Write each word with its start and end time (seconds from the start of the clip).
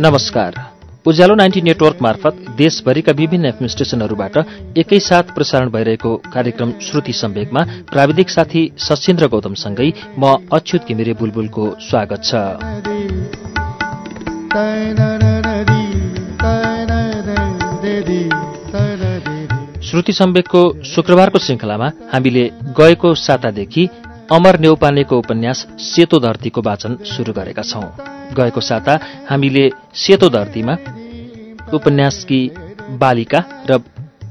नमस्कार। 0.00 0.54
उज्यालो 1.06 1.34
ninety 1.34 1.60
network 1.60 2.02
मार्फत 2.02 2.36
देशभरिका 2.58 3.12
विभिन्न 3.12 3.46
एफएम 3.46 3.66
स्टेशनहरूबाट 3.66 4.36
एकैसाथ 4.78 5.34
प्रसारण 5.34 5.70
भइरहेको 5.70 6.14
कार्यक्रम 6.34 6.72
श्रुति 6.82 7.12
सम्वेकमा 7.12 7.62
प्राविधिक 7.92 8.30
साथी 8.30 8.62
सशिन्द्र 8.78 9.28
गौतमसँगै 9.28 9.90
म 10.18 10.34
अच्युत 10.52 10.86
घिमिरे 10.88 11.12
बुलबुलको 11.14 11.66
स्वागत 11.80 12.20
छ। 12.24 12.30
श्रुति 19.82 20.12
सम्वेकको 20.12 20.62
शुक्रबारको 20.84 21.38
श्रृङ्खलामा 21.38 21.90
हामीले 22.12 22.50
गएको 22.78 23.14
सातादेखि 23.18 23.88
अमर 24.28 24.58
नेौपानेको 24.60 25.18
उपन्यास 25.18 25.58
सेतो 25.82 26.18
धरतीको 26.20 26.60
वाचन 26.60 26.96
सुरु 27.02 27.32
गरेका 27.32 27.62
छौं। 27.62 27.84
गएको 28.36 28.60
साता 28.60 28.94
हामीले 29.28 29.64
सेतो 29.96 30.28
धरतीमा 30.28 30.74
उपन्यासकी 31.72 32.40
बालिका 33.00 33.40
र 33.70 33.80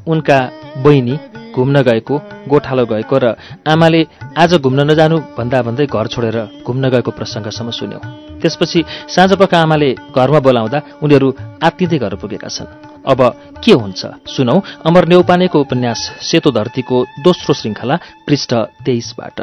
उनका 0.08 0.40
बहिनी 0.86 1.16
घुम्न 1.50 1.82
गएको 1.82 2.16
गोठालो 2.48 2.86
गएको 2.86 3.18
र 3.18 3.26
आमाले 3.66 4.02
आज 4.38 4.54
घुम्न 4.62 4.80
नजानु 4.86 5.18
भन्दा 5.38 5.62
भन्दै 5.66 5.86
घर 5.90 6.08
छोडेर 6.14 6.38
घुम्न 6.62 6.90
गएको 6.94 7.12
प्रसङ्गसम्म 7.18 7.70
सुन्यौं। 7.74 8.02
त्यसपछि 8.42 8.80
साँझपख 9.10 9.54
आमाले 9.56 9.90
घरमा 10.14 10.40
बोलाउँदा 10.46 10.80
उनीहरू 11.02 11.28
आत्तिँदै 11.58 11.98
घर 11.98 12.14
पुगेका 12.22 12.50
छन्। 12.54 12.70
अब 13.02 13.20
के 13.66 13.74
हुन्छ? 13.74 14.02
सुनौ 14.30 14.58
अमर 14.86 15.04
नेौपानेको 15.10 15.58
उपन्यास 15.58 16.00
सेतो 16.22 16.52
धरतीको 16.54 16.98
दोस्रो 17.26 17.54
श्रृङ्खला 17.54 17.96
पृष्ठ 18.28 18.54
तेइसबाट। 18.86 19.40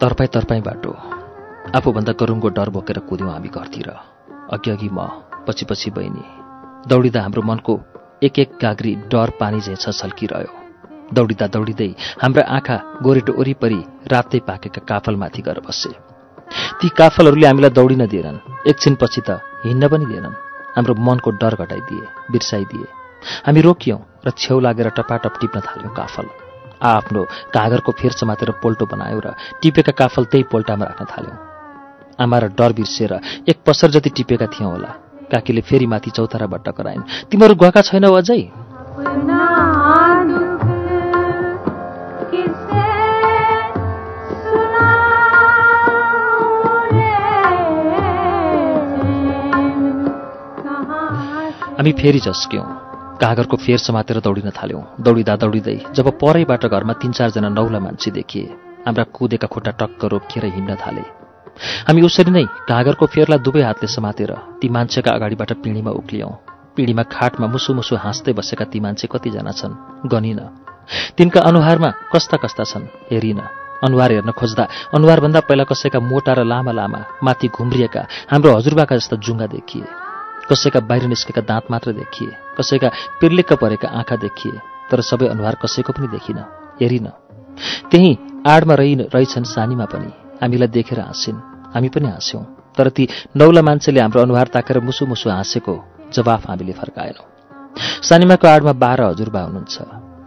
तर्पाई 0.00 0.26
तर्पाई 0.26 0.60
बाटो। 0.60 0.90
आफूभन्दा 1.76 2.12
गरुङको 2.20 2.48
डर 2.56 2.68
बोकेर 2.72 2.98
कुद्यौँ 3.08 3.32
हामी 3.32 3.48
घरतिर। 3.50 3.88
अघि 4.54 4.70
अघि 4.70 4.88
म 4.88 4.98
पछि 5.46 5.64
पछि 5.68 5.90
बहिनी 5.92 6.24
दौडिँदा 6.88 7.20
हाम्रो 7.22 7.42
मनको 7.44 7.74
एक 8.24 8.38
एक 8.38 8.50
गाग्री 8.62 8.94
डर 9.12 9.30
पानी 9.40 9.60
झैँ 9.60 9.76
छल्किरह्यो। 9.76 10.52
दौडिँदा 11.12 11.46
दौडिँदै 11.52 11.90
हाम्रा 12.22 12.44
आँखा 12.48 12.76
गोरेटो 13.04 13.32
वरिपरि 13.40 13.80
रातै 14.12 14.40
पाकेका 14.48 14.80
काफलमाथि 14.88 15.42
गएर 15.42 15.60
बसे। 15.68 15.92
ती 16.80 16.88
काफलहरूले 16.96 17.46
हामीलाई 17.46 17.70
दौडिन 17.70 18.06
दिएनन्। 18.08 18.42
एकछिनपछि 18.70 19.20
त 19.20 19.40
हिँड्न 19.68 19.88
पनि 19.92 20.06
दिएनन्। 20.06 20.40
हाम्रो 20.76 20.94
मनको 20.96 21.30
डर 21.36 21.54
घटाइदिए 21.60 22.04
बिर्साइदिए। 22.32 22.86
हामी 23.46 23.60
रोकियौँ 23.68 24.00
र 24.26 24.30
छेउ 24.32 24.60
लागेर 24.64 24.88
टपाटप 24.96 25.34
टिप्न 25.40 25.60
थाल्यौँ 25.60 25.96
काफल। 25.96 26.26
आफ्नो 26.82 27.22
कागरको 27.54 27.92
फेर 27.92 28.12
समातेर 28.12 28.50
पोल्टो 28.62 28.86
बनायौँ 28.86 29.20
र 29.20 29.34
टिपेका 29.62 29.92
काफल 29.92 30.24
त्यही 30.24 30.44
पोल्टामा 30.50 30.84
राख्न 30.84 31.04
थाल्यौँ। 31.04 31.38
आमा 32.20 32.38
र 32.38 32.48
डर 32.56 32.72
बिर्सिएर 32.72 33.12
एक 33.48 33.62
पसर 33.66 33.90
जति 33.90 34.10
टिपेका 34.16 34.46
थियौँ 34.46 34.70
होला 34.72 34.88
काकीले 35.32 35.60
फेरि 35.60 35.86
माथि 35.86 36.10
चौतारा 36.10 36.46
बट्ट 36.46 36.68
कराइन् 36.72 37.02
तिमीहरू 37.30 37.54
गएका 37.54 37.80
छैनौ 37.80 38.12
अझै? 38.12 38.40
हामी 51.76 51.92
फेरि 51.92 52.20
झस्क्यौँ। 52.20 52.89
कागरको 53.20 53.56
फेर 53.56 53.78
समातेर 53.78 54.18
दौडिन 54.20 54.50
थाल्यौँ। 54.50 54.82
दौडिँदा 55.00 55.34
दौडिँदै 55.36 55.76
जब 55.92 56.06
परैबाट 56.18 56.64
घरमा 56.66 56.92
तिन 57.00 57.12
चारजना 57.12 57.48
नौला 57.48 57.80
मान्छे 57.80 58.10
देखिए 58.10 58.44
हाम्रा 58.86 59.04
कुदेका 59.12 59.46
खुट्टा 59.46 59.72
टक्क 59.80 60.04
रोकिएर 60.12 60.44
हिँड्न 60.56 60.74
थाले। 60.80 61.04
हामी 61.88 62.00
उसरी 62.02 62.30
नै 62.30 62.44
कागरको 62.64 63.06
फेरलाई 63.06 63.44
दुवै 63.44 63.62
हातले 63.62 63.88
समातेर 63.88 64.32
ती 64.60 64.68
मान्छेका 64.68 65.10
अगाडिबाट 65.12 65.52
पिँढीमा 65.60 65.90
उक्लियौँ। 66.00 66.32
पिँढीमा 66.76 67.02
खाटमा 67.12 67.46
मुसु 67.46 67.74
मुसु 67.74 67.96
हाँस्दै 67.96 68.32
बसेका 68.32 68.64
ती 68.72 68.80
मान्छे 68.80 69.06
कतिजना 69.12 69.52
छन्? 69.52 69.74
गनिन। 70.08 70.40
तिनका 71.16 71.40
अनुहारमा 71.40 71.90
कस्ता 72.12 72.36
कस्ता 72.40 72.64
छन्? 72.64 72.88
हेरिन। 73.10 73.40
अनुहार 73.84 74.12
हेर्न 74.12 74.30
खोज्दा 74.32 74.64
अनुहारभन्दा 74.96 75.40
पहिला 75.48 75.64
कसैका 75.64 76.00
मोटा 76.00 76.32
र 76.32 76.44
लामा 76.44 76.72
लामा 76.72 77.00
माथि 77.24 77.48
घुम्रिएका 77.48 78.02
हाम्रो 78.32 78.56
हजुरबाका 78.56 78.96
जस्ता 78.96 79.16
जुङ्गा 79.16 79.46
देखिए। 79.46 79.99
कसैका 80.50 80.80
बाहिर 80.80 81.06
निस्केका 81.08 81.42
दाँत 81.42 81.70
मात्र 81.70 81.92
देखिए 81.92 82.30
कसैका 82.58 82.88
पिर्लिक्क 83.20 83.52
परेका 83.62 83.88
आँखा 83.98 84.16
देखिए 84.16 84.60
तर 84.90 85.00
सबै 85.02 85.26
अनुहार 85.28 85.56
कसैको 85.62 85.92
पनि 85.92 86.08
देखिन 86.08 86.38
हेरिन। 86.80 87.06
त्यही 87.90 88.10
आडमा 88.46 88.74
रहि 88.74 88.94
रहेछन् 89.14 89.44
सानीमा 89.46 89.84
पनि। 89.84 90.10
हामीलाई 90.42 90.68
देखेर 90.68 91.00
हाँसिन्। 91.00 91.38
हामी 91.74 91.88
पनि 91.88 92.08
हाँस्यौँ। 92.08 92.44
तर 92.76 92.88
ती 92.88 93.08
नौला 93.36 93.62
मान्छेले 93.62 94.00
हाम्रो 94.00 94.22
अनुहार 94.22 94.48
ताकेर 94.54 94.80
मुसु 94.80 95.06
मुसु 95.06 95.30
हाँसेको 95.30 95.74
जवाफ 96.14 96.48
हामीले 96.48 96.72
फर्काएनौँ। 96.72 97.26
सानीमाको 98.02 98.48
आडमा 98.48 98.72
बाह्र 98.74 99.02
हजुरबा 99.04 99.40
हुनुहुन्छ। 99.42 99.76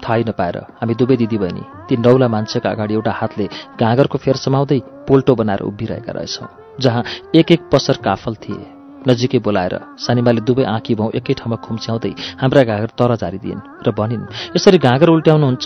थाहै 0.03 0.23
नपाएर 0.27 0.57
हामी 0.79 0.93
दुवै 0.95 1.15
दिदीबहिनी 1.17 1.63
ती 1.87 1.97
नौला 1.97 2.27
मान्छेका 2.27 2.69
अगाडि 2.69 2.93
एउटा 2.93 3.11
हातले 3.11 3.45
गाँगरको 3.79 4.17
फेर 4.17 4.35
समाउँदै 4.35 4.79
पोल्टो 5.07 5.35
बनाएर 5.35 5.61
उभिरहेका 5.63 6.11
रहेछौँ 6.11 6.47
जहाँ 6.79 7.03
एक 7.35 7.51
एक 7.51 7.61
पसर 7.71 7.97
काफल 8.03 8.35
थिए। 8.35 8.72
नजिकै 9.07 9.39
बोलाएर 9.45 9.73
सानिमाले 9.99 10.41
दुवै 10.47 10.65
आँखी 10.75 10.93
भाउ 10.99 11.09
एकै 11.19 11.33
ठाउँमा 11.39 11.57
खुम्च्याउँदै 11.65 12.13
हाम्रा 12.41 12.63
घाँगर 12.63 12.89
तर 12.99 13.11
झारिदिइन् 13.15 13.65
र 13.85 13.87
भनिन् 13.91 14.29
यसरी 14.55 14.77
घाँगर 14.77 15.09
उल्ट्याउनुहुन्छ? 15.09 15.65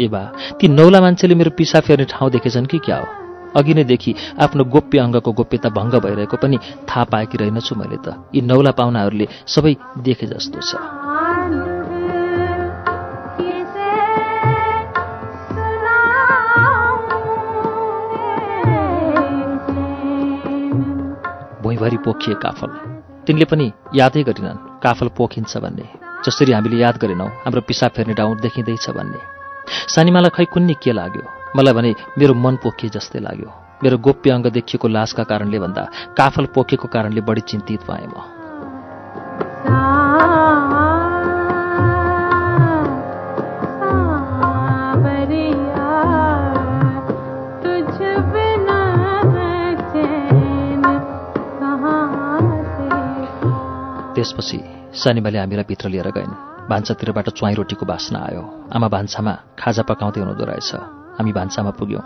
ए 0.00 0.06
बा 0.08 0.22
ती 0.58 0.68
नौला 0.68 1.00
मान्छेले 1.00 1.34
मेरो 1.34 1.50
पिसा 1.58 1.80
फेर्ने 1.86 2.06
ठाउँ 2.12 2.30
देखेछन् 2.30 2.66
कि 2.66 2.78
क्या 2.78 2.96
हो? 2.96 3.06
अघि 3.56 3.74
नै 3.74 3.84
देखि 3.84 4.14
आफ्नो 4.44 4.64
गोप्य 4.64 4.98
अङ्गको 4.98 5.32
गोप्यता 5.32 5.68
भङ्ग 5.76 5.94
भइरहेको 6.04 6.36
पनि 6.36 6.56
थाहा 6.88 7.04
पाएकी 7.12 7.36
रहेनछु 7.38 7.72
मैले 7.76 7.98
त। 8.04 8.16
यी 8.34 8.40
नौला 8.40 8.72
पाहुनाहरूले 8.78 9.26
सबै 9.46 9.74
देखे 10.00 10.26
जस्तो 10.32 10.60
छ। 10.60 11.71
भुइँभरि 21.82 21.96
पोखिए 21.98 22.34
काफल। 22.34 22.70
तिनले 23.26 23.44
पनि 23.44 23.66
यादै 23.94 24.22
गरिनन् 24.22 24.58
काफल 24.78 25.08
पोखिन्छ 25.18 25.56
भन्ने। 25.58 25.86
जसरी 26.22 26.52
हामीले 26.52 26.76
याद 26.78 26.96
गरेनौँ 27.02 27.28
हाम्रो 27.42 27.60
पिसाब 27.66 27.90
फेर्ने 27.90 28.14
डाउँ 28.14 28.38
देखिँदैछ 28.38 28.86
भन्ने। 28.94 29.18
सानीमालाई 29.90 30.30
खै 30.30 30.44
कुन्नी 30.46 30.74
के 30.78 30.92
लाग्यो? 30.94 31.22
मलाई 31.58 31.74
भने 31.74 31.90
मेरो 32.18 32.34
मन 32.38 32.54
पोखिए 32.62 32.90
जस्तै 32.94 33.18
लाग्यो। 33.18 33.50
मेरो 33.82 33.98
गोप्य 33.98 34.30
अङ्ग 34.30 34.46
देखिएको 34.54 34.86
लासका 34.88 35.24
कारणले 35.26 35.58
भन्दा 35.58 35.82
काफल 36.14 36.44
पोखेको 36.54 36.86
कारणले 36.86 37.20
बढी 37.26 37.42
चिन्तित 37.50 37.82
भएँ 37.90 38.06
म। 38.06 38.14
त्यसपछि 54.22 54.58
सानिमाले 54.94 55.38
हामीलाई 55.38 55.66
भित्र 55.66 55.88
लिएर 55.90 56.08
गइन्। 56.14 56.34
भान्सातिरबाट 56.70 57.28
च्वाइ 57.34 57.54
रोटीको 57.58 57.84
बास्ना 57.90 58.18
आयो। 58.22 58.42
आमा 58.70 58.88
भान्सामा 58.94 59.32
खाजा 59.58 59.82
पकाउँदै 59.82 60.20
हुनुहुँदो 60.22 60.44
रहेछ। 60.46 60.70
हामी 61.18 61.32
भान्सामा 61.34 61.70
पुग्यौँ। 61.74 62.04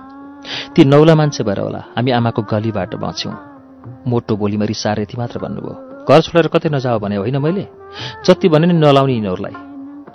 ती 0.72 0.80
नौला 0.88 1.12
मान्छे 1.12 1.44
भएर 1.44 1.60
होला 1.60 1.80
हामी 1.92 2.10
आमाको 2.16 2.42
गलीबाट 2.48 2.96
बाँच्यौँ। 2.96 3.34
मोटो 4.08 4.32
बोलीमा 4.32 4.64
रिसाएर 4.64 5.00
यति 5.04 5.16
मात्र 5.20 5.36
भन्नुभयो। 5.44 6.08
घर 6.08 6.20
छोडेर 6.24 6.48
कतै 6.48 6.68
नजाऊ 6.72 6.98
भने 7.04 7.16
होइन 7.20 7.36
मैले? 7.36 7.68
जति 8.24 8.48
भने 8.48 8.66
नि 8.66 8.74
नलाउने 8.80 9.12
यिनीहरूलाई। 9.12 9.56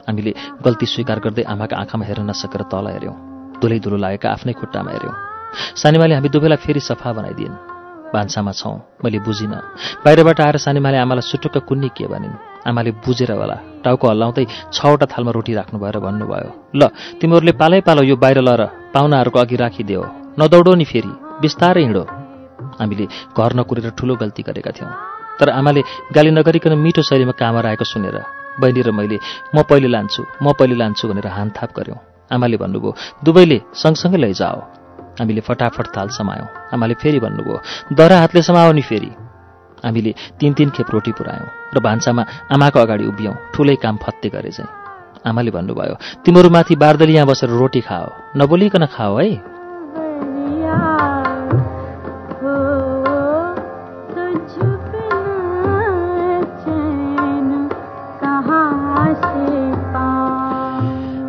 हामीले 0.09 0.33
गल्ती 0.65 0.85
स्वीकार 0.89 1.19
गर्दै 1.21 1.43
आमाका 1.53 1.77
आँखामा 1.77 2.05
हेर्न 2.09 2.25
नसकेर 2.33 2.65
तल 2.65 2.97
हेऱ्यौँ। 2.97 3.61
धुलै 3.61 3.77
धुलो 3.77 3.97
लागेका 4.01 4.25
आफ्नै 4.25 4.53
खुट्टामा 4.57 4.89
हेऱ्यौँ। 4.89 5.15
सानीमाले 5.77 6.17
हामी 6.17 6.29
दुवैलाई 6.33 6.57
फेरि 6.65 6.81
सफा 6.81 7.13
बनाइदिइन्। 7.13 7.70
भान्सामा 8.13 8.51
छौँ। 8.51 8.75
मैले 9.03 9.19
बुझिनँ। 9.25 9.61
बाहिरबाट 10.03 10.39
आएर 10.41 10.57
सानीमाले 10.57 10.97
आमालाई 10.97 11.25
सुटुक्क 11.29 11.57
कुन्नी 11.67 11.89
के 11.95 12.05
भनिन्? 12.07 12.35
आमाले 12.67 12.91
बुझेर 13.03 13.31
होला। 13.31 13.57
टाउको 13.83 14.05
हल्लाउँदै 14.07 14.45
छवटा 14.71 15.05
थालमा 15.11 15.31
रोटी 15.31 15.53
राख्नु 15.55 15.77
भएर 15.79 15.97
भन्नुभयो 16.05 16.49
ल 16.75 16.81
तिमीहरूले 17.19 17.53
पालै 17.57 17.79
पालो 17.87 18.01
यो 18.03 18.15
बाहिर 18.15 18.39
लर 18.41 18.61
पाहुनाहरूको 18.93 19.39
अघि 19.39 19.55
राखिदेऊ। 19.63 20.03
नदौडो 20.39 20.73
नि 20.75 20.85
फेरि। 20.85 21.11
बिस्तारै 21.41 21.81
हिँडो। 21.81 22.03
हामीले 22.79 23.05
घर 23.33 23.51
नकुरेर 23.57 23.89
ठुलो 23.97 24.13
गल्ती 24.21 24.41
गरेका 24.47 24.71
थियौँ। 24.77 24.91
तर 25.39 25.49
आमाले 25.49 25.81
गाली 26.13 26.31
नगरिकन 26.31 26.73
मिठो 26.77 27.01
शैलीमा 27.01 27.33
कामर 27.33 27.65
आएको 27.65 27.85
सुनेर 27.85 28.17
बहिनी 28.61 28.81
र 28.85 28.91
मैले 28.91 29.17
म 29.55 29.63
पहिले 29.65 29.87
लान्छु 29.87 30.21
म 30.43 30.53
पहिले 30.53 30.75
लान्छु 30.75 31.07
भनेर 31.09 31.27
हानथाप 31.27 31.69
गऱ्यौँ 31.77 31.99
आमाले 32.31 32.57
भन्नुभयो 32.61 32.91
दुवैले 33.25 33.57
सँगसँगै 33.73 34.17
लैजाओ। 34.21 34.80
हामीले 35.19 35.41
फटाफट 35.41 35.87
थाल 35.95 36.07
समायौँ। 36.09 36.47
आमाले 36.73 36.93
फेरि 37.01 37.19
भन्नुभयो 37.19 37.57
दरा 37.95 38.17
हातले 38.19 38.41
समाओ 38.41 38.71
नि 38.71 38.81
फेरि। 38.81 39.11
हामीले 39.83 40.11
तिन 40.39 40.53
तिन 40.53 40.69
खेप 40.69 40.89
रोटी 40.91 41.11
पुऱ्यायौँ 41.17 41.49
र 41.73 41.79
भान्सामा 41.79 42.23
आमाको 42.53 42.79
अगाडि 42.79 43.05
उभियौँ 43.07 43.35
ठुलै 43.53 43.75
काम 43.83 43.95
फत्ते 43.97 44.29
गरे 44.29 44.51
चाहिँ 44.51 44.71
आमाले 45.25 45.51
भन्नुभयो 45.51 45.95
तिमीहरू 46.25 46.49
माथि 46.49 46.75
बारदली 46.77 47.13
यहाँ 47.13 47.27
बसेर 47.27 47.49
रोटी 47.51 47.81
खाओ 47.81 48.07
नबोलिकन 48.37 48.85
खाओ 48.93 49.17
है। 49.19 49.29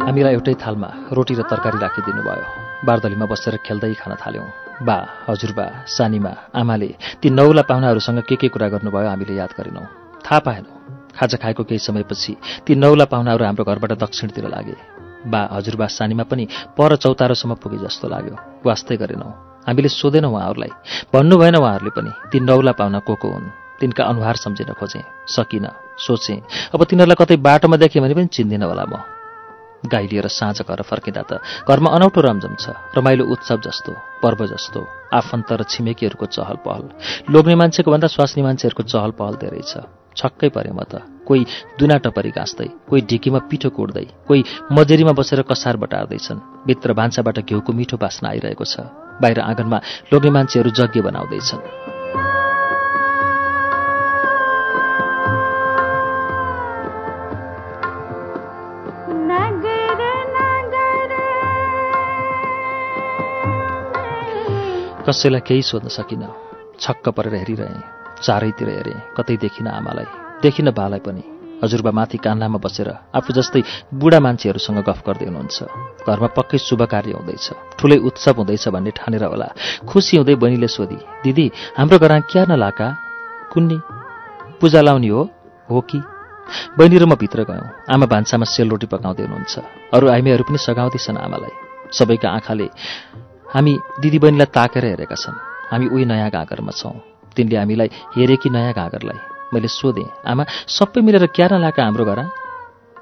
हामीलाई 0.02 0.32
एउटै 0.34 0.54
थालमा 0.60 0.88
रोटी 1.16 1.34
र 1.34 1.42
तरकारी 1.50 1.78
राखिदिनु 1.80 2.22
भयो 2.22 2.71
बारदलीमा 2.84 3.26
बसेर 3.26 3.56
खेल्दै 3.66 3.94
खान 3.94 4.12
थाल्यौँ। 4.22 4.48
बा 4.82 4.96
हजुरबा 5.28 5.66
सानीमा 5.86 6.32
आमाले 6.54 6.90
ती 7.22 7.30
नौला 7.30 7.62
पाहुनाहरूसँग 7.62 8.20
के 8.28 8.36
के 8.36 8.48
कुरा 8.48 8.68
गर्नुभयो 8.74 9.08
हामीले 9.08 9.34
याद 9.38 9.52
गरेनौँ। 9.58 9.86
थाहा 10.24 10.38
पाएनौँ। 10.46 10.74
खाजा 11.16 11.36
खाएको 11.42 11.62
केही 11.64 11.78
समयपछि 11.78 12.32
ती 12.66 12.74
नौला 12.74 13.04
पाहुनाहरू 13.04 13.44
हाम्रो 13.44 13.64
घरबाट 13.64 13.92
दक्षिणतिर 14.02 14.46
लागे। 14.48 14.76
बा 15.30 15.40
हजुरबा 15.52 15.86
सानीमा 15.86 16.24
पनि 16.26 16.44
पर 16.74 16.96
चौतारोसम्म 16.96 17.54
पुगे 17.62 17.78
जस्तो 17.78 18.08
लाग्यो। 18.08 18.36
वास्तै 18.66 18.96
गरेनौँ। 18.96 19.32
हामीले 19.66 19.88
सोधेनौँ 19.88 20.32
उहाँहरूलाई। 20.32 20.72
भन्नु 21.14 21.34
भएन 21.38 21.56
उहाँहरूले 21.62 21.92
पनि 21.94 22.10
ती 22.30 22.40
नौला 22.40 22.72
पाहुना 22.74 22.98
को 23.06 23.14
को 23.14 23.28
हुन्? 23.30 23.46
तिनका 23.80 24.02
अनुहार 24.04 24.36
सम्झिन 24.36 24.72
खोजेँ 24.74 25.02
सकिनँ 25.26 25.70
सोचेँ। 25.98 26.42
अब 26.74 26.80
तिनीहरूलाई 26.84 27.18
कतै 27.18 27.36
बाटोमा 27.38 27.76
देखेँ 27.76 28.02
भने 28.02 28.14
पनि 28.14 28.26
चिन्दिनँ 28.26 28.66
होला 28.66 28.84
म। 28.90 29.21
गाई 29.84 30.06
लिएर 30.06 30.26
साँझ 30.28 30.62
घर 30.62 30.82
फर्किँदा 30.82 31.22
त 31.22 31.40
घरमा 31.68 31.90
अनौठो 31.90 32.20
रमझम 32.20 32.54
छ 32.54 32.70
रमाइलो 32.96 33.24
उत्सव 33.26 33.60
जस्तो 33.66 33.92
पर्व 34.22 34.46
जस्तो 34.46 34.80
आफन्त 35.12 35.52
र 35.52 35.62
छिमेकीहरूको 35.66 36.26
चहल 36.26 36.56
पहल 36.62 36.82
लोग्ने 37.30 37.54
मान्छेको 37.54 37.90
भन्दा 37.90 38.06
स्वास्नी 38.06 38.42
मान्छेहरूको 38.42 38.82
चहल 38.82 39.10
पहल 39.18 39.34
धेरै 39.42 39.62
छ। 39.66 39.82
छक्कै 40.12 40.48
परे 40.52 40.70
म 40.70 40.84
त 40.84 41.02
कोही 41.26 41.42
दुना 41.80 41.96
टपरी 42.04 42.30
गाँच्दै 42.36 42.68
कोही 42.88 43.00
ढिकीमा 43.10 43.40
पिठो 43.50 43.70
कोड्दै 43.72 44.06
कोही 44.28 44.40
मजेरीमा 44.70 45.12
बसेर 45.16 45.42
कसार 45.48 45.76
बटार्दैछन्। 45.82 46.68
भित्र 46.68 46.92
भान्साबाट 46.92 47.38
घिउको 47.48 47.72
मिठो 47.72 47.96
बास्ना 47.96 48.28
आइरहेको 48.28 48.64
छ। 48.64 48.86
बाहिर 49.18 49.40
आँगनमा 49.40 49.78
लोग्ने 50.12 50.30
मान्छेहरू 50.30 50.70
यज्ञ 50.70 51.00
बनाउँदैछन्। 51.00 51.91
कसैलाई 65.02 65.40
केही 65.42 65.62
सोध्न 65.62 65.88
सकिनँ। 65.88 66.30
छक्क 66.78 67.08
परेर 67.10 67.34
हेरिरहेँ 67.34 68.22
चारैतिर 68.22 68.68
हेरेँ 68.70 68.98
कतै 69.18 69.36
देखिनँ 69.36 69.70
आमालाई 69.72 70.06
देखिनँ 70.42 70.72
बालाई 70.72 71.00
पनि। 71.02 71.22
हजुरबा 71.58 71.90
माथि 71.90 72.18
कान्लामा 72.18 72.58
बसेर 72.58 72.88
आफू 73.10 73.32
जस्तै 73.34 73.62
बुढा 73.94 74.18
मान्छेहरूसँग 74.20 74.78
गफ 74.86 75.02
गर्दै 75.06 75.26
हुनुहुन्छ। 75.26 75.58
घरमा 76.06 76.28
पक्कै 76.38 76.58
शुभ 76.58 76.82
कार्य 76.86 77.18
हुँदैछ 77.18 77.46
ठुलै 77.78 77.98
उत्सव 77.98 78.36
हुँदैछ 78.38 78.64
भन्ने 78.70 78.90
ठानेर 78.94 79.24
होला। 79.26 79.48
खुसी 79.90 80.16
हुँदै 80.16 80.34
बहिनीले 80.38 80.68
सोधी 80.68 80.98
दिदी 81.22 81.46
हाम्रो 81.78 81.98
घरमा 81.98 82.18
क्या 82.30 82.42
नलाका? 82.46 82.88
कुन्नी? 83.52 83.78
पूजा 84.58 84.80
लाउने 84.86 85.10
हो? 85.10 85.22
हो 85.70 85.80
कि? 85.82 85.98
बहिनी 86.78 86.96
र 86.98 87.04
म 87.06 87.14
भित्र 87.18 87.42
गयौँ। 87.42 87.66
आमा 87.90 88.06
भान्सामा 88.06 88.46
सेलरोटी 88.46 88.86
पकाउँदै 88.86 89.22
हुनुहुन्छ। 89.26 89.54
अरू 89.94 90.06
आइमेहरू 90.14 90.44
पनि 90.46 90.58
सघाउँदैछन् 90.58 91.18
आमालाई। 91.18 91.54
सबैका 91.90 92.28
आँखाले 92.30 92.66
हामी 93.54 93.72
दिदीबहिनीलाई 94.00 94.48
ताकेर 94.56 94.84
हेरेका 94.84 95.16
छन्। 95.16 95.36
हामी 95.72 95.86
उही 95.92 96.04
नयाँ 96.04 96.30
घाँगरमा 96.30 96.72
छौँ। 96.72 96.96
तिनले 97.36 97.56
हामीलाई 97.56 97.88
हेरे 98.16 98.36
कि 98.36 98.48
नयाँ 98.48 98.72
घाँगरलाई। 98.72 99.18
मैले 99.52 99.68
सोधेँ 99.68 100.08
आमा 100.24 100.44
सबै 100.68 101.00
मिलेर 101.00 101.26
क्या 101.36 101.46
नलाएको 101.52 101.82
हाम्रो 101.82 102.04
घर 102.04 102.20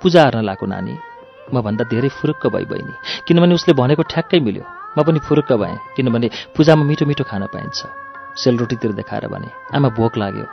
पूजा 0.02 0.22
हार्न 0.22 0.42
लाएको 0.42 0.66
नानी। 0.66 0.94
म 1.54 1.62
भन्दा 1.62 1.84
धेरै 1.86 2.08
फुरुक्क 2.10 2.46
भई 2.54 2.64
बहिनी। 2.66 2.94
किनभने 3.26 3.54
उसले 3.54 3.72
भनेको 3.74 4.02
ठ्याक्कै 4.06 4.38
मिल्यो। 4.42 4.64
म 4.98 4.98
पनि 5.06 5.18
फुरुक्क 5.22 5.52
भएँ 5.54 5.76
किनभने 5.96 6.28
पूजामा 6.54 6.82
मिठो 6.82 7.06
मिठो 7.06 7.24
खान 7.30 7.46
पाइन्छ। 7.54 7.78
सेलरोटीतिर 8.38 8.92
देखाएर 8.98 9.26
भने 9.30 9.48
आमा 9.74 9.88
भोक 9.94 10.18
लाग्यो। 10.18 10.46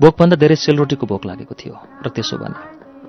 भोकभन्दा 0.00 0.36
धेरै 0.36 0.56
सेलरोटीको 0.56 1.04
भोक 1.08 1.22
लागेको 1.24 1.54
थियो। 1.56 1.74
र 2.04 2.08
त्यसो 2.08 2.36
भने 2.36 2.56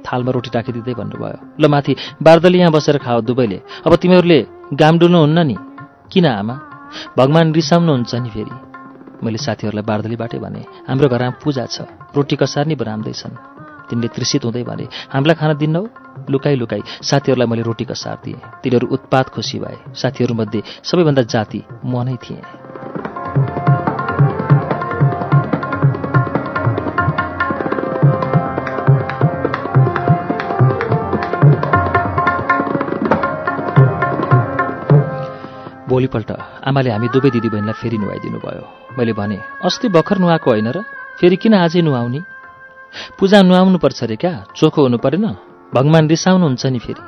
थालमा 0.04 0.32
रोटी 0.32 0.50
राखिदिँदै 0.56 0.94
भन्नुभयो 0.96 1.38
ल 1.60 1.64
माथि 1.68 1.94
बारदली 2.20 2.58
यहाँ 2.60 2.72
बसेर 2.72 2.98
खाओ 3.04 3.20
दुवैले 3.28 3.60
अब 3.86 3.96
तिमीहरूले 3.96 4.40
गाम 4.76 4.94
डुल्नुहुन्न 5.00 5.40
नि। 5.48 5.56
किन 6.12 6.26
आमा? 6.26 6.56
भगवान् 7.18 7.54
रिसाउनुहुन्छ 7.54 8.14
नि 8.16 8.30
फेरि। 8.30 8.56
मैले 9.24 9.38
साथीहरूलाई 9.38 9.86
बार्दलीबाटै 9.86 10.40
भने 10.40 10.62
हाम्रो 10.88 11.08
घरमा 11.10 11.40
पूजा 11.44 11.66
छ 11.66 11.78
रोटी 12.16 12.36
कसार 12.36 12.66
नि 12.68 12.76
बनाउँदैछन् 12.76 13.36
तिनले 13.90 14.08
त्रिसित 14.08 14.46
हुँदै 14.46 14.64
भने 14.64 14.86
हामीलाई 15.14 15.36
खाना 15.36 15.54
दिन्नौ? 15.62 15.84
लुकाई 16.30 16.56
लुकाई 16.56 16.82
साथीहरूलाई 17.02 17.48
मैले 17.48 17.64
रोटी 17.64 17.86
कसार 17.86 18.18
दिएँ। 18.24 18.42
तिनीहरू 18.64 18.88
उत्पात 18.88 19.30
खुसी 19.30 19.58
भए। 19.60 19.78
साथीहरूमध्ये 19.94 20.62
सबैभन्दा 20.84 21.24
जाति 21.34 21.62
म 21.86 22.04
नै 22.04 22.16
थिएँ। 22.24 23.85
भोलिपल्ट 35.90 36.32
आमाले 36.66 36.90
हामी 36.92 37.08
दुवै 37.14 37.30
दिदीबहिनीलाई 37.36 37.78
फेरि 37.82 37.98
नुहाइदिनु 38.02 38.40
भयो 38.42 38.66
मैले 38.98 39.14
भने 39.14 39.38
अस्ति 39.66 39.88
भर्खर 39.96 40.18
नुहाएको 40.18 40.50
होइन 40.52 40.70
र? 40.74 40.78
फेरि 41.20 41.38
किन 41.38 41.54
आजै 41.62 41.82
नुहाउने? 41.86 42.22
पूजा 43.20 43.38
नुहाउनुपर्छ 43.46 44.00
अरे 44.04 44.16
क्या 44.18 44.34
चोखो 44.58 44.82
हुनु 44.82 44.98
परेन? 44.98 45.26
भगवान् 45.76 46.10
रिसाउनुहुन्छ 46.10 46.64
नि 46.74 46.80
फेरि। 46.80 47.04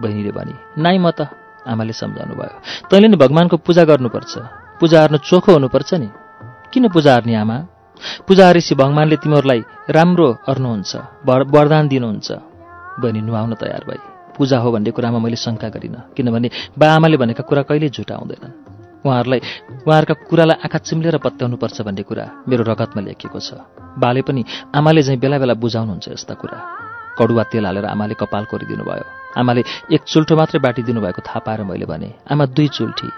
बहिनीले 0.00 0.32
भने 0.32 0.54
नाइ 0.80 0.96
म 0.98 1.10
त। 1.12 1.28
आमाले 1.68 1.92
सम्झाउनु 1.92 2.34
भयो 2.40 2.56
तैँले 2.88 3.06
नि 3.12 3.16
भगवान्को 3.20 3.56
पूजा 3.60 3.84
गर्नुपर्छ। 3.84 4.32
पूजा 4.80 4.96
हार्नु 5.00 5.18
चोखो 5.28 5.52
हुनुपर्छ 5.52 5.90
नि। 6.00 6.08
किन 6.72 6.88
पूजा 6.88 7.12
हार्ने 7.12 7.34
आमा? 7.36 7.56
पूजा 8.26 8.44
हारेसी 8.46 8.74
भगवान्ले 8.80 9.16
तिमीहरूलाई 9.20 9.60
राम्रो 9.92 10.28
अर्नुहुन्छ 10.48 10.92
वरदान 11.54 11.84
दिनुहुन्छ। 11.92 12.28
बहिनी 13.00 13.20
नुहाउन 13.28 13.52
तयार 13.60 13.84
भए 13.88 14.15
पूजा 14.36 14.58
हो 14.60 14.68
भन्ने 14.72 14.90
कुरामा 14.92 15.18
मैले 15.18 15.36
शङ्का 15.36 15.68
गरिनँ। 15.72 16.12
किनभने 16.16 16.48
बा 16.78 16.86
आमाले 16.94 17.16
भनेका 17.16 17.42
कुरा 17.42 17.62
कहिल्यै 17.68 17.90
झुटा 17.90 18.14
हुँदैनन्। 18.16 18.54
उहाँहरूलाई 19.06 19.40
उहाँहरूका 19.86 20.14
कुरालाई 20.28 20.56
आँखा 20.64 20.78
चिम्लेर 20.78 21.16
पत्याउनुपर्छ 21.24 21.80
भन्ने 21.82 22.02
कुरा 22.02 22.24
मेरो 22.48 22.62
रगतमा 22.68 23.00
लेखिएको 23.02 23.40
छ। 23.40 23.50
बाले 23.98 24.22
पनि 24.22 24.42
आमाले 24.74 25.02
झैँ 25.02 25.16
बेला 25.16 25.38
बेला 25.38 25.54
बुझाउनुहुन्छ 25.54 26.06
यस्ता 26.08 26.34
कुरा। 26.34 26.58
कडुवा 27.18 27.42
तेल 27.48 27.64
हालेर 27.66 27.86
आमाले 27.86 28.14
कपाल 28.20 28.44
कोरिदिनु 28.50 28.84
भयो। 28.84 29.06
आमाले 29.40 29.62
एक 29.94 30.02
चुल्ठो 30.04 30.36
मात्रै 30.36 30.60
बाटिदिनु 30.60 31.00
भएको 31.00 31.20
थाहा 31.22 31.40
पाएर 31.46 31.62
मैले 31.64 31.86
भने 31.86 32.08
आमा 32.28 32.44
दुई 32.52 32.68
चुल्ठी। 32.68 33.08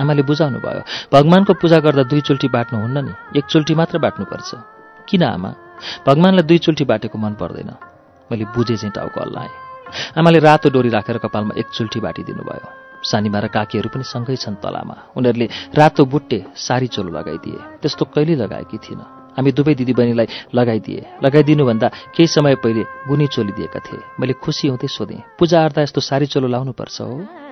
आमाले 0.00 0.22
बुझाउनु 0.26 0.58
भयो 0.58 0.82
भगवान्को 1.12 1.52
पूजा 1.54 1.78
गर्दा 1.78 2.02
दुई 2.10 2.20
चुल्ठी 2.26 2.48
बाट्नुहुन्न 2.50 2.98
नि? 3.04 3.12
एक 3.38 3.44
चुल्ठी 3.46 3.74
मात्र 3.78 3.98
बाट्नुपर्छ। 4.02 4.50
किन 5.08 5.22
आमा? 5.22 5.50
भगवान्लाई 6.06 6.44
दुई 6.48 6.58
चुल्ठी 6.58 6.84
बाटेको 6.84 7.18
मन 7.18 7.34
पर्दैन। 7.38 7.70
मैले 8.30 8.44
बुझे 8.56 8.76
चाहिँ 8.76 8.92
टाउको 8.96 9.20
हल्लाएँ 9.20 9.63
आमाले 10.18 10.38
रातो 10.38 10.68
डोरी 10.70 10.88
राखेर 10.88 11.18
कपालमा 11.18 11.54
एक 11.58 11.68
चुल्ठी 11.74 12.00
बाटिदिनु 12.00 12.42
भयो 12.42 12.68
सानीमा 13.04 13.38
र 13.38 13.46
काकीहरू 13.52 13.88
पनि 13.92 14.04
सँगै 14.04 14.36
छन् 14.36 14.56
तलामा। 14.64 14.96
उनीहरूले 15.16 15.46
रातो 15.76 16.04
बुट्टे 16.04 16.38
सारी 16.56 16.86
चोलो 16.88 17.10
लगाइदिए। 17.12 17.60
त्यस्तो 17.82 18.04
कहिल्यै 18.04 18.36
लगाएकी 18.36 18.78
थिइन। 18.80 19.00
हामी 19.36 19.50
दुवै 19.52 19.74
दिदीबहिनीलाई 19.74 20.26
लगाइदिए। 20.54 21.00
लगाइदिनुभन्दा 21.24 21.88
केही 22.16 22.26
समय 22.26 22.54
पहिले 22.64 22.82
गुनी 23.08 23.26
चोली 23.26 23.52
दिएका 23.52 23.80
थिए। 23.84 24.00
मैले 24.20 24.32
खुसी 24.40 24.68
हुँदै 24.68 24.88
सोधेँ 24.88 25.20
पूजा 25.38 25.64
आर्दा 25.64 25.82
यस्तो 25.82 26.00
सारी 26.00 26.26
चोलो 26.26 26.48
लाउनुपर्छ 26.48 27.00
हो? 27.00 27.44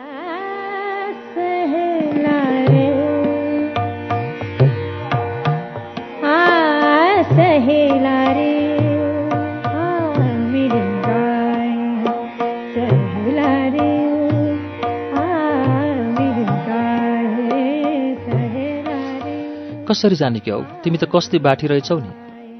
कसरी 19.92 20.16
जाने 20.16 20.40
क्या 20.40 20.54
हौ 20.56 20.64
तिमी 20.80 20.96
त 20.96 21.04
कस्तै 21.04 21.38
बाठी 21.44 21.66
रहेछौ 21.68 22.00
नि। 22.00 22.10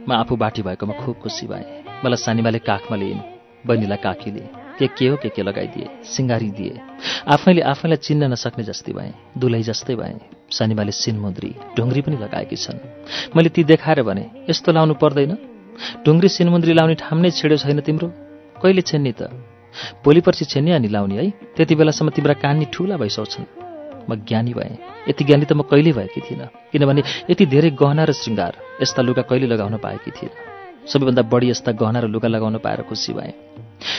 म 0.04 0.10
आफू 0.12 0.36
बाठी 0.36 0.62
भएकोमा 0.62 0.94
खुब 1.00 1.16
खुसी 1.24 1.46
भएँ। 1.48 1.64
मलाई 2.04 2.20
सानीमाले 2.20 2.58
काखमा 2.60 2.96
लिइन् 3.00 3.24
बहिनीलाई 3.64 4.00
काखीले 4.04 4.44
के 4.76 4.86
के 4.92 5.06
हो 5.08 5.16
के 5.16 5.28
के 5.32 5.42
लगाइदिए 5.42 5.88
सिङ्गारी 6.04 6.50
दिए। 6.52 6.74
आफैले 7.24 7.60
आफैलाई 7.72 7.96
चिन्न 8.04 8.22
नसक्ने 8.32 8.64
जस्तै 8.68 8.92
भएँ 8.92 9.12
दुलै 9.40 9.62
जस्तै 9.64 9.94
भएँ। 9.96 10.20
सानीमाले 10.52 10.92
सिनमुद्री 10.92 11.50
ढुङ्ग्री 11.76 12.00
पनि 12.04 12.16
लगाएकी 12.20 12.56
छन्। 12.56 12.78
मैले 13.32 13.48
ती 13.48 13.64
देखाएर 13.64 14.02
भने 14.04 14.24
यस्तो 14.50 14.72
लाउनु 14.76 14.94
पर्दैन। 15.00 15.32
ढुङ्ग्री 16.04 16.28
सिनमुद्री 16.28 16.72
लाउने 16.76 16.94
ठाम 17.00 17.18
नै 17.24 17.30
छेड्यो 17.32 17.56
छैन 17.64 17.80
तिम्रो। 17.80 18.08
कहिले 18.60 18.82
छेन्नी 18.84 19.12
त? 19.16 19.32
भोलि 20.04 20.20
पर्सि 20.20 20.44
छेन्ने 20.52 20.72
अनि 20.76 20.88
लाउने 20.92 21.16
है। 21.16 21.26
त्यति 21.56 21.74
बेलासम्म 21.80 22.08
तिम्रा 22.12 22.34
कान्नी 22.44 22.66
ठुला 22.68 22.96
भइसक्छन्। 23.00 23.71
म 24.10 24.14
ज्ञानी 24.28 24.52
भएँ। 24.54 24.76
यति 25.08 25.24
ज्ञानी 25.24 25.44
त 25.44 25.52
म 25.52 25.62
कहिल्यै 25.62 25.92
भएकी 25.92 26.20
थिइनँ। 26.20 26.46
किनभने 26.72 27.02
यति 27.30 27.46
धेरै 27.46 27.70
गहना 27.70 28.04
र 28.04 28.12
श्रृङ्गार 28.12 28.52
यस्ता 28.82 29.02
लुगा 29.02 29.22
कहिले 29.22 29.46
लगाउन 29.46 29.76
पाएकी 29.78 30.10
थिइनँ। 30.10 30.34
सबैभन्दा 30.86 31.22
बढी 31.22 31.50
यस्ता 31.50 31.72
गहना 31.72 32.00
र 32.00 32.06
लुगा 32.08 32.28
लगाउन 32.28 32.58
पाएर 32.58 32.82
खुसी 32.88 33.12
भएँ। 33.12 33.32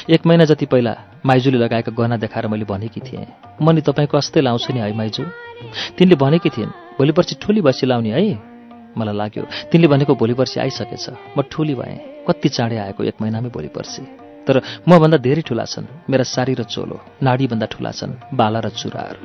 एक 0.10 0.26
महिना 0.26 0.46
जति 0.46 0.66
पहिला 0.66 0.96
माइजूले 1.26 1.58
लगाएका 1.58 1.92
गहना 1.92 2.18
देखाएर 2.18 2.48
मैले 2.48 2.66
भनेकी 2.66 3.00
थिएँ 3.00 3.28
म 3.62 3.72
नि 3.72 3.82
तपाईँको 3.82 4.18
अस्ते 4.18 4.42
लाउँछु 4.42 4.74
नि 4.74 4.80
है 4.80 4.92
माइजू। 4.92 5.24
तिनले 5.98 6.16
भनेकी 6.16 6.50
थिइन् 6.50 6.72
भोलि 6.98 7.12
पर्सि 7.12 7.36
ठुली 7.42 7.62
बसी 7.62 7.88
लाउने 7.88 8.12
है। 8.12 8.40
मलाई 8.98 9.16
लाग्यो 9.16 9.44
तिनले 9.72 9.88
भनेको 9.88 10.16
भोलि 10.16 10.34
पर्सि 10.34 10.60
आइसकेछ। 10.60 11.36
म 11.38 11.42
ठुली 11.52 11.76
भएँ। 11.76 11.98
कति 12.28 12.50
चाँडै 12.50 12.78
आएको 12.78 13.04
एक 13.04 13.16
महिनामै 13.22 13.50
भोलि 13.50 13.68
पर्सि 13.68 14.02
तर 14.48 14.62
मभन्दा 14.90 15.18
धेरै 15.18 15.42
ठुला 15.42 15.66
छन्। 15.66 15.86
मेरा 16.10 16.24
सारी 16.24 16.54
र 16.54 16.64
चोलो 16.64 17.00
नाडीभन्दा 17.24 17.68
ठुला 17.72 17.92
छन् 17.92 18.14
बाला 18.34 18.60
र 18.60 18.70
चुराहरू। 18.70 19.24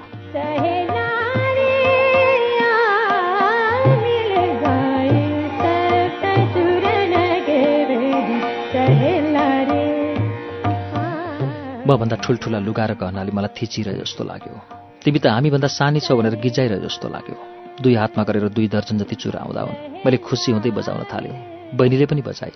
मभन्दा 11.89 12.17
ठुल्ठुला 12.21 12.59
लुगा 12.59 12.85
र 12.85 12.93
गहनाले 13.01 13.33
मलाई 13.33 13.57
थिचिरहे 13.57 13.97
जस्तो 13.97 14.23
लाग्यो। 14.25 14.55
तिमी 15.01 15.19
त 15.25 15.27
हामीभन्दा 15.33 15.69
सानी 15.73 16.01
छौ 16.05 16.13
भनेर 16.21 16.37
गिजाइरहे 16.37 16.85
जस्तो 16.85 17.09
लाग्यो। 17.09 17.37
दुई 17.81 17.95
हातमा 17.97 18.23
गरेर 18.29 18.49
दुई 18.53 18.69
दर्जन 18.69 18.99
जति 19.01 19.17
चुरा 19.17 19.41
आउँदा 19.41 19.61
हुन्। 19.65 20.05
मैले 20.05 20.17
खुसी 20.21 20.53
हुँदै 20.53 20.71
बजाउन 20.77 21.09
थालेँ। 21.09 21.58
बहिनीले 21.75 22.07
पनि 22.07 22.23
बजाए 22.23 22.53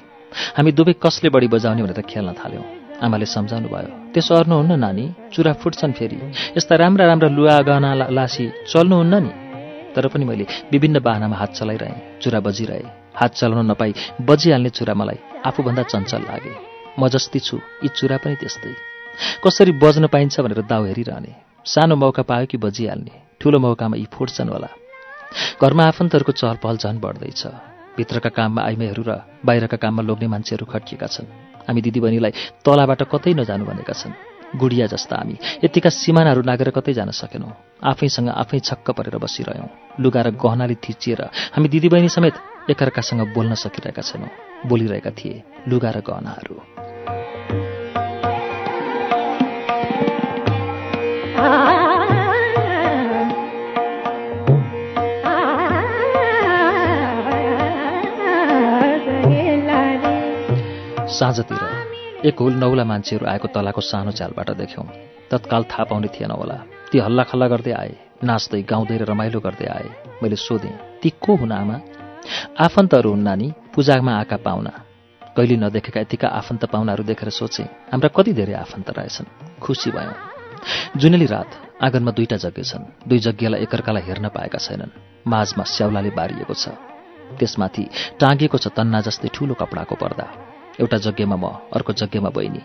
हामी 0.56 0.70
दुवै 0.72 0.94
कसले 1.04 1.28
बढी 1.34 1.48
बजाउने 1.54 1.82
भनेर 1.82 2.00
खेल्न 2.08 2.32
थाल्यौँ। 2.40 2.64
आमाले 3.04 3.26
सम्झाउनु 3.26 3.68
भयो 3.68 3.88
त्यसो 4.14 4.32
अर्नुहुन्न 4.34 4.72
नानी 4.78 5.04
चुरा 5.34 5.52
फुट्छन् 5.60 5.92
फेरि। 5.98 6.16
यस्ता 6.56 6.74
राम्रा 6.76 7.04
राम्रा 7.06 7.28
लुगा 7.28 7.56
गहना 7.68 7.90
लासी 8.16 8.44
चल्नुहुन्न 8.70 9.14
नि? 9.24 9.30
तर 9.94 10.06
पनि 10.08 10.24
मैले 10.24 10.46
विभिन्न 10.72 11.00
बाहनामा 11.00 11.36
हात 11.36 11.50
चलाइरहेँ 11.58 12.20
चुरा 12.22 12.40
बजिरहे। 12.40 12.84
हात 13.20 13.32
चलाउन 13.34 13.70
नपाई 13.70 13.92
बजिहाल्ने 14.22 14.70
चुरा 14.70 14.94
मलाई 14.94 15.18
आफूभन्दा 15.44 15.82
चञ्चल 15.82 16.22
लागे। 16.30 16.54
म 17.00 17.08
जस्ती 17.08 17.40
छु 17.40 17.56
यी 17.82 17.88
चुरा 17.88 18.16
पनि 18.22 18.36
त्यस्तै। 18.40 18.72
कसरी 19.44 19.72
बज्न 19.82 20.06
पाइन्छ 20.06 20.40
भनेर 20.40 20.62
दाउ 20.64 20.82
हेरिरहने। 20.86 21.32
सानो 21.66 21.96
मौका 21.96 22.22
पायो 22.22 22.46
कि 22.46 22.56
बजिहाल्ने। 22.56 23.12
ठुलो 23.40 23.58
मौकामा 23.58 23.96
यी 23.96 24.06
फुट्छन् 24.14 24.48
होला। 24.48 24.70
घरमा 25.62 25.84
आफन्तहरूको 25.84 26.32
चहल 26.32 26.56
पहल 26.62 26.76
झन् 26.76 27.02
बढ्दैछ। 27.04 27.71
भित्रका 27.96 28.30
काममा 28.30 28.60
आइमाईहरू 28.62 29.02
र 29.06 29.12
बाहिरका 29.44 29.76
काममा 29.76 30.02
लोग्ने 30.02 30.26
मान्छेहरू 30.28 30.64
खट्किएका 30.64 31.06
छन्। 31.06 31.26
हामी 31.68 31.80
दिदीबहिनीलाई 31.80 32.32
तलाबाट 32.64 33.02
कतै 33.12 33.32
नजानु 33.36 33.64
भनेका 33.64 33.92
छन्। 33.92 34.12
गुडिया 34.56 34.86
जस्ता 34.86 35.16
हामी। 35.16 35.36
यतिका 35.64 35.90
सिमानाहरू 35.90 36.42
नागेर 36.42 36.70
कतै 36.76 36.92
जान 36.92 37.10
सकेनौँ। 37.10 37.52
आफैसँग 37.84 38.28
आफै 38.28 38.58
छक्क 38.60 38.90
परेर 38.96 39.16
बसिरह्यौँ। 39.16 39.68
लुगा 40.00 40.20
र 40.22 40.28
गहनाले 40.36 40.76
थिचिएर 40.80 41.20
हामी 41.52 41.68
दिदीबहिनी 41.68 42.08
समेत 42.08 42.34
एकअर्कासँग 42.70 43.20
बोल्न 43.32 43.54
सकिरहेका 43.54 44.02
छैनौँ। 44.02 44.30
बोलिरहेका 44.68 45.10
थिए 45.10 45.42
लुगा 45.68 45.90
र 45.90 46.00
गहनाहरू। 46.00 46.56
साँझतिर 61.22 62.26
एक 62.26 62.38
हुल 62.42 62.54
नौला 62.58 62.84
मान्छेहरू 62.84 63.26
आएको 63.30 63.48
तलाको 63.54 63.80
सानो 63.80 64.10
चालबाट 64.10 64.50
देख्यौँ। 64.58 64.86
तत्काल 65.30 65.62
थाहा 65.70 65.84
पाउने 65.86 66.08
थिएन 66.10 66.30
होला। 66.34 66.56
ती 66.90 66.98
हल्लाखल्ला 66.98 67.46
गर्दै 67.46 67.72
आए 67.72 67.92
नाच्दै 68.26 68.62
गाउँदै 68.66 68.96
र 68.98 69.04
रमाइलो 69.06 69.38
गर्दै 69.38 69.66
आए। 69.70 70.18
मैले 70.18 70.36
सोधेँ 70.36 70.98
ती 70.98 71.10
को 71.22 71.32
हुन् 71.38 71.54
आमा? 71.54 71.76
आफन्तहरू 72.58 73.10
हुन् 73.14 73.22
नानी 73.22 73.48
पूजामा 73.70 74.12
आएका 74.18 74.36
पाहुना 74.42 74.72
कहिले 75.38 75.56
नदेखेका 75.62 76.00
यतिका 76.00 76.28
आफन्त 76.28 76.62
पाहुनाहरू 76.66 77.06
देखेर 77.06 77.30
सोचेँ 77.30 77.70
हाम्रा 77.94 78.10
कति 78.10 78.32
धेरै 78.34 78.54
आफन्त 78.66 78.90
रहेछन्। 78.90 79.62
खुसी 79.62 79.90
भयौँ। 79.94 80.18
जुनेली 80.98 81.26
रात 81.30 81.50
आँगनमा 81.86 82.10
दुईटा 82.18 82.36
जग्गे 82.42 82.66
छन्। 82.66 83.06
दुई 83.06 83.18
जग्गेलाई 83.30 83.62
एकअर्कालाई 83.62 84.02
हेर्न 84.02 84.26
पाएका 84.34 84.58
छैनन्। 84.58 84.90
माझमा 85.22 85.64
स्याउलाले 85.70 86.10
बारिएको 86.18 86.54
छ। 86.54 86.74
त्यसमाथि 87.38 87.84
टाँगिएको 88.18 88.58
छ 88.58 88.74
तन्ना 88.74 89.00
जस्तै 89.06 89.30
ठूलो 89.30 89.54
कपडाको 89.54 89.94
पर्दा। 90.02 90.41
एउटा 90.80 90.96
जग्गेमा 90.96 91.36
म 91.36 91.44
अर्को 91.72 91.92
जग्गेमा 91.92 92.28
बहिनी। 92.28 92.62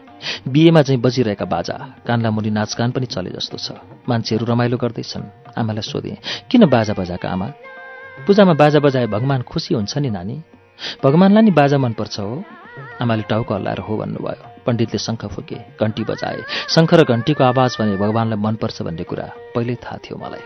बिहेमा 0.47 0.81
चाहिँ 0.81 1.01
बजिरहेका 1.01 1.45
बाजा 1.45 1.75
कानला 2.07 2.29
मुनि 2.31 2.49
नाचगान 2.49 2.91
पनि 2.91 3.05
चले 3.05 3.29
जस्तो 3.29 3.57
छ। 3.57 3.71
मान्छेहरू 4.09 4.45
रमाइलो 4.45 4.77
गर्दैछन्। 4.77 5.55
आमालाई 5.57 5.81
सोधेँ 5.81 6.17
किन 6.51 6.65
बाजा 6.65 6.93
बजाएका 6.93 7.29
आमा? 7.29 7.47
पूजामा 8.27 8.53
बाजा 8.53 8.79
बजाए 8.79 9.07
भगवान् 9.07 9.43
खुसी 9.43 9.73
हुन्छ 9.75 9.97
नि 9.97 10.09
नानी? 10.09 10.41
भगवान्लाई 11.03 11.43
नि 11.43 11.51
बाजा 11.51 11.77
मनपर्छ 11.77 12.19
हो। 12.19 12.43
आमाले 13.01 13.23
टाउको 13.29 13.53
हल्लाएर 13.53 13.79
हो 13.79 13.97
भन्नुभयो। 13.97 14.63
पण्डितले 14.65 14.97
शङ्ख 14.97 15.25
फुके 15.25 15.59
घन्टी 15.81 16.03
बजाए। 16.03 16.41
शङ्ख 16.69 16.93
र 16.93 17.03
घन्टीको 17.03 17.43
आवाज 17.43 17.77
भने 17.79 17.97
भगवान्लाई 17.97 18.39
मनपर्छ 18.39 18.81
भन्ने 18.81 19.03
कुरा 19.03 19.27
पहिल्यै 19.55 19.77
थाहा 19.83 19.97
थियो 19.97 20.17
मलाई। 20.17 20.43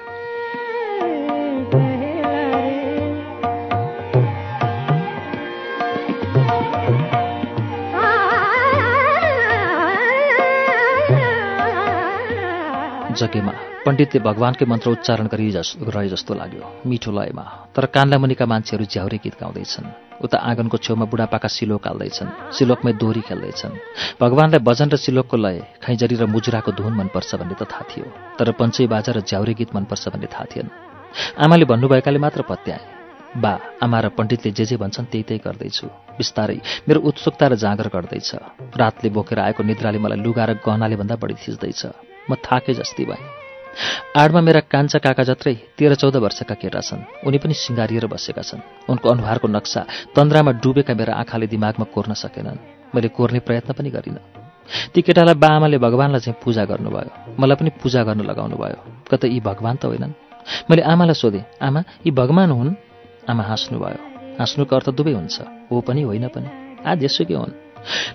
जग्गेमा 13.22 13.54
पण्डितले 13.86 14.20
भगवान्कै 14.28 14.66
मन्त्र 14.72 14.90
उच्चारण 14.96 15.25
गरी 15.34 15.48
रहे 15.88 16.08
जस्तो 16.13 16.34
लाग्यो। 16.42 16.63
मिठो 16.90 17.12
लयमा 17.12 17.46
तर 17.75 17.86
कान्ला 17.96 18.18
मुनिका 18.18 18.46
मान्छेहरू 18.46 18.86
झ्याउरे 18.86 19.18
गीत 19.24 19.36
गाउँदैछन्। 19.42 19.88
उता 20.22 20.38
आँगनको 20.38 20.78
छेउमा 20.78 21.06
बुढापाका 21.12 21.50
सिलोक 21.50 21.88
हाल्दैछन् 21.88 22.30
सिलोकमै 22.54 22.94
दोहोरी 23.01 23.22
खेल्दैछन्। 23.25 23.74
भगवान्लाई 24.22 24.62
भजन 24.62 24.88
र 24.94 24.96
सिलोकको 25.01 25.38
लय 25.38 25.58
खैजरी 25.82 26.16
र 26.22 26.25
मुजुराको 26.30 26.72
धुन 26.78 26.94
मनपर्छ 26.94 27.32
भन्ने 27.42 27.56
त 27.58 27.66
थाहा 27.66 27.90
थियो 27.90 28.06
तर 28.38 28.51
पञ्चै 28.60 28.86
बाजा 28.94 29.12
र 29.18 29.20
झ्याउरे 29.25 29.54
गीत 29.58 29.74
मनपर्छ 29.75 30.04
भन्ने 30.13 30.30
थाहा 30.30 30.46
थिएन। 30.51 30.68
आमाले 31.42 31.66
भन्नुभएकाले 31.66 32.20
मात्र 32.22 32.42
पत्याए 32.46 32.84
बा 33.42 33.54
आमा 33.82 34.00
र 34.04 34.08
पण्डितले 34.13 34.51
जे 34.51 34.66
जे 34.70 34.75
भन्छन् 34.78 35.10
त्यही 35.10 35.24
त्यही 35.24 35.42
गर्दैछु। 35.42 35.88
बिस्तारै 36.20 36.58
मेरो 36.88 37.00
उत्सुकता 37.10 37.46
र 37.48 37.54
जाँगर 37.58 37.88
गर्दैछ 37.96 38.30
रातले 38.78 39.10
बोकेर 39.10 39.40
आएको 39.40 39.62
निद्राले 39.63 40.00
मलाई 40.06 40.20
लुगा 40.22 40.46
र 40.46 40.51
गहनाले 40.62 40.96
भन्दा 41.01 41.16
बढी 41.18 41.36
थिच्दैछ। 41.42 42.11
म 42.30 42.36
थाके 42.36 42.74
जस्ती 42.74 43.06
भएँ। 43.06 43.24
आडमा 44.18 44.42
मेरा 44.42 44.60
कान्छा 44.60 45.00
काका 45.00 45.24
जत्रै 45.24 45.54
तेह्र 45.78 45.96
चौध 45.96 46.16
वर्षका 46.16 46.56
केटा 46.56 46.80
छन्। 46.80 47.01
उनी 47.28 47.38
पनि 47.38 47.54
सिँगारिएर 47.54 48.08
बसेका 48.08 48.42
छन्। 48.42 48.62
उनको 48.90 49.10
अनुहारको 49.10 49.48
नक्सा 49.48 49.82
तन्द्रामा 50.16 50.51
डुबेका 50.51 50.94
मेरा 50.94 51.13
आँखाले 51.16 51.48
दिमागमा 51.48 51.86
कोर्न 51.96 52.13
सकेनन्। 52.13 52.60
मैले 52.96 53.08
कोर्ने 53.08 53.40
प्रयत्न 53.40 53.74
पनि 53.74 53.90
गरिनँ। 53.90 54.24
ती 54.94 55.01
केटालाई 55.01 55.36
बा 55.36 55.48
आमाले 55.48 55.78
भगवान्लाई 55.78 56.20
चाहिँ 56.20 56.40
पूजा 56.44 56.66
गर्नुभयो। 56.66 57.36
मलाई 57.40 57.56
पनि 57.56 57.70
पूजा 57.80 58.04
गर्न 58.04 58.22
लगाउनु 58.22 58.56
भयो 58.56 58.80
कतै 59.08 59.28
यी 59.28 59.40
भगवान् 59.40 59.80
त 59.80 59.86
होइनन्। 59.86 60.13
मैले 60.70 60.82
आमालाई 60.82 61.16
सोधेँ 61.16 61.44
आमा 61.62 61.80
यी 62.06 62.12
भगवान् 62.12 62.51
हुन्? 62.51 62.75
आमा 63.30 63.44
हाँस्नुभयो। 63.44 64.00
हाँस्नुको 64.40 64.75
अर्थ 64.75 64.90
दुवै 64.92 65.13
हुन्छ। 65.13 65.38
हो 65.72 65.82
पनि 65.82 66.01
होइन 66.01 66.28
पनि। 66.28 66.48
आज 66.86 67.04
यसुकै 67.04 67.36
हुन्? 67.36 67.54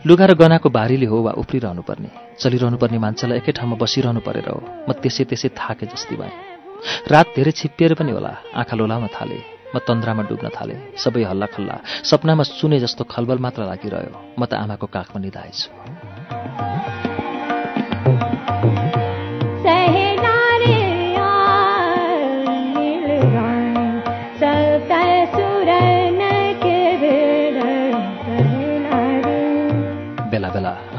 लुगा 0.07 0.27
र 0.27 0.33
गनाको 0.35 0.69
भारीले 0.71 1.07
हो 1.07 1.19
वा 1.27 1.33
उफ्रिरहनु 1.43 1.83
पर्ने 1.89 2.11
चलिरहनु 2.41 2.77
पर्ने 2.83 2.99
मान्छेलाई 3.05 3.39
एकै 3.41 3.53
ठाउँमा 3.59 3.77
बसिरहनु 3.83 4.21
परेर 4.27 4.49
हो। 4.49 4.61
म 4.89 4.91
त्यसै 5.03 5.25
त्यसै 5.31 5.49
थाके 5.59 5.87
जस्तै 5.93 6.17
भएँ। 6.21 6.35
रात 7.13 7.27
धेरै 7.37 7.53
छिप्पिएर 7.59 7.93
पनि 7.99 8.13
होला 8.17 8.33
आँखा 8.61 8.75
लोलाउन 8.77 9.07
थाले 9.17 9.39
म 9.75 9.77
तन्द्रामा 9.83 10.23
डुब्न 10.31 10.47
थालेँ 10.57 10.79
सबै 11.03 11.23
हल्ला 11.31 11.47
खल्ला 11.55 11.77
सपनामा 12.11 12.45
सुने 12.47 12.79
जस्तो 12.85 13.03
खलबल 13.13 13.39
मात्र 13.45 13.61
लागिरह्यो। 13.71 14.13
म 14.39 14.43
त 14.47 14.53
आमाको 14.55 14.87
काखमा 14.87 15.19
निधाएछु। 15.25 16.96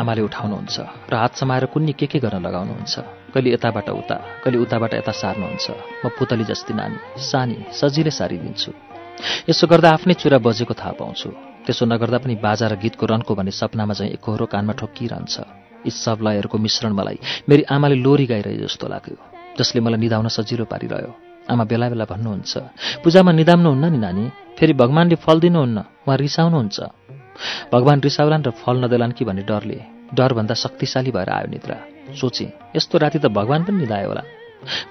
आमाले 0.07 0.23
उठाउनुहुन्छ 0.23 0.75
र 1.11 1.13
हात 1.19 1.35
समाएर 1.35 1.65
कुन्नी 1.67 1.91
के 1.99 2.07
के 2.07 2.19
गर्न 2.23 2.39
लगाउनुहुन्छ? 2.39 2.95
कहिले 3.35 3.51
यताबाट 3.59 3.89
उता 3.91 4.15
कहिले 4.39 4.57
उताबाट 4.63 4.93
यता 5.03 5.11
सार्नुहुन्छ? 5.11 5.67
म 5.99 6.07
पुतली 6.15 6.47
जस्ती 6.47 6.73
नानी 6.79 6.97
सानी 7.19 7.57
सजिलै 7.75 8.13
सारिदिन्छु। 8.15 8.71
यसो 9.51 9.67
गर्दा 9.67 9.89
आफ्नै 9.91 10.15
चुरा 10.15 10.39
बजेको 10.39 10.73
थाहा 10.79 10.95
पाउँछु। 10.95 11.29
त्यसो 11.67 11.83
नगर्दा 11.91 12.17
पनि 12.23 12.35
बाजा 12.39 12.65
र 12.71 12.73
गीतको 12.79 13.03
रनको 13.03 13.35
भन्ने 13.35 13.51
सपनामा 13.51 13.93
चाहिँ 13.99 14.15
एकहोरो 14.15 14.45
कानमा 14.47 14.73
ठोक्किरहन्छ। 14.79 15.35
यी 15.83 15.91
सब 15.91 16.23
लयहरूको 16.23 16.55
मिश्रण 16.55 16.91
मलाई 16.95 17.19
मेरी 17.51 17.63
आमाले 17.67 17.95
लोरी 17.99 18.25
गाइरहे 18.31 18.63
जस्तो 18.63 18.87
लाग्यो 18.87 19.15
जसले 19.59 19.79
मलाई 19.83 19.99
निधाउन 20.07 20.27
सजिलो 20.31 20.71
पारिरह्यो। 20.71 21.11
आमा 21.51 21.63
बेला 21.67 21.91
बेला 21.91 22.05
भन्नुहुन्छ 22.07 22.53
पूजामा 23.03 23.31
निधाम्नुहुन्न 23.35 23.85
नि 23.91 23.99
नानी? 23.99 24.25
फेरि 24.55 24.73
भगवान्ले 24.73 25.19
फल 25.19 25.37
दिनुहुन्न? 25.43 25.77
उहाँ 26.07 26.17
रिसाउनुहुन्छ? 26.23 26.79
भगवान् 27.75 28.03
रिसाउलान् 28.07 28.47
र 28.47 28.49
फल 28.55 28.75
नदेलान् 28.83 29.11
कि? 29.11 29.23
भन्ने 29.27 29.43
डरले। 29.43 29.96
डरभन्दा 30.13 30.53
शक्तिशाली 30.53 31.11
भएर 31.11 31.29
आयो 31.29 31.47
निद्रा। 31.47 31.77
सोचे 32.15 32.45
यस्तो 32.75 32.97
राति 32.97 33.19
त 33.19 33.25
भगवान् 33.27 33.65
पनि 33.65 33.77
निधायो 33.77 34.07
होला। 34.07 34.23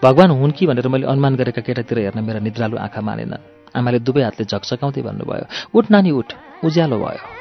भगवान् 0.03 0.31
हुन् 0.31 0.53
कि 0.53 0.67
भनेर 0.67 0.89
मैले 0.89 1.07
अनुमान 1.07 1.37
गरेका 1.37 1.63
केटातिर 1.63 1.99
हेर्न 1.99 2.25
मेरा 2.25 2.41
निद्रालु 2.41 2.77
आँखा 2.77 3.01
मानेनन्। 3.01 3.43
आमाले 3.77 3.99
दुवै 3.99 4.23
हातले 4.23 4.45
झकसकाउँदै 4.45 5.03
भन्नुभयो 5.03 5.47
उठ 5.75 5.91
नानी 5.91 6.11
उठ 6.11 6.33
उज्यालो 6.65 6.99
भयो। 6.99 7.36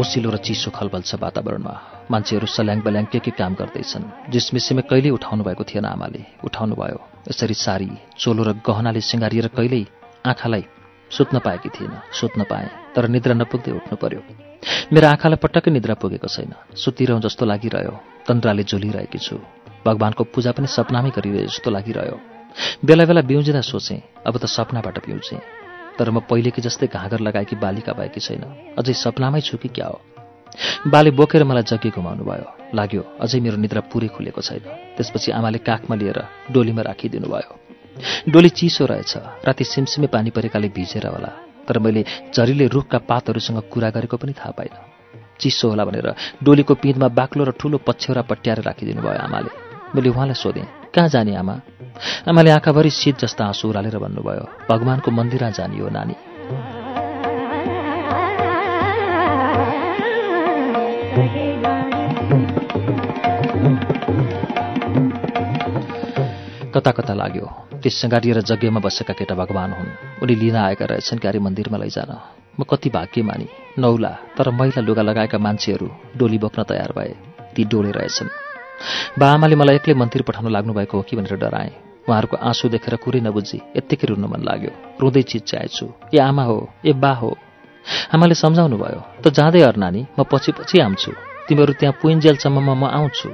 ओसिलो 0.00 0.30
र 0.32 0.36
चिसो 0.40 0.70
खलबल 0.72 1.02
छ 1.04 1.20
वातावरणमा। 1.20 1.74
मान्छेहरू 2.08 2.46
सल्याङ 2.48 2.80
बल्याङ 2.80 3.04
के 3.12 3.18
के 3.20 3.30
काम 3.36 3.52
गर्दैछन्? 3.52 4.32
जिसमिसीमा 4.32 4.82
कहिल्यै 4.88 5.12
उठाउनु 5.12 5.44
भएको 5.44 5.64
थिएन 5.68 5.84
आमाले। 5.84 6.40
उठाउनु 6.40 6.72
भयो। 6.72 7.00
यसरी 7.28 7.54
सारी 7.54 7.88
चोलो 8.16 8.42
र 8.48 8.50
गहनाले 8.64 9.00
सिँगारिएर 9.04 9.46
कहिल्यै 9.52 9.84
आँखालाई 10.24 10.64
सुत्न 11.12 11.36
पाएकी 11.44 11.68
थिएन। 11.76 11.92
सुत्न 12.16 12.48
पाएँ 12.48 12.96
तर 12.96 13.12
निद्रा 13.12 13.34
नपुग्दै 13.44 13.72
उठ्नु 13.76 13.96
पर्यो। 14.00 14.20
मेरो 14.88 15.06
आँखालाई 15.12 15.38
पटक्कै 15.44 15.70
निद्रा 15.70 15.94
पुगेको 16.00 16.28
छैन। 16.32 16.52
सुतिरहँ 16.72 17.20
जस्तो 17.20 17.44
लागिरह्यो। 17.44 17.94
तन्द्राले 18.24 18.64
झुलिरहेकी 18.64 19.20
छु। 19.20 19.36
भगवान्को 19.84 20.22
पूजा 20.32 20.56
पनि 20.56 20.66
सपनामै 20.66 21.12
गरिरहे 21.12 21.44
जस्तो 21.44 21.68
लागिरह्यो। 21.76 22.16
बेला 22.88 23.04
बेला 23.04 23.20
बिउजिँदा 23.28 23.60
सोचेँ 23.60 24.00
अब 24.24 24.34
त 24.40 24.44
सपनाबाट 24.48 24.96
बिउजेँ। 25.04 25.59
तर 26.00 26.10
म 26.10 26.24
पहिलेकी 26.24 26.62
जस्तै 26.64 26.86
घाँगर 26.88 27.20
लगाएकी 27.20 27.56
बालिका 27.60 27.92
भएकी 27.92 28.20
छैन। 28.24 28.44
अझै 28.80 28.92
सपनामै 28.96 29.40
छु 29.44 29.60
कि 29.60 29.68
क्या 29.68 29.86
हो? 29.86 30.00
बाले 30.88 31.10
बोकेर 31.12 31.44
मलाई 31.44 31.62
जग्गी 31.68 31.90
घुमाउनु 31.92 32.24
भयो। 32.24 32.72
लाग्यो 32.72 33.02
अझै 33.20 33.40
मेरो 33.44 33.56
निद्रा 33.60 33.80
पुरै 33.92 34.08
खुलेको 34.08 34.40
छैन। 34.40 34.64
त्यसपछि 34.96 35.28
आमाले 35.36 35.60
काखमा 35.60 35.94
लिएर 36.00 36.18
डोलीमा 36.56 36.82
राखिदिनु 36.88 37.28
भयो। 37.28 37.52
डोली 38.32 38.48
चिसो 38.48 38.86
रहेछ। 38.88 39.12
राति 39.44 39.64
सिमसिमे 39.64 40.08
पानी 40.08 40.30
परेकाले 40.32 40.68
भिजेर 40.72 41.06
होला। 41.06 41.30
तर 41.68 41.78
मैले 41.78 42.04
झरीले 42.32 42.66
रुखका 42.66 42.98
पातहरूसँग 43.04 43.60
कुरा 43.68 43.90
गरेको 43.92 44.16
पनि 44.16 44.32
थाहा 44.32 44.56
पाइनँ। 44.56 44.80
चिसो 45.36 45.68
होला 45.68 45.84
भनेर 45.84 46.08
डोलीको 46.40 46.74
पिँधमा 46.80 47.08
बाक्लो 47.12 47.44
र 47.44 47.52
ठुलो 47.60 47.78
पछ्यौरा 47.84 48.22
पट्याएर 48.24 48.60
राखिदिनु 48.64 49.04
भयो 49.04 49.20
आमाले। 49.28 49.50
मैले 49.92 50.08
उहाँलाई 50.08 50.34
सोधेँ 50.34 50.79
कहाँ 50.94 51.08
जाने 51.08 51.36
आमा? 51.36 51.60
आमाले 52.28 52.50
आँखाभरि 52.50 52.90
शीत 52.90 53.18
जस्ता 53.18 53.44
आँसु 53.44 53.68
उरालेर 53.68 53.98
भन्नुभयो 53.98 54.48
भगवान्को 54.70 55.10
मन्दिरमा 55.10 55.50
जानियो 55.50 55.88
नानी? 55.88 56.14
कता 66.70 66.90
कता 66.90 67.14
लाग्यो। 67.14 67.46
त्यस 67.82 68.02
सङ्गारिएर 68.02 68.40
जग्गेमा 68.40 68.80
बसेका 68.80 69.14
केटा 69.14 69.34
भगवान् 69.34 69.72
हुन्। 69.72 70.22
उनी 70.22 70.34
लिन 70.34 70.56
आएका 70.56 70.84
रहेछन् 70.84 71.18
क्यारे 71.18 71.38
मन्दिरमा 71.38 71.78
लैजान। 71.78 72.10
म 72.60 72.62
कति 72.62 72.90
भाग्यमानी 72.90 73.46
नौला 73.78 74.08
तर 74.08 74.50
महिला 74.50 74.80
लुगा 74.80 75.02
लगाएका 75.02 75.38
मान्छेहरू 75.38 75.90
डोली 76.16 76.38
बोक्न 76.38 76.62
तयार 76.62 76.92
भए। 76.98 77.14
ती 77.54 77.64
डोले 77.64 77.90
रहेछन्। 77.90 78.49
बा 79.18 79.26
आमाले 79.34 79.56
मलाई 79.60 79.76
एक्लै 79.76 79.94
मन्दिर 79.94 80.22
पठाउन 80.28 80.48
लाग्नुभएको 80.52 80.96
हो 80.96 81.02
कि 81.08 81.16
भनेर 81.16 81.36
डराएँ। 81.36 81.72
उहाँहरूको 82.08 82.36
आँसु 82.36 82.68
देखेर 82.74 82.94
कुरै 83.04 83.20
नबुझी 83.20 83.58
यत्तिकै 83.76 84.06
रुन्न 84.08 84.24
मन 84.32 84.40
लाग्यो। 84.48 84.72
रुँदै 85.00 85.22
चिच्याएछु। 85.30 85.86
ए 86.14 86.18
आमा 86.18 86.44
हो 86.44 86.58
ए 86.84 86.92
बा 86.92 87.12
हो 87.20 87.30
आमाले 88.14 88.34
सम्झाउनु 88.34 88.76
भयो 88.76 89.00
त 89.22 89.28
जाँदै 89.36 89.60
अर 89.68 89.76
नानी 89.76 90.00
म 90.18 90.24
पछि 90.24 90.52
पछि 90.58 90.76
आउँछु। 90.80 91.12
तिमीहरू 91.48 91.72
त्यहाँ 91.80 91.98
पुइन्जेलसम्ममा 92.00 92.74
म 92.74 92.84
आउँछु 92.88 93.28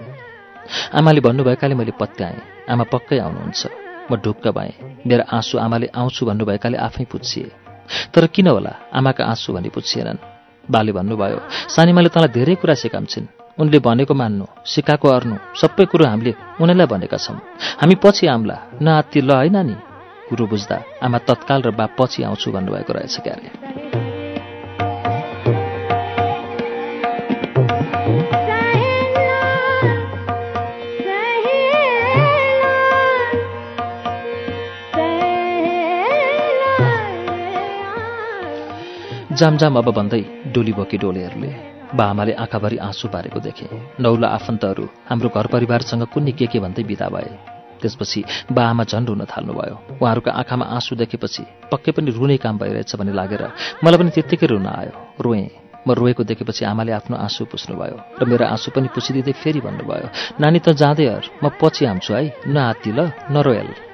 आमाले 0.98 1.20
भन्नुभएकाले 1.20 1.74
मैले 1.74 1.92
पत्याएँ। 2.00 2.66
आमा 2.70 2.84
पक्कै 2.92 3.18
आउनुहुन्छ। 3.18 3.62
म 4.10 4.12
ढुक्क 4.18 4.46
भएँ। 4.50 4.74
मेरा 5.06 5.24
आँसु 5.30 5.58
आमाले 5.58 5.86
आउँछु 5.94 6.26
भन्नुभएकाले 6.26 6.76
आफै 6.78 7.04
पुच्छिए। 7.06 7.50
तर 8.14 8.26
किन 8.34 8.46
होला? 8.48 8.72
आमाका 8.92 9.22
आँसु 9.24 9.52
भनी 9.54 9.68
पुच्छिएनन्। 9.70 10.18
बाले 10.70 10.92
भन्नुभयो 10.92 11.38
सानीमाले 11.70 12.08
तँलाई 12.14 12.34
धेरै 12.34 12.54
कुरा 12.60 12.74
सिकाउँछिन्। 12.82 13.45
उनले 13.58 13.78
भनेको 13.80 14.14
मान्नु 14.14 14.46
सिकाएको 14.68 15.08
अर्नु 15.08 15.36
सबै 15.60 15.84
कुरो 15.88 16.04
हामीले 16.06 16.32
उनीलाई 16.60 16.86
भनेका 16.92 17.16
छौँ। 17.16 17.36
हामी 17.80 17.94
पछि 18.04 18.26
आम्ला 18.28 18.56
नआत्ती 18.84 19.20
ल 19.20 19.30
है 19.32 19.48
नानी 19.48 19.76
कुरो 20.28 20.44
बुझ्दा 20.46 20.76
आमा 21.04 21.18
तत्काल 21.24 21.60
र 21.66 21.70
बा 21.72 21.86
पछि 21.98 22.22
आउँछु 22.28 22.52
भन्नुभएको 22.52 22.92
रहेछ 22.92 23.16
क्यारे। 23.24 23.48
जामजाम 39.36 39.74
अब 39.78 39.88
भन्दै 39.96 40.22
डोली 40.52 40.72
बोकी 40.72 40.96
डोलेहरूले 40.96 41.75
बा 41.94 42.04
आमाले 42.04 42.32
आँखाभरि 42.32 42.76
आँसु 42.76 43.08
पारेको 43.08 43.40
देखे। 43.40 43.66
नौला 44.00 44.28
आफन्तहरू 44.28 44.88
हाम्रो 45.08 45.28
घर 45.28 45.46
परिवारसँग 45.46 46.02
कुन्नी 46.14 46.32
के 46.32 46.46
के 46.46 46.58
भन्दै 46.58 46.82
बिदा 46.82 47.08
भए। 47.08 47.30
त्यसपछि 47.82 48.24
बा 48.52 48.62
आमा 48.70 48.84
झन् 48.84 49.06
रुन 49.06 49.24
थाल्नुभयो। 49.24 49.76
उहाँहरूको 50.02 50.30
आँखामा 50.30 50.64
आँसु 50.66 50.96
देखेपछि 50.96 51.42
पक्कै 51.70 51.92
पनि 51.92 52.10
रुने 52.10 52.36
काम 52.42 52.58
भइरहेछ 52.58 52.96
भन्ने 52.96 53.12
लागेर 53.12 53.42
मलाई 53.84 53.98
पनि 53.98 54.10
त्यत्तिकै 54.10 54.46
रुन 54.46 54.66
आयो। 54.66 54.92
रोएँ। 55.22 55.46
म 55.86 55.92
रोएको 55.94 56.24
देखेपछि 56.26 56.64
आमाले 56.66 56.92
आफ्नो 56.92 57.16
आँसु 57.16 57.44
पुस्नुभयो 57.46 57.96
र 58.18 58.24
मेरो 58.26 58.44
आँसु 58.50 58.70
पनि 58.74 58.88
पुछिदिँदै 58.90 59.32
फेरि 59.38 59.60
भन्नुभयो 59.62 60.08
नानी 60.42 60.58
त 60.58 60.74
जाँदै 60.74 61.06
हर। 61.06 61.24
म 61.44 61.54
पछि 61.54 61.84
आउँछु 61.86 62.14
है। 62.14 62.24
नआत्ती 62.50 62.90
ल 62.90 63.14
नरोयल 63.30 63.85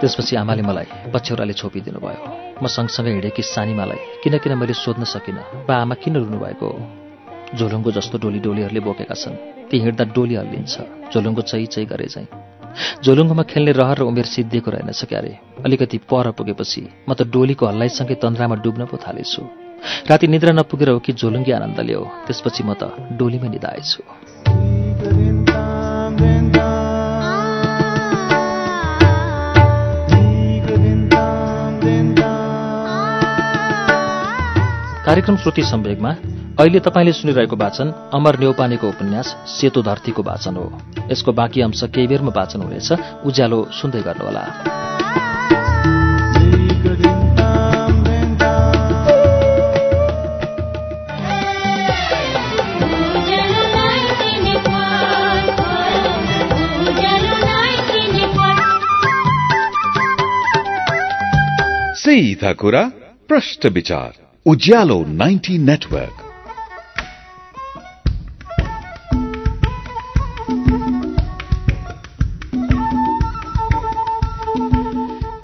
त्यसपछि 0.00 0.36
आमाले 0.42 0.62
मलाई 0.64 0.88
पछ्यौराले 1.12 1.54
छोपिदिनु 1.60 2.00
भयो 2.00 2.20
म 2.62 2.66
सँगसँगै 2.66 3.10
हिँडेकी 3.16 3.42
सानीमालाई 3.44 4.00
किन 4.22 4.34
किन 4.42 4.52
मैले 4.60 4.74
सोध्न 4.74 5.04
सकिनँ 5.04 5.68
बा 5.68 5.74
आमा 5.84 5.94
किन 6.02 6.14
रुनुभएको? 6.24 6.68
हो 6.68 7.56
झोलुङ्गो 7.58 7.90
जस्तो 7.92 8.16
डोली 8.22 8.40
डोलीहरूले 8.40 8.80
बोकेका 8.80 9.14
छन्। 9.14 9.36
ती 9.68 9.76
हिँड्दा 9.84 10.04
डोली 10.16 10.34
हल्लिन्छ। 10.40 10.74
झोलुङ्गो 11.12 11.42
चै 11.50 11.64
चै 11.66 11.84
गरे 11.84 12.06
चाहिँ 12.14 12.28
झोलुङ्गोमा 13.04 13.42
खेल्ने 13.50 13.72
रहर 13.74 13.98
र 13.98 14.02
उमेर 14.06 14.26
सिद्धिएको 14.34 14.70
रहेनछ 14.70 15.04
क्यारे। 15.10 15.32
अलिकति 15.66 15.98
पर 16.10 16.30
पुगेपछि 16.38 16.82
म 17.08 17.10
त 17.18 17.26
डोलीको 17.34 17.66
हल्लाइसँगै 17.66 18.14
तन्द्रामा 18.22 18.56
डुब्न 18.64 18.86
पो 18.86 18.96
थालेछु। 18.96 19.42
राति 20.10 20.26
निद्रा 20.32 20.52
नपुगेर 20.54 20.88
हो 20.94 20.98
कि 21.04 21.12
झोलुङ्गी 21.12 21.52
आनन्द 21.58 21.80
लियो 21.88 22.02
त्यसपछि 22.26 22.62
म 22.62 22.72
त 22.78 22.94
डोलीमै 23.18 23.48
निधाएछु। 23.50 24.69
कार्यक्रम 35.06 35.36
श्रुति 35.36 35.62
सम्वेगमा 35.62 36.10
अहिले 36.60 36.80
तपाईँले 36.80 37.12
सुनिरहेको 37.12 37.56
वाचन 37.56 37.88
अमर 38.14 38.38
नेौपानेको 38.38 38.88
उपन्यास 38.88 39.26
सेतो 39.48 39.82
धरतीको 39.82 40.22
वाचन 40.22 40.56
हो। 40.56 40.66
यसको 41.10 41.32
बाँकी 41.32 41.60
अंश 41.60 41.84
केही 41.84 42.06
बेरमा 42.06 42.32
वाचन 42.36 42.60
हुनेछ। 42.60 42.92
उज्यालो 43.24 43.68
सुन्दै 43.72 44.02
गर्नुहोला। 44.02 44.44
सीधा 61.96 62.52
कुरा 62.52 62.82
प्रश्न 63.28 63.68
विचार। 63.68 64.29
उज्यालो 64.46 64.94
90 64.94 65.58
नेटवर्क। 65.58 66.12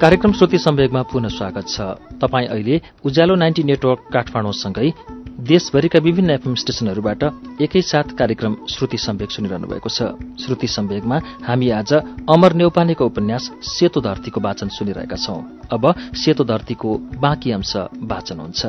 कार्यक्रम 0.00 0.32
श्रुति 0.32 0.58
सम्वेगमा 0.58 1.02
पुनः 1.02 1.28
स्वागत 1.28 1.68
छ। 1.68 1.80
तपाईँ 2.20 2.48
अहिले 2.48 2.80
उज्यालो 3.04 3.34
नाइन्टी 3.34 3.62
नेटवर्क 3.62 4.08
काठमाडौँसँगै 4.12 4.90
देशभरिका 5.40 5.98
विभिन्न 5.98 6.30
एफएम 6.30 6.54
स्टेशनहरूबाट 6.54 7.22
एकैसाथ 7.62 8.02
कार्यक्रम 8.02 8.56
श्रुति 8.70 8.98
सम्वेग 8.98 9.28
सुनिरहनु 9.28 9.66
भएको 9.66 9.88
छ। 9.88 10.02
श्रुति 10.44 10.66
सम्वेगमा 10.66 11.20
हामी 11.46 11.70
आज 11.70 11.92
अमर 12.30 12.52
नेौपानेको 12.52 13.06
उपन्यास 13.06 13.50
सेतो 13.62 14.00
धरतीको 14.00 14.40
वाचन 14.40 14.68
सुनिरहेका 14.68 15.16
छौं। 15.16 15.42
अब 15.72 15.94
सेतो 16.14 16.44
धरतीको 16.44 16.98
बाँकी 16.98 17.52
अंश 17.52 17.76
वाचन 17.76 18.40
हुन्छ। 18.40 18.66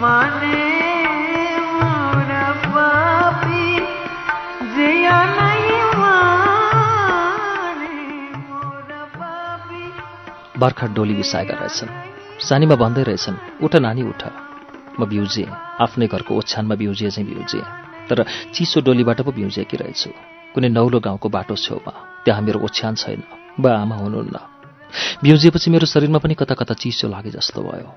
माने। 0.00 0.39
भर्खर 10.60 10.88
डोली 10.88 11.14
बिसाएका 11.14 11.54
रहेछन्। 11.54 11.90
सानीमा 12.40 12.74
भन्दै 12.74 13.02
रहेछन् 13.02 13.36
उठ 13.64 13.76
नानी 13.76 14.02
उठ। 14.02 14.22
म 15.00 15.04
बिउजिएँ। 15.06 15.48
आफ्नै 15.80 16.06
घरको 16.06 16.36
ओछ्यानमा 16.36 16.74
बिउजिए 16.74 17.10
चाहिँ 17.10 17.28
बिउजिएँ। 17.28 17.64
तर 18.08 18.24
चिसो 18.54 18.80
डोलीबाट 18.80 19.20
पो 19.20 19.32
बिउजिएकी 19.32 19.76
रहेछु। 19.76 20.10
कुनै 20.54 20.68
नौलो 20.68 21.00
गाउँको 21.00 21.28
बाटो 21.28 21.56
छेउमा। 21.56 21.92
त्यहाँ 22.24 22.42
मेरो 22.42 22.60
ओछ्यान 22.60 22.94
छैन। 22.94 23.22
बा 23.60 23.70
आमा 23.72 23.96
हुनुहुन्न। 23.96 24.36
बिउजिएपछि 25.22 25.70
मेरो 25.70 25.86
शरीरमा 25.86 26.18
पनि 26.18 26.34
कता 26.34 26.54
कता 26.54 26.74
चिसो 26.74 27.08
लागे 27.08 27.30
जस्तो 27.30 27.62
भयो। 27.62 27.88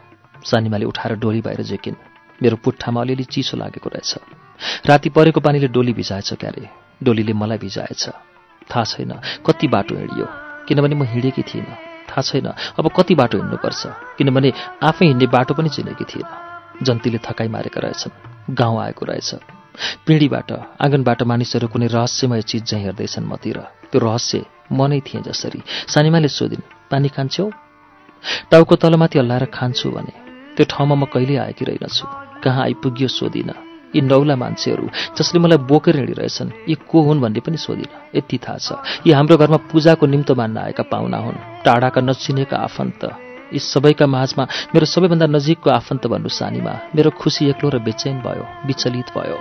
सानीमाले 0.46 0.86
उठाएर 0.86 1.16
डोली 1.20 1.42
बाहिर 1.42 1.62
जेकिन् 1.62 1.96
मेरो 2.42 2.56
पुट्ठामा 2.64 3.02
अलिअलि 3.02 3.24
चिसो 3.24 3.58
लागेको 3.58 3.90
रहेछ। 3.90 4.12
राति 4.88 5.10
परेको 5.10 5.40
पानीले 5.40 5.68
डोली 5.68 5.94
भिजाएछ 5.94 6.34
क्यारे। 6.34 6.70
डोलीले 7.04 7.34
मलाई 7.34 7.58
भिजाएछ। 7.58 8.04
थाहा 8.70 8.84
छैन 8.84 9.12
कति 9.46 9.68
बाटो 9.68 9.96
हिँडियो। 9.96 10.28
किनभने 10.68 10.96
म 10.96 11.04
हिँडेकी 11.04 11.44
थिइनँ। 11.44 11.93
थाहा 12.14 12.22
छैन। 12.22 12.48
अब 12.80 12.92
कति 12.98 13.16
बाटो 13.16 13.38
हिँड्नुपर्छ। 13.38 13.88
किनभने 14.18 14.54
आफै 14.84 15.06
हिँड्ने 15.06 15.28
बाटो 15.28 15.54
पनि 15.54 15.70
चिनेकी 15.70 16.06
थिइनँ 16.06 16.86
जन्तीले 16.86 17.18
थकाइ 17.18 17.48
मारेका 17.48 17.82
रहेछन्। 17.82 18.54
गाउँ 18.54 18.82
आएको 18.82 19.06
रहेछ। 19.06 19.36
पिँढीबाट 20.06 20.52
आँगनबाट 20.52 21.24
मानिसहरू 21.24 21.68
कुनै 21.68 21.88
रहस्यमय 21.88 22.42
चिज 22.42 22.64
चाहिँ 22.64 22.86
हेर्दैछन् 22.86 23.26
मतिर। 23.26 23.58
त्यो 23.92 24.00
रहस्य 24.00 24.46
म 24.72 24.86
नै 24.86 25.00
थिएँ 25.00 25.24
जसरी। 25.24 25.62
सानीमाले 25.88 26.28
सोधिन् 26.28 26.70
पानी 26.92 27.10
खान्छौ? 27.10 27.50
टाउको 28.52 28.76
तलमाथि 28.76 29.20
हल्लाएर 29.20 29.46
खान्छु 29.46 29.90
भने। 29.90 30.14
त्यो 30.56 30.66
ठाउँमा 30.70 30.96
म 30.96 31.06
कहिल्यै 31.06 31.38
आएकी 31.38 31.66
रहेनछु। 31.66 32.06
कहाँ 32.44 32.64
आइपुग्यो 32.64 33.08
सोधिनँ। 33.08 33.73
यी 33.96 34.02
नौला 34.02 34.36
मान्छेहरू 34.36 34.90
जसले 35.18 35.40
मलाई 35.40 35.58
बोकेर 35.58 35.96
हिँडिरहेछन् 35.96 36.50
यी 36.70 36.76
को 36.90 37.02
हुन् 37.02 37.22
भन्ने 37.22 37.40
पनि 37.40 37.58
सोधिनँ 37.58 38.02
यति 38.16 38.38
थाहा 38.38 38.58
छ 38.58 38.74
यी 39.08 39.14
हाम्रो 39.14 39.38
घरमा 39.38 39.58
पूजाको 39.72 40.06
निम्तो 40.06 40.36
मान्न 40.36 40.58
आएका 40.58 40.84
पाहुना 40.84 41.18
हुन्। 41.18 41.38
टाढाका 41.66 42.02
नचिनेका 42.02 42.58
आफन्त। 42.58 43.04
यी 43.54 43.60
सबैका 43.60 44.08
माझमा 44.08 44.44
मेरो 44.76 44.86
सबैभन्दा 44.86 45.26
नजिकको 45.26 45.70
आफन्त 45.70 46.08
भन्नु 46.08 46.30
सानीमा 46.30 46.74
मेरो 46.96 47.10
खुसी 47.10 47.50
एक्लो 47.50 47.70
र 47.70 47.80
बेचैन 47.80 48.18
भयो 48.22 48.46
विचलित 48.66 49.10
भयो। 49.18 49.38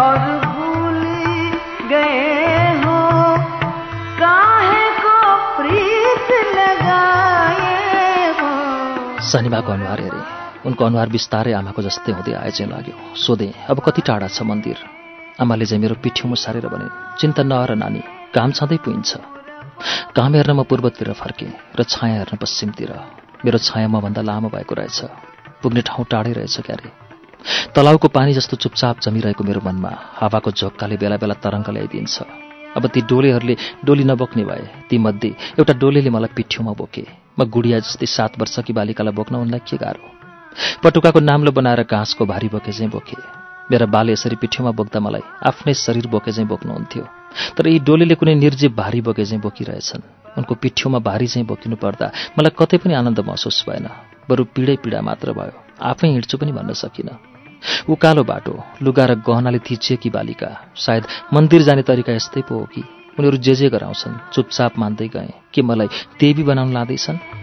और 0.00 0.29
सानीमाको 9.30 9.72
अनुहार 9.72 10.00
हेरेँ। 10.00 10.24
उनको 10.66 10.84
अनुहार 10.84 11.08
बिस्तारै 11.08 11.52
आमाको 11.56 11.80
जस्तै 11.82 12.12
हुँदै 12.12 12.32
आए 12.36 12.50
चाहिँ 12.50 12.70
लाग्यो। 12.72 12.94
सोधेँ 13.16 13.52
अब 13.70 13.78
कति 13.80 14.02
टाढा 14.02 14.28
छ 14.28 14.42
मन्दिर? 14.42 14.78
आमाले 15.40 15.64
चाहिँ 15.64 15.80
मेरो 15.80 15.94
पिठ्यौँ 16.04 16.36
सारेर 16.36 16.66
भनिन् 16.68 17.16
चिन्ता 17.20 17.42
नहर 17.42 17.70
नानी 17.80 18.02
घाम 18.36 18.50
छँदै 18.52 18.76
पुइन्छ 18.84 19.10
घाम 20.12 20.34
हेर्न 20.34 20.52
म 20.52 20.62
पूर्वतिर 20.68 21.12
फर्केँ 21.16 21.52
र 21.78 21.80
छाया 21.82 22.14
हेर्न 22.20 22.36
पश्चिमतिर। 22.36 22.92
मेरो 23.44 23.58
छाया 23.58 23.88
मभन्दा 23.88 24.20
लामो 24.20 24.48
भएको 24.52 24.74
रहेछ। 24.76 24.98
पुग्ने 25.62 25.80
ठाउँ 25.80 26.04
टाढै 26.04 26.32
रहेछ 26.36 26.60
क्यारे। 26.60 26.88
तलाउको 27.72 28.08
पानी 28.12 28.32
जस्तो 28.36 28.56
चुपचाप 28.60 29.00
जमिरहेको 29.00 29.42
मेरो 29.44 29.60
मनमा 29.64 29.92
हावाको 30.20 30.50
झोक्काले 30.52 30.96
बेला 31.00 31.16
बेला 31.16 31.34
तरङ्ग 31.40 31.68
ल्याइदिन्छ। 31.70 32.49
अब 32.76 32.86
ती 32.86 33.00
डोलेहरूले 33.10 33.56
डोली 33.84 34.04
नबोक्ने 34.04 34.44
भए 34.44 34.64
तीमध्ये 34.90 35.30
एउटा 35.58 35.72
डोलेले 35.82 36.10
मलाई 36.10 36.34
पिठ्यौमा 36.36 36.72
बोके। 36.78 37.04
म 37.38 37.44
गुडिया 37.50 37.78
जस्तै 37.78 38.06
सात 38.06 38.38
वर्षकी 38.40 38.72
बालिकालाई 38.72 39.14
बोक्न 39.14 39.34
उनलाई 39.36 39.62
के 39.66 39.76
गाह्रो? 39.76 40.04
पटुकाको 40.82 41.20
नाम्लो 41.20 41.50
बनाएर 41.50 41.82
घाँसको 41.82 42.26
भारी 42.26 42.48
बोके 42.54 42.72
चाहिँ 42.72 42.90
बोके। 42.90 43.16
मेरा 43.70 43.86
बाले 43.86 44.12
यसरी 44.12 44.36
पिठ्यौमा 44.42 44.70
बोक्दा 44.74 45.00
मलाई 45.00 45.22
आफ्नै 45.46 45.74
शरीर 45.74 46.06
बोके 46.10 46.30
चाहिँ 46.32 46.48
बोक्नुहुन्थ्यो। 46.48 47.04
तर 47.56 47.66
यी 47.68 47.78
डोलेले 47.86 48.14
कुनै 48.14 48.34
निर्जीव 48.34 48.74
भारी 48.74 49.00
बोके 49.06 49.24
चाहिँ 49.24 49.42
बोकिरहेछन्। 49.42 50.02
उनको 50.38 50.54
पिठ्यौमा 50.54 50.98
भारी 50.98 51.26
चाहिँ 51.26 51.46
बोकिनु 51.46 51.76
पर्दा 51.78 52.06
मलाई 52.38 52.54
कतै 52.58 52.78
पनि 52.82 52.94
आनन्द 52.94 53.20
महसुस 53.26 53.64
भएन। 53.66 53.86
बरु 54.28 54.44
पीडै 54.54 54.76
पीडा 54.82 55.00
मात्र 55.02 55.32
भयो। 55.38 55.54
आफै 55.78 56.06
हिँड्छु 56.06 56.38
पनि 56.38 56.52
भन्न 56.52 56.74
सकिनँ। 56.74 57.29
उकालो 57.88 58.24
बाटो 58.24 58.64
लुगा 58.82 59.04
र 59.04 59.14
गहनाले 59.14 59.58
थिचिएकी 59.58 60.10
बालिका? 60.10 60.72
सायद 60.76 61.04
मन्दिर 61.34 61.62
जाने 61.62 61.82
तरिका 61.82 62.12
यस्तै 62.12 62.40
पो 62.40 62.54
हो 62.54 62.64
कि। 62.64 62.80
उनीहरू 63.18 63.36
जे 63.36 63.54
जे 63.54 63.68
गराउँछन् 63.68 64.32
चुपचाप 64.32 64.78
मान्दै 64.78 65.08
गए। 65.08 65.32
के 65.54 65.62
मलाई 65.62 65.86
देवी 66.20 66.42
बनाउन 66.42 66.72
लाँदैछन्? 66.72 67.39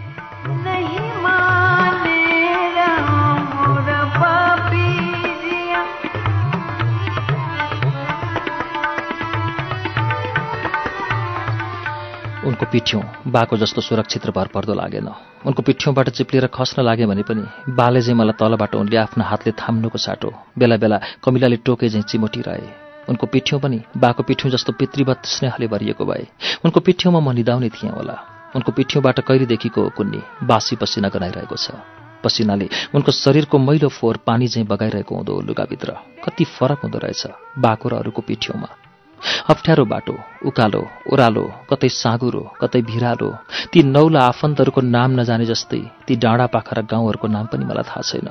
उनको 12.58 12.72
पिठ्यौँ 12.74 13.30
बाको 13.30 13.56
जस्तो 13.56 13.80
सुरक्षित 13.86 14.26
र 14.26 14.30
भरपर्दो 14.34 14.74
लागेन। 14.74 15.06
उनको 15.46 15.62
पिठ्यौँबाट 15.62 16.08
चिप्लिएर 16.10 16.46
खस्न 16.50 16.82
लागे 16.82 17.06
भने 17.06 17.22
पनि 17.22 17.70
बाले 17.70 18.02
चाहिँ 18.02 18.18
मलाई 18.18 18.34
तलबाट 18.34 18.74
उनले 18.74 18.96
आफ्नो 18.98 19.22
हातले 19.22 19.52
थाम्नुको 19.54 19.94
साटो 19.94 20.58
बेला 20.58 20.76
बेला 20.82 20.98
कमिलाले 21.22 21.56
टोके 21.62 21.86
चाहिँ 21.86 22.02
चिमोटिरहे। 22.02 23.06
उनको 23.06 23.26
पिठ्यौँ 23.30 23.60
पनि 23.62 23.78
बाको 23.94 24.22
पिठ्यौँ 24.26 24.50
जस्तो 24.50 24.72
पितृवत 24.74 25.22
स्नेहले 25.24 25.66
भरिएको 25.70 26.02
भए। 26.02 26.26
उनको 26.66 26.80
पिठ्यौँमा 26.82 27.20
म 27.22 27.30
निदाउने 27.38 27.70
थिएँ 27.70 27.94
होला। 27.94 28.16
उनको 28.58 28.74
पिठ्यौँबाट 28.74 29.20
कहिलेदेखिको 29.22 29.88
कुन्नी 29.94 30.20
बासी 30.42 30.76
पसिना 30.82 31.14
गनाइरहेको 31.14 31.54
छ। 31.54 31.78
पसिनाले 32.26 32.66
उनको 32.90 33.12
शरीरको 33.14 33.54
मैलो 33.54 33.88
फोहोर 33.88 34.16
पानी 34.26 34.48
चाहिँ 34.50 34.66
बगाइरहेको 34.66 35.14
हुँदो 35.14 35.40
लुगाभित्र। 35.46 35.94
कति 36.26 36.44
फरक 36.58 36.82
हुँदो 36.82 36.98
रहेछ 37.06 37.22
बाको 37.54 37.86
र 37.88 37.94
अरूको 38.02 38.22
पिठ्यौँमा 38.26 38.87
अप्ठ्यारो 39.52 39.84
बाटो 39.84 40.14
उकालो 40.48 40.82
ओह्रालो 41.10 41.44
कतै 41.70 41.88
साँगुरो 41.92 42.42
कतै 42.60 42.80
भिरालो। 42.90 43.28
ती 43.72 43.82
नौला 43.94 44.20
आफन्तहरूको 44.30 44.80
नाम 44.96 45.10
नजाने 45.20 45.46
जस्तै 45.52 45.82
ती 46.06 46.12
डाँडा 46.16 46.46
पाखा 46.54 46.72
र 46.78 46.80
गाउँहरूको 46.92 47.26
नाम 47.36 47.46
पनि 47.52 47.64
मलाई 47.64 47.88
थाहा 47.88 48.02
छैन। 48.02 48.28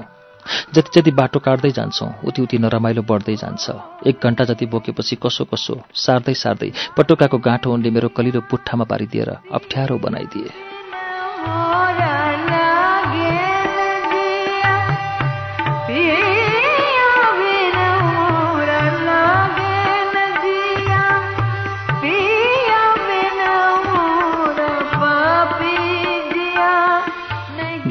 जति 0.73 0.89
जति 0.95 1.12
बाटो 1.12 1.39
काट्दै 1.43 1.71
जान्छौँ 1.76 2.10
उति 2.23 2.41
उति 2.41 2.58
नरमाइलो 2.63 3.02
बढ्दै 3.04 3.36
जान्छ। 3.36 3.65
एक 4.08 4.15
घन्टा 4.23 4.43
जति 4.50 4.65
बोकेपछि 4.71 5.15
कसो 5.19 5.43
कसो 5.52 5.76
सार्दै 5.95 6.34
सार्दै 6.34 6.71
पटुकाको 6.97 7.38
गाँठो 7.38 7.73
उनले 7.73 7.89
मेरो 7.91 8.10
कलिलो 8.15 8.41
पुट्ठामा 8.47 8.86
पारिदिएर 8.88 9.30
अप्ठ्यारो 9.52 9.97
बनाइदिए। 10.00 10.77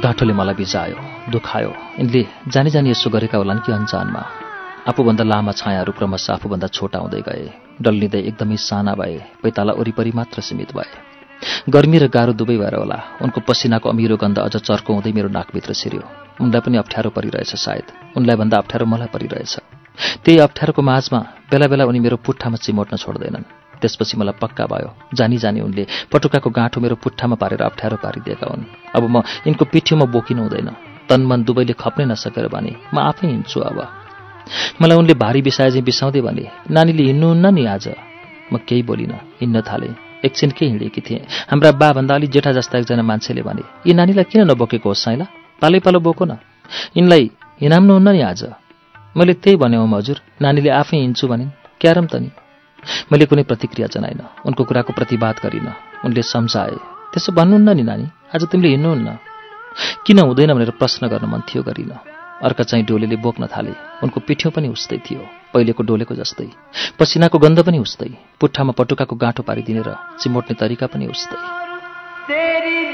गाँठोले 0.06 0.34
मलाई 0.38 0.54
बिजायो 0.54 0.96
दुखायो। 1.34 1.70
यिनले 1.98 2.22
जानी 2.54 2.70
जानी 2.70 2.90
यसो 2.94 3.10
गरेका 3.10 3.38
होलान् 3.42 3.58
कि 3.66 3.72
अनजानमा? 3.74 4.22
आफूभन्दा 4.86 5.24
लामा 5.26 5.52
छायाहरू 5.58 5.92
क्रमशः 5.98 6.38
आफूभन्दा 6.38 6.66
छोटा 6.70 6.98
हुँदै 7.02 7.20
गए। 7.26 7.46
डल्लिँदै 7.82 8.20
एकदमै 8.30 8.56
साना 8.56 8.94
भए 8.94 9.42
पैताला 9.42 9.72
वरिपरि 9.74 10.12
मात्र 10.14 10.38
सीमित 10.46 10.70
भए। 10.78 10.90
गर्मी 11.74 11.98
र 11.98 12.06
गाह्रो 12.06 12.38
दुवै 12.38 12.56
भएर 12.62 12.74
होला। 12.78 12.98
उनको 13.18 13.38
पसिनाको 13.50 13.86
अमिरो 13.90 14.16
गन्ध 14.22 14.38
अझ 14.46 14.54
चर्को 14.62 14.94
हुँदै 14.94 15.10
मेरो 15.10 15.28
नाकभित्र 15.34 15.74
छिर्यो 15.74 16.02
उनलाई 16.38 16.60
पनि 16.62 16.76
अप्ठ्यारो 16.78 17.10
परिरहेछ 17.10 17.52
सायद। 17.58 17.86
उनलाई 18.16 18.36
भन्दा 18.38 18.56
अप्ठ्यारो 18.62 18.86
मलाई 18.86 19.10
परिरहेछ। 19.10 19.54
त्यही 20.22 20.38
अप्ठ्यारोको 20.38 20.82
माझमा 20.82 21.20
बेला 21.50 21.66
बेला 21.66 21.84
उनी 21.90 21.98
मेरो 21.98 22.16
पुट्ठामा 22.22 22.62
चिमोट्न 22.62 22.94
छोड्दैनन्। 22.94 23.55
त्यसपछि 23.80 24.16
मलाई 24.16 24.38
पक्का 24.42 24.64
भयो। 24.66 24.90
जानी 25.14 25.36
जानी 25.38 25.60
उनले 25.60 25.86
पटुकाको 26.12 26.50
गाँठो 26.50 26.80
मेरो 26.80 26.96
पुट्ठामा 26.96 27.36
पारेर 27.36 27.62
अप्ठ्यारो 27.62 27.96
पारिदिएका 27.96 28.46
हुन्। 28.46 28.64
अब 28.96 29.02
म 29.04 29.16
यिनको 29.46 29.64
पिठ्यौमा 29.64 30.06
बोकिनु 30.14 30.42
हुँदैन। 30.42 30.70
तन 31.08 31.20
मन 31.26 31.42
दुवैले 31.44 31.72
खप्नै 31.72 32.04
नसकेर 32.10 32.48
भने 32.48 32.72
म 32.94 32.98
आफै 32.98 33.26
हिँड्छु 33.26 33.60
अब। 33.60 33.78
मलाई 34.82 34.96
उनले 34.98 35.14
भारी 35.14 35.42
बिसाए 35.42 35.70
चाहिँ 35.70 35.84
बिसाउँदै 35.84 36.20
भने 36.20 36.44
नानीले 36.70 37.02
हिँड्नुहुन्न 37.02 37.46
नि 37.54 37.62
आज? 37.66 37.86
म 38.52 38.58
केही 38.62 38.82
बोलिनँ 38.82 39.20
हिँड्न 39.40 39.60
थालेँ। 39.62 39.94
एकछिन 40.24 40.50
के 40.50 40.66
हिँडेकी 40.66 41.00
थिएँ? 41.00 41.26
हाम्रा 41.50 41.70
बाभन्दा 41.72 42.14
अलिक 42.14 42.30
जेठा 42.30 42.52
जस्ता 42.52 42.78
एकजना 42.78 43.02
मान्छेले 43.02 43.42
भने 43.42 43.62
यी 43.86 43.94
नानीलाई 43.94 44.24
किन 44.30 44.50
नबोकेको 44.50 44.88
होस् 44.88 45.04
साइला? 45.04 45.26
पालै 45.62 45.78
पालो 45.80 46.00
बोको 46.00 46.24
न। 46.24 46.38
यिनलाई 46.96 47.30
हिँडाम्नुहुन्न 47.60 48.08
नि 48.08 48.20
आज? 48.22 48.42
मैले 49.16 49.34
त्यही 49.34 49.56
भने 49.56 49.76
हजुर 49.76 50.16
नानीले 50.42 50.70
आफै 50.70 50.96
हिँड्छु 50.96 51.26
भनिन्। 51.28 51.50
क्यारम 51.80 52.06
त 52.06 52.14
नि। 52.16 52.30
मैले 53.12 53.26
कुनै 53.26 53.42
प्रतिक्रिया 53.42 53.88
जनाइन। 53.88 54.20
उनको 54.46 54.64
कुराको 54.64 54.92
प्रतिवाद 54.92 55.36
गरिनँ। 55.44 55.74
उनले 56.04 56.22
सम्झाए। 56.22 56.76
त्यसो 57.12 57.32
भन्नुहुन्न 57.32 57.76
नि 57.76 57.82
नानी 57.82 58.06
आज 58.34 58.44
तिमीले 58.44 58.68
हिँड्नुहुन्न। 58.68 59.18
किन 60.06 60.18
हुँदैन 60.18 60.54
भनेर 60.54 60.70
प्रश्न 60.70 61.08
गर्न 61.08 61.26
मन 61.26 61.40
थियो 61.40 61.62
गरिनँ। 61.62 62.00
अर्का 62.42 62.64
चाहिँ 62.64 62.84
डोलेले 62.84 63.16
बोक्न 63.16 63.46
थाले। 63.46 63.72
उनको 64.02 64.20
पिठ्यौँ 64.20 64.52
पनि 64.52 64.68
उस्तै 64.68 64.98
थियो। 64.98 65.20
पहिलेको 65.54 65.82
डोलेको 65.82 66.14
जस्तै। 66.14 66.48
पसिनाको 66.98 67.38
गन्ध 67.38 67.62
पनि 67.66 67.78
उस्तै। 67.78 68.10
पुट्ठामा 68.40 68.72
पटुकाको 68.72 69.16
गाँठो 69.16 69.42
पारिदिने 69.42 69.82
र 69.86 69.96
चिमोट्ने 70.20 70.54
तरिका 70.60 70.86
पनि 70.86 71.06
उस्तै। 71.06 72.85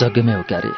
जग्गमै 0.00 0.34
हो 0.34 0.42
क्यारे। 0.42 0.72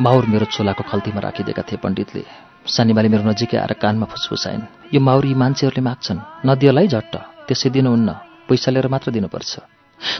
माउर 0.00 0.24
मेरो 0.32 0.46
छोलाको 0.54 0.82
खल्तीमा 0.90 1.20
राखिदिएका 1.20 1.62
थिए 1.68 1.78
पण्डितले। 1.84 2.22
सानीमाले 2.66 3.08
मेरो 3.08 3.24
नजिकै 3.30 3.56
आएर 3.58 3.72
कानमा 3.82 4.06
फुसफुसाइन्। 4.06 4.62
यो 4.94 5.00
माउर 5.00 5.24
यी 5.26 5.34
मान्छेहरूले 5.34 5.82
माग्छन्। 5.88 6.46
नदियलै 6.48 6.86
झट्ट। 6.86 7.14
त्यसै 7.46 7.68
दिनुहुन्न। 7.74 8.10
पैसा 8.48 8.70
लिएर 8.70 8.86
मात्र 8.88 9.10
दिनुपर्छ। 9.10 9.52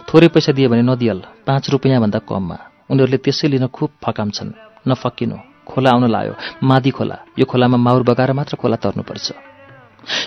थोरै 0.09 0.29
पैसा 0.35 0.53
दिए 0.53 0.69
भने 0.69 0.83
नदियल। 0.83 1.21
पाँच 1.47 1.71
रुपियाँभन्दा 1.71 2.19
कममा। 2.29 2.59
उनीहरूले 2.91 3.19
त्यसै 3.25 3.47
लिन 3.49 3.67
खुब 3.67 3.91
फकाम्छन्। 4.05 4.51
नफकिनु। 4.89 5.37
खोला 5.69 5.91
आउन 5.91 6.05
लायो। 6.11 6.35
मादी 6.67 6.91
खोला। 6.91 7.17
यो 7.39 7.45
खोलामा 7.47 7.77
माउर 7.77 8.03
बगाएर 8.03 8.33
मात्र 8.33 8.57
खोला 8.57 8.77
तर्नुपर्छ। 8.77 9.27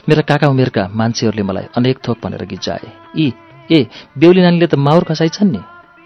मेरा 0.08 0.22
काका 0.22 0.48
उमेरका 0.48 0.84
मान्छेहरूले 0.96 1.44
मलाई 1.44 1.66
अनेक 1.78 1.98
थोक 2.06 2.18
भनेर 2.24 2.46
गिजाए 2.46 2.88
यी 3.18 3.28
ए 3.72 3.88
बेहुली 4.18 4.42
नानीले 4.42 4.68
त 4.68 4.76
माउर 4.76 5.04
खसाइछन् 5.04 5.52
नि? 5.52 5.62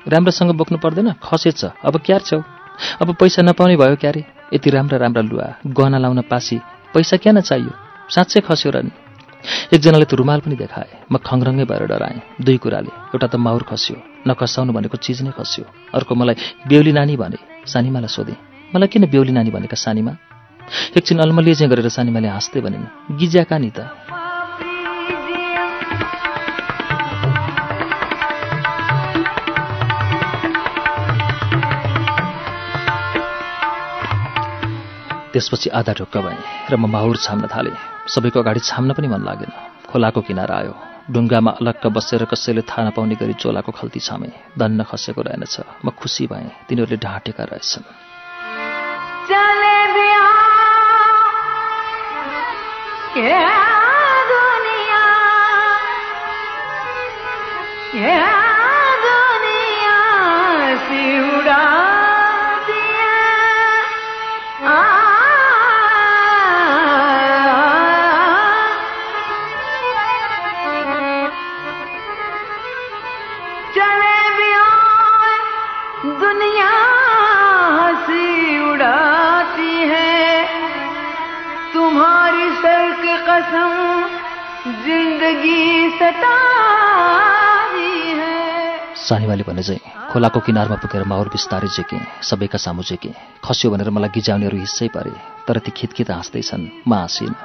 राम्रोसँग 0.07 0.51
बोक्नु 0.55 0.77
पर्दैन। 0.77 1.11
खसेछ। 1.23 1.65
अब 1.83 1.97
क्यार 2.05 2.21
छौ? 2.21 2.39
अब 3.01 3.15
पैसा 3.19 3.41
नपाउने 3.41 3.75
भयो 3.75 3.95
क्यारे? 3.95 4.23
यति 4.53 4.69
राम्रा 4.69 4.97
राम्रा 4.97 5.21
लुवा 5.21 5.47
गहना 5.67 5.97
लाउन 5.97 6.21
पासी 6.31 6.57
पैसा 6.93 7.17
किन 7.17 7.41
चाहियो? 7.41 7.71
साँच्चै 8.09 8.39
खस्यो 8.47 8.71
र 8.71 8.77
नि। 8.87 8.91
एकजनाले 9.73 10.05
त 10.05 10.13
रुमाल 10.13 10.39
पनि 10.39 10.55
देखाए। 10.55 11.11
म 11.11 11.17
खङरङ्गै 11.17 11.65
भएर 11.65 11.83
डराएँ। 11.91 12.21
दुई 12.41 12.57
कुराले। 12.57 12.91
एउटा 13.11 13.27
त 13.27 13.35
माउर 13.35 13.63
खस्यो। 13.67 13.95
नखसाउनु 14.27 14.71
भनेको 14.73 14.97
चिज 14.97 15.21
नै 15.27 15.31
खस्यो। 15.35 15.65
अर्को 15.93 16.15
मलाई 16.15 16.35
बेहुली 16.67 16.91
नानी 16.91 17.15
भने 17.15 17.37
सानीमालाई 17.67 18.07
सोधेँ। 18.07 18.37
मलाई 18.75 18.87
किन 18.87 19.03
बेहुली 19.11 19.31
नानी 19.31 19.51
भनेका 19.51 19.75
सानीमा? 19.75 20.11
एकछिन 20.97 21.19
अल्मलिए 21.19 21.55
चाहिँ 21.55 21.69
गरेर 21.71 21.89
सानीमाले 21.89 22.27
हाँस्दै 22.27 22.61
भनिन् 22.61 23.17
गिज्याका 23.19 23.57
नि 23.57 23.71
त। 23.75 24.26
त्यसपछि 35.37 35.69
आधा 35.69 35.93
ढुक्क 35.93 36.17
भएँ 36.17 36.37
र 36.71 36.75
म 36.81 36.89
माहुर 36.89 37.17
छाम्न 37.17 37.45
थालेँ। 37.47 37.77
सबैको 38.09 38.39
अगाडि 38.41 38.59
छाम्न 38.59 38.93
पनि 38.97 39.07
मन 39.07 39.21
लागेन। 39.21 39.51
खोलाको 39.85 40.21
किनारा 40.21 40.55
आयो। 40.57 40.73
ढुङ्गामा 41.13 41.51
अलक्क 41.61 41.87
बसेर 41.93 42.25
कसैले 42.25 42.61
थाहा 42.65 42.89
नपाउने 42.89 43.15
गरी 43.21 43.33
चोलाको 43.37 43.71
खल्ती 43.71 43.99
छामे। 43.99 44.33
दन्न 44.57 44.83
खसेको 44.89 45.21
रहेनछ। 45.21 45.55
म 45.85 45.89
खुसी 45.93 46.25
भएँ। 46.25 46.49
तिनीहरूले 46.65 46.97
ढाँटेका 46.97 47.43
रहेछन्। 47.53 47.85
ये 53.21 53.37
दुनिया। 61.29 61.76
सानीमाले 89.07 89.43
भने 89.47 89.63
चाहिँ 89.63 89.79
खोलाको 90.11 90.39
किनारमा 90.43 90.75
पुगेर 90.83 91.03
माउर 91.07 91.27
बिस्तारै 91.31 91.67
झेकेँ 91.67 91.99
सबैका 92.21 92.57
सामु 92.59 92.83
झेकेँ। 92.83 93.13
खस्यो 93.39 93.71
भनेर 93.71 93.89
मलाई 93.89 94.11
गिजाउनेहरू 94.11 94.57
हिस्सै 94.57 94.87
परे 94.95 95.13
तर 95.47 95.57
ती 95.63 95.71
खितखित 95.71 96.11
हाँस्दैछन् 96.11 96.87
म 96.87 96.93
हाँसिनँ 96.93 97.35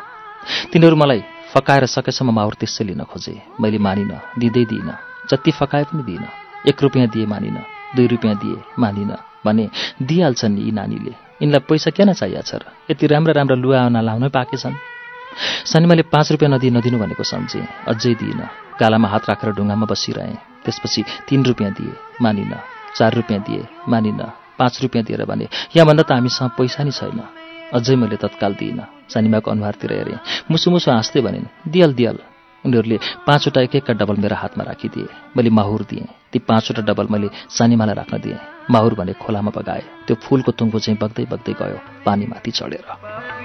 तिनीहरू 0.72 0.96
मलाई 0.96 1.22
फकाएर 1.54 1.86
सकेसम्म 1.86 2.30
माउर 2.34 2.54
त्यसै 2.58 2.84
लिन 2.84 3.02
खोजे। 3.06 3.34
मैले 3.60 3.78
मानिनँ 3.78 4.18
दिँदै 4.40 4.64
दिइनँ। 4.70 4.96
जति 5.30 5.50
फकाए 5.52 5.84
पनि 5.86 6.02
दिइनँ। 6.02 6.28
एक 6.66 6.82
रुपियाँ 6.82 7.08
दिए 7.14 7.26
मानिनँ 7.26 7.62
दुई 7.94 8.06
रुपियाँ 8.10 8.36
दिए 8.42 8.56
मानिनँ। 8.78 9.16
भने 9.46 9.68
दिइहाल्छन् 10.02 10.58
यी 10.58 10.70
नानीले। 10.72 11.12
यिनलाई 11.42 11.62
पैसा 11.68 11.90
किन 11.94 12.12
चाहिएको 12.12 12.42
छ 12.42 12.54
र? 12.58 12.62
यति 12.90 13.06
राम्रा 13.06 13.32
राम्रा 13.38 13.56
लुवा 13.56 13.78
आउना 13.82 14.00
लाउनै 14.00 14.28
पाकेछन् 14.34 14.74
सानीमाले 15.70 16.02
पाँच 16.10 16.32
रुपियाँ 16.32 16.50
नदिए 16.54 16.70
नदिनु 16.70 16.98
भनेको 16.98 17.22
सम्झेँ। 17.22 17.66
अझै 17.86 18.14
दिइनँ। 18.18 18.50
गालामा 18.80 19.08
हात 19.08 19.28
राखेर 19.30 19.52
ढुङ्गामा 19.54 19.86
बसिरहेँ। 19.86 20.51
त्यसपछि 20.64 21.02
तिन 21.28 21.44
रुपियाँ 21.44 21.72
दिए 21.72 21.92
मानिनँ। 22.22 22.60
चार 22.96 23.14
रुपियाँ 23.14 23.42
दिए 23.42 23.62
मानिनँ। 23.88 24.28
पाँच 24.58 24.82
रुपियाँ 24.82 25.04
दिएर 25.04 25.24
भने 25.24 25.48
यहाँभन्दा 25.76 26.02
त 26.02 26.12
हामीसँग 26.12 26.50
पैसा 26.58 26.84
नै 26.84 26.90
छैन। 26.90 27.20
अझै 27.74 27.96
मैले 27.96 28.16
तत्काल 28.16 28.54
दिइनँ। 28.54 28.84
सानीमाको 29.08 29.50
अनुहारतिर 29.50 29.92
हेरेँ। 29.92 30.18
मुसु 30.50 30.70
मुसु 30.70 30.90
हाँस्दै 30.90 31.20
भनिन् 31.20 31.72
दियल 31.72 31.92
दियल। 31.94 32.18
उनीहरूले 32.64 32.98
पाँचवटा 33.26 33.60
एक 33.60 33.74
एकका 33.76 33.92
डबल 33.98 34.16
मेरो 34.22 34.36
हातमा 34.36 34.64
राखिदिए। 34.64 35.34
मैले 35.36 35.50
माहुर 35.50 35.82
दिएँ। 35.90 36.06
ती 36.32 36.38
पाँचवटा 36.38 36.82
डबल 36.82 37.06
मैले 37.10 37.28
सानीमालाई 37.50 37.94
राख्न 37.94 38.20
दिएँ। 38.22 38.38
माहुर 38.70 38.94
भने 38.94 39.12
खोलामा 39.18 39.50
बगाएँ। 39.50 40.06
त्यो 40.06 40.16
फुलको 40.22 40.52
तुङ्गो 40.52 40.78
चाहिँ 40.78 40.98
बग्दै 41.02 41.24
बग्दै 41.26 41.54
गयो 41.58 41.78
पानीमाथि 42.06 42.50
चढेर। 42.50 43.41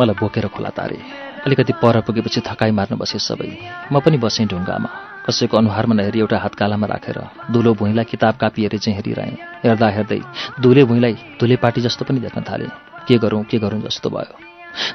मलाई 0.00 0.16
बोकेर 0.20 0.46
खोला 0.48 0.70
तारे। 0.78 0.98
अलिकति 1.46 1.72
पर 1.82 2.00
पुगेपछि 2.06 2.40
थकाइ 2.48 2.70
मार्न 2.72 2.96
बसे 2.96 3.18
सबै। 3.18 3.48
म 3.92 4.00
पनि 4.00 4.16
बसेँ 4.16 4.46
ढुङ्गामा। 4.46 4.90
कसैको 5.26 5.56
अनुहारमा 5.56 5.94
नहेरी 5.94 6.18
एउटा 6.20 6.38
हात 6.38 6.54
कालामा 6.54 6.86
राखेर 6.86 7.18
धुलो 7.52 7.74
भुइँलाई 7.80 8.04
किताब 8.04 8.34
कापी 8.40 8.62
हेरी 8.62 8.78
चाहिँ 8.78 8.96
हेरिरहेँ। 8.96 9.36
हेर्दा 9.64 9.88
हेर्दै 9.96 10.20
धुले 10.60 10.84
भुइँलाई 10.84 11.14
धुले 11.40 11.56
पाटी 11.56 11.80
जस्तो 11.80 12.04
पनि 12.04 12.20
देख्न 12.20 12.40
थालेँ। 12.48 12.70
के 13.08 13.18
गरौँ 13.18 13.42
के 13.44 13.58
गरौँ 13.58 13.80
जस्तो 13.80 14.10
भयो। 14.10 14.36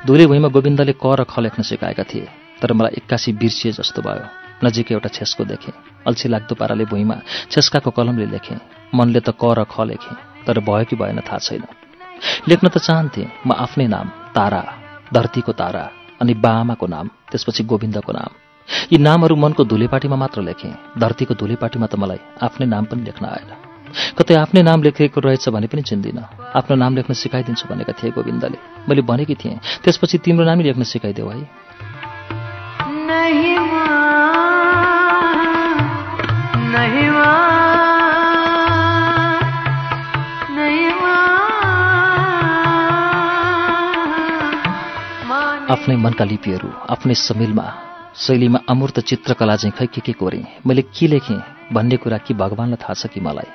धुले 0.06 0.26
भुइँमा 0.28 0.50
गोविन्दले 0.50 0.94
क 1.02 1.06
र 1.20 1.24
ख 1.30 1.40
लेख्न 1.40 1.64
सिकाएका 1.64 2.04
थिए 2.04 2.28
तर 2.62 2.74
मलाई 2.74 2.94
एक्कासी 2.98 3.32
बिर्सिए 3.42 3.72
जस्तो 3.72 4.02
भयो। 4.02 4.26
नजिकै 4.64 4.94
एउटा 4.96 5.10
छेस्को 5.10 5.44
देखेँ। 5.46 5.74
अल्छी 6.08 6.30
लाग्दो 6.30 6.56
पाराले 6.56 6.86
भुइँमा 6.86 7.18
छेस्काको 7.52 7.92
कलमले 7.92 8.26
लेखेँ। 8.26 8.58
मनले 8.96 9.20
त 9.20 9.30
क 9.34 9.44
र 9.58 9.66
ख 9.66 9.82
लेखेँ 9.90 10.16
तर 10.48 10.60
भयो 10.62 10.86
कि 10.90 10.96
भएन 10.96 11.20
थाहा 11.26 11.38
छैन। 11.38 11.64
लेख्न 12.50 12.66
त 12.70 12.78
चाहन्थेँ 12.78 13.28
म 13.48 13.52
आफ्नै 13.52 13.88
नाम 13.88 14.08
तारा। 14.32 14.85
धरतीको 15.16 15.52
तारा 15.52 15.84
अनि 16.22 16.34
बाआमाको 16.46 16.88
नाम 16.88 17.08
त्यसपछि 17.32 17.64
गोविन्दको 17.64 18.12
नाम। 18.12 18.32
यी 18.92 18.98
नामहरू 18.98 19.36
मनको 19.36 19.64
धुलेपाटीमा 19.64 20.16
मात्र 20.16 20.42
लेखेँ। 20.42 20.74
धरतीको 21.00 21.34
धुलेपाटीमा 21.34 21.88
त 21.88 21.96
मलाई 21.96 22.20
आफ्नै 22.42 22.68
नाम 22.68 22.86
पनि 22.86 23.02
लेख्न 23.04 23.26
आएन। 23.26 23.52
कतै 24.18 24.36
आफ्नै 24.36 24.62
नाम 24.64 24.84
लेखेको 24.84 25.20
रहेछ 25.22 25.50
भने 25.56 25.68
पनि 25.68 25.82
चिन्दिनँ। 25.82 26.24
आफ्नो 26.56 26.76
नाम 26.76 26.96
लेख्न 26.96 27.14
सिकाइदिन्छु 27.14 27.66
भनेका 27.72 27.94
थिए 27.96 28.12
गोविन्दले। 28.12 28.58
मैले 28.90 29.02
भनेकी 29.02 29.36
थिएँ 29.36 29.60
त्यसपछि 29.84 30.18
तिम्रो 30.18 30.46
नामै 30.46 30.64
लेख्न 30.64 30.84
सिकाइदेऊ 30.84 31.28
है। 31.30 31.40
नहीं 33.08 33.56
माँ 33.72 33.96
नहीं 36.76 37.10
माँ 37.10 37.55
आफ्नै 45.74 45.96
मनका 45.98 46.26
लिपिहरू 46.30 46.68
आफ्नै 46.94 47.16
समिलमा 47.18 47.66
शैलीमा 48.24 48.60
अमूर्त 48.70 48.98
चित्रकला 49.10 49.56
चाहिँ 49.62 49.74
खै 49.78 49.88
के 49.94 50.02
के 50.06 50.14
कोरेँ? 50.14 50.62
मैले 50.62 50.82
के 50.94 51.08
लेखेँ 51.10 51.42
भन्ने 51.74 51.98
कुरा 51.98 52.18
कि 52.22 52.34
भगवान्लाई 52.38 52.78
थाहा 52.78 52.94
छ 52.94 53.10
कि 53.10 53.20
मलाई? 53.20 53.50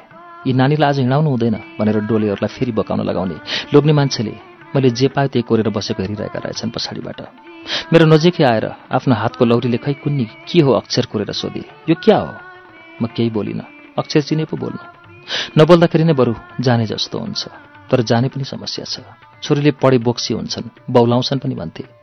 यी 0.46 0.52
नानीलाई 0.58 0.88
आज 0.90 0.98
हिँडाउनु 0.98 1.30
हुँदैन 1.30 1.56
भनेर 1.78 1.98
डोलेहरूलाई 2.10 2.50
फेरि 2.50 2.72
बकाउन 2.74 3.00
लगाउने 3.06 3.36
लोग्ने 3.74 3.92
मान्छेले 3.94 4.34
मैले 4.74 4.90
जे 4.90 5.08
पायो 5.14 5.28
त्यही 5.30 5.46
कोरेर 5.46 5.68
बसेको 5.70 6.02
हेरिरहेका 6.02 6.38
रहेछन् 6.42 6.74
पछाडिबाट। 6.74 7.20
मेरो 7.94 8.04
नजिकै 8.10 8.42
आएर 8.42 8.66
आफ्नो 8.90 9.14
हातको 9.14 9.44
लौरीले 9.46 9.78
खै 9.78 9.94
कुन्नी 10.02 10.26
के 10.50 10.60
हो 10.66 10.70
अक्षर 10.82 11.06
कोरेर 11.14 11.30
सोधे। 11.30 11.62
यो 11.86 11.94
क्या 11.94 12.18
हो? 12.18 12.34
म 12.98 13.06
केही 13.06 13.30
बोलिनँ। 13.30 13.70
अक्षर 14.02 14.22
चिने 14.26 14.50
पो 14.50 14.58
बोल्नु। 14.58 14.82
नबोल्दाखेरि 15.58 16.04
नै 16.10 16.14
बरु 16.18 16.34
जाने 16.58 16.90
जस्तो 16.90 17.18
हुन्छ 17.22 17.42
तर 17.86 18.02
जाने 18.02 18.28
पनि 18.34 18.44
समस्या 18.44 18.84
छ। 18.84 19.06
छोरीले 19.42 19.70
पढे 19.78 19.98
बोक्सी 20.02 20.34
हुन्छन् 20.34 20.74
बौलाउँछन् 20.90 21.42
पनि 21.42 21.54
भन्थे। 21.54 21.99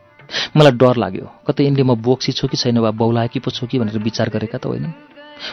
मलाई 0.57 0.73
डर 0.81 0.95
लाग्यो। 0.97 1.25
कतै 1.47 1.63
यिनले 1.63 1.83
म 1.83 1.95
बोक्सी 1.95 2.31
छु 2.31 2.47
कि 2.47 2.57
छैन 2.57 2.77
वा 2.77 2.91
बौलाएकी 2.91 3.39
पो 3.39 3.51
छु 3.51 3.67
कि 3.67 3.79
भनेर 3.79 3.97
विचार 3.99 4.29
गरेका 4.29 4.57
त 4.57 4.65
होइनन्। 4.65 4.93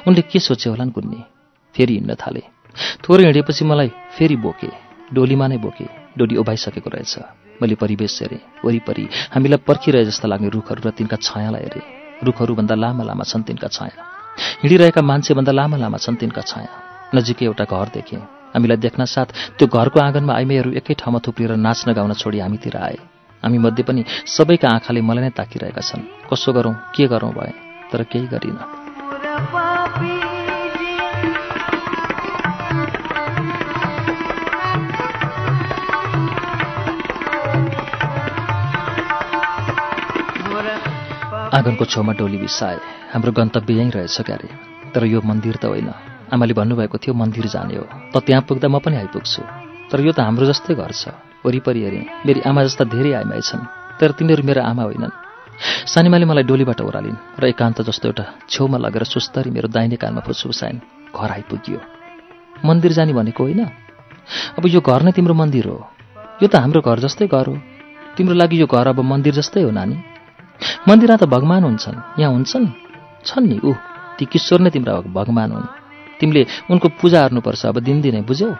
उनले 0.08 0.22
के 0.26 0.38
सोचे 0.38 0.70
होलान् 0.70 0.90
कुन्नी? 0.90 1.20
फेरि 1.74 1.94
हिँड्न 1.94 2.14
थाले। 2.14 2.42
थोरै 3.04 3.24
हिँडेपछि 3.24 3.64
मलाई 3.64 3.90
फेरि 4.18 4.36
बोके। 4.36 4.68
डोलीमा 5.14 5.46
नै 5.46 5.58
बोके। 5.58 5.86
डोली 6.18 6.36
उभाइसकेको 6.36 6.90
रहेछ। 6.90 7.14
मैले 7.62 7.74
परिवेश 7.74 8.18
हेरेँ। 8.22 8.40
वरिपरि 8.64 9.04
हामीलाई 9.34 9.60
पर्खिरहे 9.66 10.04
जस्ता 10.04 10.26
लाग्ने 10.28 10.48
रुखहरू 10.48 10.82
र 10.86 10.90
तिनका 10.90 11.16
छायालाई 11.22 11.62
हेरेँ। 11.62 11.86
रुखहरूभन्दा 12.24 12.74
लामा 12.74 13.04
लामा 13.04 13.24
छन् 13.24 13.46
तिनका 13.46 13.68
छाया। 13.68 13.94
हिँडिरहेका 14.62 15.02
मान्छेभन्दा 15.02 15.52
लामा 15.52 15.76
लामा 15.76 15.98
छन् 15.98 16.18
तिनका 16.18 16.42
छाया। 16.42 16.72
नजिकै 17.14 17.46
एउटा 17.46 17.64
घर 17.64 17.88
देखेँ। 17.94 18.22
हामीलाई 18.54 18.78
देख्न 18.78 19.04
साथ 19.04 19.58
त्यो 19.58 19.66
घरको 19.66 19.98
आँगनमा 20.00 20.32
आइमेहरू 20.34 20.70
एकै 20.78 20.94
ठाउँमा 20.94 21.18
थुप्रिएर 21.26 21.52
नाच्न 21.58 21.92
गाउन 21.92 22.12
छोडी 22.14 22.38
हामीतिर 22.38 22.76
आए। 22.76 23.13
हामी 23.44 23.58
मध्ये 23.58 23.84
पनि 23.84 24.04
सबैका 24.24 24.68
आँखाले 24.68 25.00
मलाई 25.04 25.24
नै 25.24 25.30
ताकिरहेका 25.36 25.80
छन्। 25.80 26.32
कसो 26.32 26.52
गरौँ 26.52 26.74
के 26.96 27.04
गरौँ 27.12 27.32
भए 27.36 27.52
तर 27.92 28.02
केही 28.08 28.26
गरिन। 28.26 28.56
आँगनको 41.54 41.84
छेउमा 41.84 42.12
डोली 42.12 42.38
बिसाए। 42.38 42.78
हाम्रो 43.12 43.32
गन्तव्य 43.32 43.74
यहीँ 43.74 43.90
रहेछ 43.90 44.20
क्यारे। 44.20 44.48
तर 44.90 45.04
यो 45.04 45.20
मन्दिर 45.20 45.56
त 45.56 45.64
होइन। 45.64 45.92
आमाले 46.32 46.54
भन्नुभएको 46.56 46.98
थियो 46.98 47.14
मन्दिर 47.14 47.46
जाने 47.46 47.76
हो। 47.76 47.84
त 47.84 48.24
त्यहाँ 48.24 48.42
पुग्दा 48.48 48.68
म 48.68 48.80
पनि 48.80 48.96
आइपुग्छु। 48.96 49.42
तर 49.92 50.00
यो 50.00 50.12
त 50.12 50.20
हाम्रो 50.24 50.46
जस्तै 50.48 50.74
घर 50.74 50.92
छ। 50.92 51.33
वरिपरि 51.44 51.80
हेरेँ। 51.84 52.04
मेरी 52.26 52.40
आमा 52.40 52.62
जस्ता 52.64 52.84
धेरै 52.84 53.12
आइमाई 53.20 53.40
छन् 53.40 53.68
तर 54.00 54.10
तिनीहरू 54.18 54.42
मेरो 54.42 54.62
आमा 54.62 54.82
होइनन्। 54.82 55.12
सानीमाले 55.86 56.24
मलाई 56.24 56.44
डोलीबाट 56.50 56.80
ओह्रालिन् 56.80 57.38
र 57.38 57.44
एकान्त 57.52 57.86
जस्तो 57.86 58.08
एउटा 58.08 58.24
छेउमा 58.48 58.78
लगेर 58.78 59.04
सुस्तरी 59.04 59.50
मेरो 59.50 59.68
दाहिने 59.68 59.96
कानमा 59.96 60.20
फुसफुसाइन् 60.26 60.78
घर 61.14 61.30
आइपुग्यो। 61.30 61.78
मन्दिर 62.64 62.92
जाने 62.92 63.12
भनेको 63.12 63.42
होइन? 63.44 63.62
अब 64.58 64.64
यो 64.66 64.80
घर 64.80 65.00
नै 65.06 65.12
तिम्रो 65.12 65.34
मन्दिर 65.34 65.66
हो। 65.68 65.78
यो 66.42 66.48
त 66.48 66.56
हाम्रो 66.56 66.80
घर 66.80 66.98
जस्तै 67.04 67.26
घर 67.28 67.46
हो। 67.46 67.54
तिम्रो 68.16 68.34
लागि 68.34 68.56
यो 68.60 68.66
घर 68.66 68.86
अब 68.88 69.00
मन्दिर 69.04 69.34
जस्तै 69.38 69.62
हो 69.62 69.70
नानी। 69.70 69.96
मन्दिरमा 70.88 71.16
त 71.16 71.24
भगवान 71.30 71.62
हुन्छन्। 71.64 72.18
यहाँ 72.18 72.32
हुन्छन्? 72.32 72.66
छन् 73.24 73.46
नि 73.46 73.56
ऊ 73.62 73.72
ती 74.18 74.24
किशोर 74.26 74.60
नै 74.60 74.70
तिम्रा 74.70 74.92
भगवान 75.12 75.50
हुन्। 75.52 75.66
तिमीले 76.18 76.42
उनको 76.70 76.88
पूजा 76.98 77.20
गर्नुपर्छ 77.28 77.62
अब 77.66 77.78
दिनदिनै 77.78 78.22
बुझ्यौ? 78.22 78.50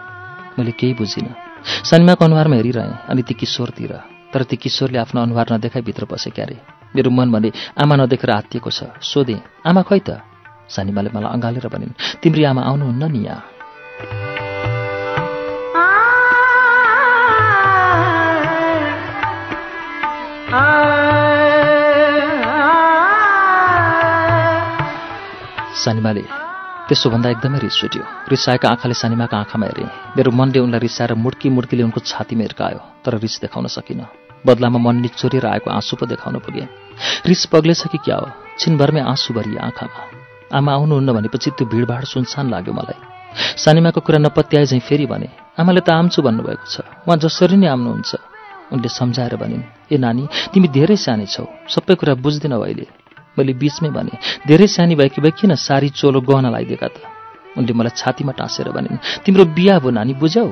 मैले 0.55 0.71
केही 0.79 0.93
बुझिनँ। 0.93 1.44
सानिमाको 1.65 2.25
अनुहारमा 2.25 2.55
हेरिरहेँ। 2.55 2.97
अनि 3.09 3.21
ती 3.21 3.33
किशोरतिर। 3.33 3.99
तर 4.33 4.43
ती 4.43 4.55
किशोरले 4.55 4.97
आफ्नो 4.97 5.21
अनुहार 5.21 5.47
नदेखाइ 5.51 5.81
भित्र 5.81 6.29
क्यारे। 6.29 6.61
मेरो 6.95 7.11
मन 7.11 7.31
भने 7.31 7.51
आमा 7.81 7.95
नदेखेर 7.95 8.29
आत्तिएको 8.29 8.69
छ। 8.69 8.83
सोधेँ 9.01 9.41
आमा 9.65 9.81
खै 9.81 9.99
त? 9.99 10.21
सानिमाले 10.69 11.09
मलाई 11.13 11.33
अँगालेर 11.33 11.67
भनिन् 11.67 12.23
तिम्री 12.23 12.43
आमा 12.43 12.61
आउनुहुन्न 12.61 13.11
नि 13.11 13.19
यहाँ 13.19 13.45
सानिमाले 26.85 26.93
त्यसोभन्दा 26.93 27.29
एकदमै 27.29 27.59
रिस 27.59 27.83
उठ्यो 27.83 28.03
रिसाएका 28.29 28.69
आँखाले 28.69 28.93
सानिमाको 28.93 29.35
आँखामा 29.37 29.65
हेरेँ। 29.65 29.89
मेरो 30.17 30.31
मनले 30.31 30.59
उनलाई 30.59 30.79
रिसाएर 30.79 31.13
मुड्की 31.17 31.49
मुड्कीले 31.49 31.83
उनको 31.83 31.99
छातीमा 32.05 32.41
हिर्कायो 32.41 32.79
तर 33.05 33.17
रिस 33.17 33.41
देखाउन 33.41 33.67
सकिनँ। 33.67 34.05
बदलामा 34.45 34.79
मन 34.79 34.95
निचोरिएर 35.01 35.45
आएको 35.45 35.71
आँसु 35.71 35.95
पो 35.97 36.05
देखाउन 36.05 36.39
पुगेँ। 36.45 36.67
रिस 37.25 37.45
पग्लेछ 37.49 37.87
कि 37.89 37.97
क्या 37.97 38.15
हो? 38.15 38.27
छिनभरमै 38.59 39.01
आँसु 39.01 39.33
भरिए 39.33 39.57
आँखामा। 39.57 39.99
आमा 40.53 40.71
आउनुहुन्न 40.73 41.09
भनेपछि 41.13 41.51
त्यो 41.57 41.65
भिडभाड 41.65 42.03
सुनसान 42.05 42.49
लाग्यो 42.53 42.73
मलाई। 42.73 42.99
सानिमाको 43.57 44.01
कुरा 44.01 44.19
नपत्याए 44.21 44.65
झैँ 44.65 44.79
फेरि 44.79 45.05
भने 45.05 45.29
आमाले 45.57 45.81
त 45.81 45.89
आम्छु 45.89 46.21
भन्नुभएको 46.21 46.65
छ। 46.69 46.85
उहाँ 47.09 47.17
जसरी 47.17 47.57
नै 47.57 47.67
आउनुहुन्छ 47.67 48.11
उनले 48.71 48.89
सम्झाएर 48.89 49.35
भनिन् 49.41 49.89
ए 49.91 49.97
नानी 49.97 50.23
तिमी 50.53 50.67
धेरै 50.69 50.95
सानै 50.95 51.25
छौ। 51.25 51.49
सबै 51.65 51.95
कुरा 51.97 52.13
बुझ्दिनौ 52.21 52.61
अहिले। 52.61 53.04
मैले 53.37 53.53
बिचमै 53.53 53.89
भने 53.89 54.13
धेरै 54.47 54.67
सानी 54.67 54.95
भएकी 54.95 55.21
भए 55.21 55.31
किन 55.39 55.55
सारी 55.55 55.89
चोलो 55.89 56.21
गहना 56.21 56.49
लगाइदिएका 56.49 56.87
त? 56.87 56.97
उनले 57.57 57.73
मलाई 57.73 57.93
छातीमा 57.95 58.33
टाँसेर 58.39 58.69
भनिन् 58.71 59.23
तिम्रो 59.23 59.45
बिहा 59.55 59.79
भयो 59.79 59.91
नानी 59.91 60.13
बुझ्यौ? 60.19 60.47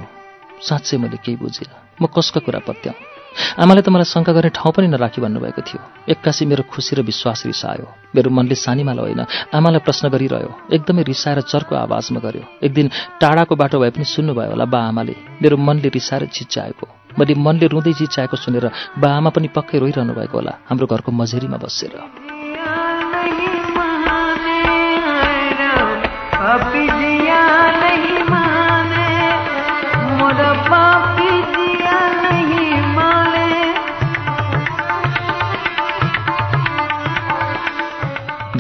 साँच्चै 0.64 0.98
मैले 0.98 1.18
केही 1.20 1.38
बुझिनँ। 1.38 2.00
म 2.02 2.08
कसको 2.08 2.40
कुरा 2.40 2.60
पत्याउँ? 2.64 2.96
आमाले 3.34 3.82
त 3.82 3.90
मलाई 3.90 4.08
शङ्का 4.08 4.32
गर्ने 4.34 4.50
ठाउँ 4.54 4.72
पनि 4.78 4.88
नराखी 4.94 5.20
भन्नुभएको 5.20 5.62
थियो। 5.66 5.82
एक्कासी 6.06 6.46
मेरो 6.46 6.64
खुसी 6.70 6.96
र 6.96 7.02
विश्वास 7.02 7.44
रिसायो। 7.50 8.14
मेरो 8.16 8.30
मनले 8.30 8.56
सानीमालाई 8.56 9.04
होइन 9.04 9.22
आमालाई 9.58 9.82
प्रश्न 9.82 10.10
गरिरह्यो। 10.14 10.50
एकदमै 10.70 11.04
रिसाएर 11.04 11.42
चर्को 11.50 11.74
आवाजमा 11.76 12.20
गर्यो 12.22 12.44
एक 12.62 12.72
दिन 12.74 12.88
टाढाको 13.20 13.54
बाटो 13.58 13.82
भए 13.82 13.90
पनि 13.90 14.06
सुन्नुभयो 14.06 14.54
होला 14.54 14.66
बा 14.70 14.80
आमाले। 14.94 15.16
मेरो 15.42 15.58
मनले 15.58 15.90
रिसाएर 15.90 16.30
चिच्याएको 16.30 16.86
मैले 17.20 17.34
मनले 17.36 17.68
रुँदै 17.74 17.94
चिच्याएको 18.00 18.38
सुनेर 18.38 18.66
बा 19.02 19.08
आमा 19.18 19.30
पनि 19.34 19.48
पक्कै 19.50 19.78
रोइरहनु 19.82 20.14
भएको 20.14 20.38
होला। 20.38 20.54
हाम्रो 20.70 20.86
घरको 20.88 21.12
मझेरीमा 21.12 21.58
बसेर। 21.58 22.23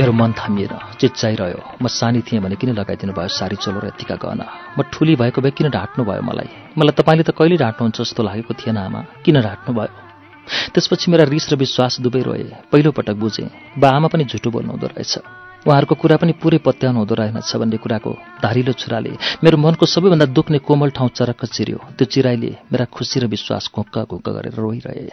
मोरा 0.03 0.11
माने 0.11 0.33
थामिएर 0.33 0.73
चिच्चाइरह्यो। 0.99 1.59
म 1.81 1.87
सानी 1.87 2.21
थिएँ 2.21 2.41
भने 2.41 2.55
किन 2.55 2.69
लगाइदिनु 2.73 3.13
भयो 3.13 3.27
सारी 3.27 3.55
चोलो 3.55 3.79
र 3.79 3.85
यत्तिका 3.87 4.15
गहना? 4.15 4.45
म 4.77 4.81
ठुली 4.93 5.15
भएको 5.15 5.41
भए 5.41 5.51
किन 5.51 5.69
ढाँट्नु 5.69 6.05
भयो 6.05 6.21
मलाई? 6.21 6.49
मलाई 6.77 6.91
तपाईँले 6.91 7.23
त 7.23 7.31
कहिले 7.31 7.57
ढाँट्नुहुन्छ 7.57 7.97
जस्तो 8.01 8.23
लागेको 8.23 8.53
थिएन 8.53 8.77
आमा। 8.77 9.01
किन 9.25 9.41
ढाँट्नु 9.41 9.71
भयो? 9.75 9.91
त्यसपछि 10.73 11.11
मेरा 11.11 11.23
रिस 11.23 11.53
र 11.53 11.55
विश्वास 11.55 11.99
दुवै 12.01 12.21
रोए। 12.21 12.43
पहिलोपटक 12.71 13.15
बुझेँ 13.15 13.49
बा 13.79 13.89
आमा 13.89 14.07
पनि 14.07 14.23
झुटो 14.25 14.49
बोल्नु 14.51 14.71
हुँदो 14.71 14.87
रहेछ। 14.87 15.42
उहाँहरूको 15.63 15.95
कुरा 15.95 16.17
पनि 16.19 16.33
पुरै 16.43 16.57
पत्याउनु 16.59 16.99
हुँदो 16.99 17.15
रहेनछ 17.15 17.55
भन्ने 17.55 17.77
कुराको 17.77 18.11
धारिलो 18.43 18.73
छुराले 18.75 19.11
मेरो 19.43 19.57
मनको 19.57 19.85
सबैभन्दा 19.85 20.25
दुख्ने 20.35 20.59
कोमल 20.59 20.89
ठाउँ 20.91 21.09
चरक्क 21.15 21.45
चिर्यो। 21.45 21.79
त्यो 21.97 22.05
चिराइले 22.05 22.51
मेरा 22.71 22.85
खुसी 22.85 23.19
र 23.19 23.25
विश्वास 23.25 23.71
घुक्क 23.71 23.97
घुक्क 24.11 24.27
गरेर 24.29 24.53
रोइरहे। 24.59 25.11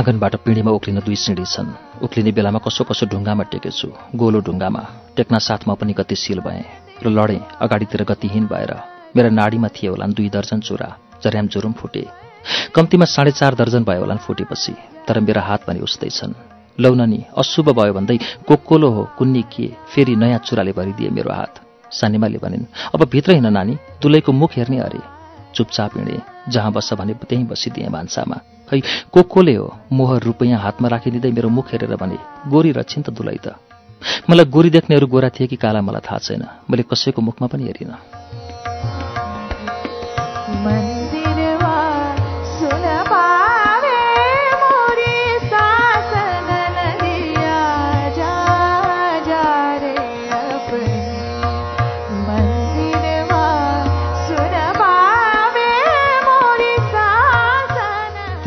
आँगनबाट 0.00 0.34
पिँढीमा 0.44 0.70
उक्लिन 0.72 0.98
दुई 1.04 1.14
सिँढी 1.14 1.44
छन्। 1.44 1.68
उक्लिने 2.00 2.32
बेलामा 2.32 2.58
कसो 2.64 2.84
कसो 2.88 3.04
ढुङ्गामा 3.12 3.44
टेकेछु। 3.52 3.88
गोलो 4.16 4.40
ढुङ्गामा। 4.40 4.82
टेक्न 5.16 5.38
साथमा 5.38 5.74
पनि 5.76 5.92
गतिशील 5.92 6.40
भएँ 6.40 6.64
र 7.04 7.08
लडेँ 7.12 7.40
अगाडितिर 7.60 8.02
गतिहीन 8.08 8.46
भएर। 8.48 8.72
मेरा 9.12 9.28
नाडीमा 9.28 9.68
थिए 9.76 9.90
होलान् 9.92 10.14
दुई 10.16 10.28
दर्जन 10.32 10.60
चुरा 10.64 10.88
जर्याम 11.20 11.46
जुरुम 11.52 11.72
फुटे। 11.76 12.04
कम्तीमा 12.74 13.04
साढे 13.04 13.30
चार 13.30 13.54
दर्जन 13.60 13.84
भयो 13.84 14.00
होलान् 14.00 14.24
फुटेपछि 14.24 14.72
तर 15.04 15.20
मेरा 15.20 15.42
हात 15.44 15.68
पनि 15.68 15.80
उस्तै 15.84 16.08
छन्। 16.08 16.32
लौननी 16.80 17.20
अशुभ 17.36 17.68
भयो 17.76 17.92
भन्दै 17.92 18.16
कोक्कोलो 18.48 18.88
हो 18.90 19.02
कुन्नी 19.18 19.42
के 19.52 19.66
फेरि 19.92 20.16
नयाँ 20.16 20.40
चुराले 20.48 20.72
भरिदिए 20.72 21.10
मेरो 21.12 21.32
हात। 21.32 21.60
सानिमाले 21.92 22.38
भनिन् 22.40 22.64
अब 22.94 23.04
भित्र 23.04 23.36
हिँड 23.36 23.52
नानी 23.52 23.76
दुलैको 24.00 24.32
मुख 24.32 24.56
हेर्ने 24.56 24.78
अरे। 24.80 25.02
चुपचाप 25.54 25.96
हिँडेँ 25.96 26.20
जहाँ 26.48 26.72
बस्छ 26.72 26.94
भने 26.94 27.14
त्यहीँ 27.28 27.46
बसिदिएँ 27.46 27.92
भान्सामा 27.92 28.40
खै 28.70 28.80
को 29.12 29.22
कोले 29.22 29.54
हो 29.54 29.66
मोहर 29.92 30.22
रुपैयाँ 30.22 30.60
हातमा 30.60 30.88
राखिदिँदै 30.88 31.30
मेरो 31.30 31.48
मुख 31.48 31.66
हेरेर 31.72 31.96
भने 31.96 32.18
गोरी 32.48 32.70
रक्षिन् 32.72 33.04
त 33.04 33.10
दुलै 33.10 33.38
त। 33.44 33.58
मलाई 34.30 34.44
गोरी 34.44 34.70
देख्नेहरू 34.70 35.06
गोरा 35.06 35.28
थिए 35.28 35.46
कि 35.46 35.56
काला 35.56 35.80
मलाई 35.80 36.06
थाहा 36.06 36.18
छैन। 36.18 36.42
मैले 36.70 36.82
कसैको 36.82 37.22
मुखमा 37.22 37.46
पनि 37.46 37.64
हेरिनँ। 37.66 38.39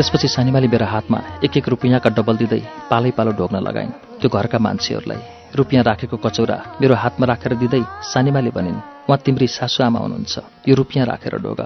त्यसपछि 0.04 0.28
सानिमाले 0.28 0.68
मेरो 0.68 0.86
हातमा 0.86 1.18
एक 1.48 1.58
एक 1.58 1.68
रुपियाँका 1.72 2.10
डबल 2.12 2.36
दिँदै 2.38 2.60
पालै 2.92 3.12
पालो 3.16 3.32
ढोग्न 3.40 3.58
लगाइन्। 3.64 4.20
त्यो 4.20 4.28
घरका 4.28 4.60
मान्छेहरूलाई 4.60 5.56
रुपियाँ 5.56 5.84
राखेको 5.88 6.18
कचौरा 6.20 6.58
मेरो 6.84 6.96
हातमा 7.00 7.26
राखेर 7.32 7.56
दिँदै 7.56 7.80
सानिमाले 8.12 8.52
भनिन् 8.52 8.84
उहाँ 9.08 9.18
तिम्री 9.24 9.48
सासु 9.48 9.80
आमा 9.80 10.00
हुनुहुन्छ 10.04 10.68
यो 10.68 10.76
रुपियाँ 10.76 11.06
राखेर 11.08 11.40
ढोग। 11.40 11.62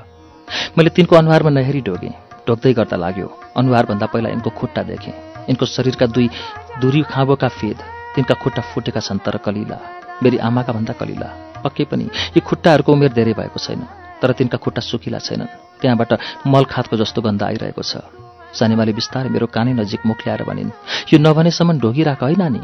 मैले 0.77 0.89
तिनको 0.93 1.15
अनुहारमा 1.17 1.49
नहेरी 1.49 1.81
ढोगेँ। 1.81 2.13
ढोग्दै 2.45 2.73
गर्दा 2.77 2.97
लाग्यो 3.01 3.27
अनुहारभन्दा 3.57 4.05
पहिला 4.05 4.29
यिनको 4.29 4.49
खुट्टा 4.53 4.81
देखेँ। 4.85 5.17
यिनको 5.49 5.65
शरीरका 5.65 6.05
दुई 6.13 6.29
दुरी 6.77 7.01
खाँबोका 7.09 7.49
फेद 7.57 7.79
तिनका 8.13 8.35
खुट्टा 8.38 8.61
फुटेका 8.69 9.01
छन् 9.01 9.23
तर 9.25 9.41
कलिला। 9.41 9.77
मेरी 10.21 10.38
आमाका 10.45 10.77
भन्दा 10.77 10.93
कलिला। 10.93 11.27
पक्कै 11.65 11.89
पनि 11.89 12.05
यी 12.38 12.39
खुट्टाहरूको 12.45 12.93
उमेर 12.93 13.17
धेरै 13.17 13.33
भएको 13.33 13.57
छैन 13.57 13.81
तर 14.21 14.29
तिनका 14.38 14.57
खुट्टा 14.61 14.81
सुकिला 14.85 15.25
छैनन्। 15.25 15.81
त्यहाँबाट 15.81 16.11
मलखातको 16.45 16.95
जस्तो 17.01 17.21
गन्ध 17.25 17.41
आइरहेको 17.43 17.81
छ। 17.81 18.26
सानिमाले 18.54 18.93
बिस्तारै 18.93 19.30
मेरो 19.30 19.48
कानै 19.48 19.74
नजिक 19.74 20.06
मुख 20.06 20.20
ल्याएर 20.24 20.43
भनिन् 20.43 20.72
यो 21.14 21.18
नभनेसम्म 21.20 21.80
ढोगिराख 21.80 22.24
है 22.24 22.36
नानी? 22.36 22.62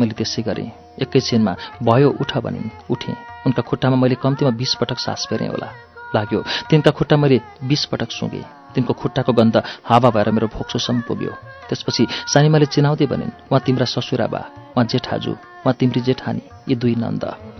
मैले 0.00 0.12
त्यसै 0.12 0.42
गरेँ। 0.42 0.70
एकैछिनमा 1.02 1.52
भयो 1.82 2.08
उठ 2.20 2.36
भनिन्। 2.38 2.70
उठेँ। 2.90 3.16
उनका 3.46 3.62
खुट्टामा 3.62 3.96
मैले 3.96 4.14
कम्तीमा 4.14 4.50
बिस 4.50 4.74
पटक 4.80 4.98
सास 4.98 5.26
फेरेँ 5.30 5.48
होला। 5.48 5.68
लाग्यो 6.14 6.40
तिनका 6.70 6.90
खुट्टा 6.90 7.16
मैले 7.16 7.40
बिस 7.64 7.84
पटक 7.92 8.10
सुँगेँ। 8.10 8.44
तिनको 8.74 8.92
खुट्टाको 8.92 9.32
गन्ध 9.32 9.56
हावा 9.84 10.10
भएर 10.10 10.30
मेरो 10.30 10.46
फोक्सोसम्म 10.48 11.00
पुग्यो 11.08 11.32
त्यसपछि 11.68 12.06
सानीमाले 12.32 12.66
चिनाउँदै 12.66 13.06
भनिन् 13.06 13.36
उहाँ 13.50 13.60
तिम्रा 13.60 13.84
ससुरा 13.84 14.26
बा। 14.26 14.40
उहाँ 14.76 14.84
जेठाजु। 14.84 15.32
उहाँ 15.32 15.74
तिम्री 15.74 16.00
जेठानी। 16.00 16.42
यी 16.68 16.74
दुई 16.74 16.94
नन्द। 16.94 17.51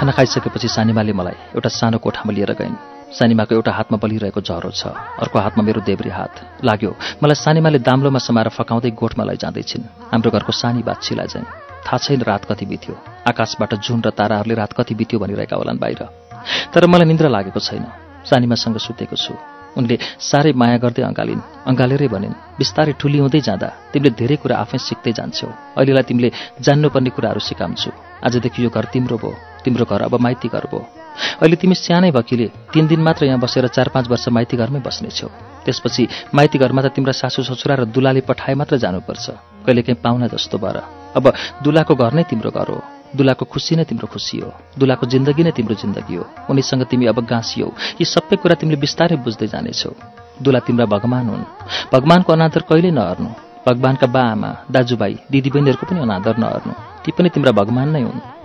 खाना 0.00 0.12
खाइसकेपछि 0.16 0.68
सानीमाले 0.72 1.12
मलाई 1.12 1.36
एउटा 1.52 1.68
सानो 1.68 1.98
कोठामा 2.00 2.32
लिएर 2.32 2.52
गइन्। 2.56 2.72
सानीमाको 3.12 3.52
एउटा 3.54 3.72
हातमा 3.78 3.96
बलिरहेको 4.00 4.40
जरो 4.40 4.72
छ। 4.72 4.96
अर्को 4.96 5.36
हातमा 5.36 5.60
मेरो 5.60 5.80
देब्रे 5.84 6.08
हात। 6.08 6.64
लाग्यो 6.64 6.90
मलाई 7.20 7.36
सानीमाले 7.36 7.78
दाम्लोमा 7.84 8.16
समाएर 8.16 8.48
फकाउँदै 8.48 8.96
गोठमा 8.96 9.24
लैजाँदैछिन्। 9.28 9.84
हाम्रो 10.08 10.30
घरको 10.32 10.52
सानी 10.56 10.80
बाछीलाई 10.88 11.28
चाहिँ 11.28 11.46
थाहा 11.84 11.98
छैन 12.00 12.20
रात 12.24 12.48
कति 12.48 12.64
बित्यो। 12.64 12.94
आकाशबाट 13.28 13.74
जुन 13.84 14.00
र 14.00 14.08
ताराहरूले 14.16 14.54
रात 14.56 14.72
कति 14.72 14.94
बित्यो 14.96 15.20
भनिरहेका 15.20 15.56
होलान् 15.60 15.82
बाहिर। 15.84 16.00
तर 16.72 16.86
मलाई 16.88 17.04
निन्द्रा 17.04 17.28
लागेको 17.28 17.60
छैन। 17.60 17.84
सानीमासँग 18.24 18.80
सुतेको 18.80 19.16
छु। 19.20 19.36
उनले 19.76 20.00
साह्रै 20.16 20.56
माया 20.56 20.80
गर्दै 20.80 21.04
अँगालिन्। 21.12 21.44
अँगालेरै 21.68 22.08
भनिन् 22.08 22.40
बिस्तारै 22.56 22.96
ठुली 22.96 23.18
हुँदै 23.20 23.40
जाँदा 23.44 23.68
तिमीले 23.92 24.16
धेरै 24.16 24.36
कुरा 24.40 24.64
आफै 24.64 24.80
सिक्दै 24.80 25.12
जान्छौ। 25.12 25.76
अहिलेलाई 25.76 26.08
तिमीले 26.08 26.30
जान्नुपर्ने 26.64 27.10
कुराहरू 27.12 27.40
सिकाउँछु। 27.44 27.90
आजदेखि 28.24 28.64
यो 28.64 28.70
घर 28.72 28.88
तिम्रो 28.96 29.20
भयो। 29.20 29.49
तिम्रो 29.64 29.84
घर 29.84 30.02
अब 30.02 30.14
माइती 30.20 30.48
घर 30.48 30.66
भयो 30.72 31.00
अहिले 31.42 31.56
तिमी 31.56 31.74
सानै 31.74 32.10
भएकीले 32.10 32.46
तिन 32.72 32.86
दिन 32.86 33.00
मात्र 33.00 33.26
यहाँ 33.26 33.40
बसेर 33.40 33.66
चार 33.68 33.88
पाँच 33.94 34.08
वर्ष 34.08 34.28
माइती 34.28 34.56
घरमै 34.56 34.80
बस्नेछौ। 34.80 35.28
त्यसपछि 35.64 36.08
माइती 36.34 36.58
घरमा 36.58 36.82
त 36.82 36.86
तिम्रा 36.94 37.12
सासू 37.12 37.42
ससुरा 37.42 37.74
र 37.74 37.84
दुलाले 37.84 38.20
पठाए 38.24 38.54
मात्र 38.54 38.76
जानुपर्छ। 38.78 39.26
कहिलेकाहीँ 39.66 40.00
पाहुना 40.00 40.26
जस्तो 40.32 40.58
भएर। 40.58 40.76
अब 41.16 41.24
दुलाको 41.62 41.94
घर 41.94 42.12
नै 42.14 42.22
तिम्रो 42.30 42.50
घर 42.50 42.68
हो। 42.72 42.80
दुलाको 43.16 43.44
खुसी 43.44 43.76
नै 43.76 43.84
तिम्रो 43.84 44.06
खुसी 44.06 44.38
हो। 44.40 44.50
दुलाको 44.78 45.06
जिन्दगी 45.06 45.42
नै 45.44 45.52
तिम्रो 45.52 45.74
जिन्दगी 45.74 46.16
हो। 46.16 46.24
उनीसँग 46.50 46.84
तिमी 46.88 47.06
अब 47.12 47.18
गाँसियौ। 47.26 47.68
यी 48.00 48.04
सबै 48.04 48.36
कुरा 48.40 48.54
तिमीले 48.56 48.80
बिस्तारै 48.80 49.16
बुझ्दै 49.20 49.46
जानेछौ। 49.52 49.92
दुला 50.40 50.60
तिम्रा 50.64 50.86
भगवान 50.86 51.28
हुन्। 51.28 51.44
भगवानको 51.92 52.32
अनादर 52.32 52.62
कहिल्यै 52.64 52.96
नहर्नु। 52.96 53.30
भगवानका 53.66 54.06
बा 54.06 54.22
आमा 54.32 54.50
दाजुभाइ 54.72 55.14
दिदीबहिनीहरूको 55.30 55.84
पनि 55.86 56.00
अनादर 56.00 56.36
नहर्नु। 56.38 56.72
ती 57.04 57.10
पनि 57.12 57.28
तिम्रा 57.28 57.52
भगवान 57.52 57.88
नै 57.92 58.02
हुन्। 58.08 58.39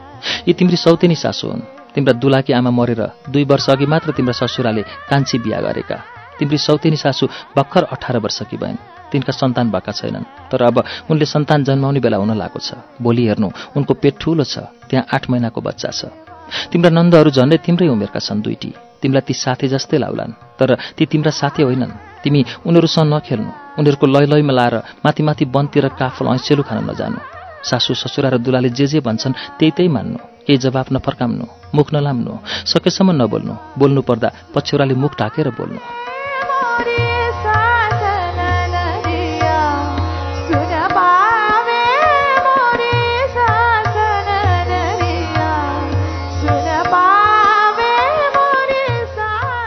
यी 0.48 0.54
तिम्री 0.54 0.78
सौतेनी 0.78 1.16
सासू 1.16 1.48
हुन्। 1.48 1.62
तिम्रा 1.94 2.14
दुलाकी 2.20 2.54
आमा 2.54 2.70
मरेर 2.70 3.02
दुई 3.32 3.44
वर्ष 3.44 3.70
अघि 3.70 3.86
मात्र 3.86 4.12
तिम्रा 4.12 4.34
ससुराले 4.36 4.84
कान्छी 5.10 5.38
बिहा 5.40 5.60
गरेका। 5.62 5.98
तिम्री 6.40 6.58
सौतेनी 6.58 6.98
सासू 6.98 7.26
भर्खर 7.56 7.84
अठार 7.94 8.18
वर्षकी 8.20 8.58
भइन्। 8.58 8.78
तिनका 9.12 9.32
सन्तान 9.32 9.72
भएका 9.72 9.92
छैनन्। 9.92 10.52
तर 10.52 10.62
अब 10.64 10.84
उनले 11.10 11.26
सन्तान 11.26 11.64
जन्माउने 11.64 12.00
बेला 12.04 12.18
हुन 12.18 12.36
लागेको 12.36 12.60
छ। 12.60 12.70
भोलि 13.00 13.24
हेर्नु 13.28 13.50
उनको 13.78 13.94
पेट 13.94 14.16
ठुलो 14.20 14.44
छ। 14.44 14.68
त्यहाँ 14.90 15.08
आठ 15.08 15.30
महिनाको 15.30 15.62
बच्चा 15.62 15.90
छ। 15.90 16.12
तिम्रा 16.72 16.90
नन्दहरू 16.90 17.30
झन्डै 17.32 17.58
तिम्रै 17.64 17.88
उमेरका 17.88 18.20
छन् 18.20 18.44
दुईटी। 18.44 18.72
तिमीलाई 19.02 19.24
ती 19.24 19.34
साथी 19.34 19.68
जस्तै 19.72 19.98
लाउलान्। 20.04 20.60
तर 20.60 20.70
ती 20.98 21.06
तिम्रा 21.06 21.32
साथी 21.32 21.62
होइनन्। 21.64 22.22
तिमी 22.24 22.42
उनीहरूसँग 22.66 23.08
नखेल्नु। 23.14 23.52
उनीहरूको 23.80 24.06
लय 24.06 24.26
लयमा 24.26 24.54
लाएर 24.54 24.76
माथि 25.06 25.22
माथि 25.24 25.46
बनतिर 25.46 25.88
काफल 25.96 26.26
ऐसेलु 26.36 26.64
खान 26.68 26.84
नजानु। 26.90 27.35
सासू 27.66 27.94
ससुरा 27.94 28.30
र 28.30 28.38
दुलाले 28.38 28.70
जे 28.70 28.86
जे 28.88 29.00
भन्छन् 29.02 29.34
त्यही 29.60 29.72
त्यही 29.78 29.90
मान्नु। 29.90 30.20
केही 30.46 30.58
जवाफ 30.62 30.88
नफर्काउनु 30.94 31.46
मुख 31.76 31.88
नलाम्नु 31.94 32.34
सकेसम्म 32.72 33.12
नबोल्नु। 33.22 33.54
बोल्नु 33.80 34.02
पर्दा 34.06 34.30
पछ्यौराले 34.54 34.94
मुख 34.94 35.14
ढाकेर 35.20 35.50
बोल्नु। 35.58 35.82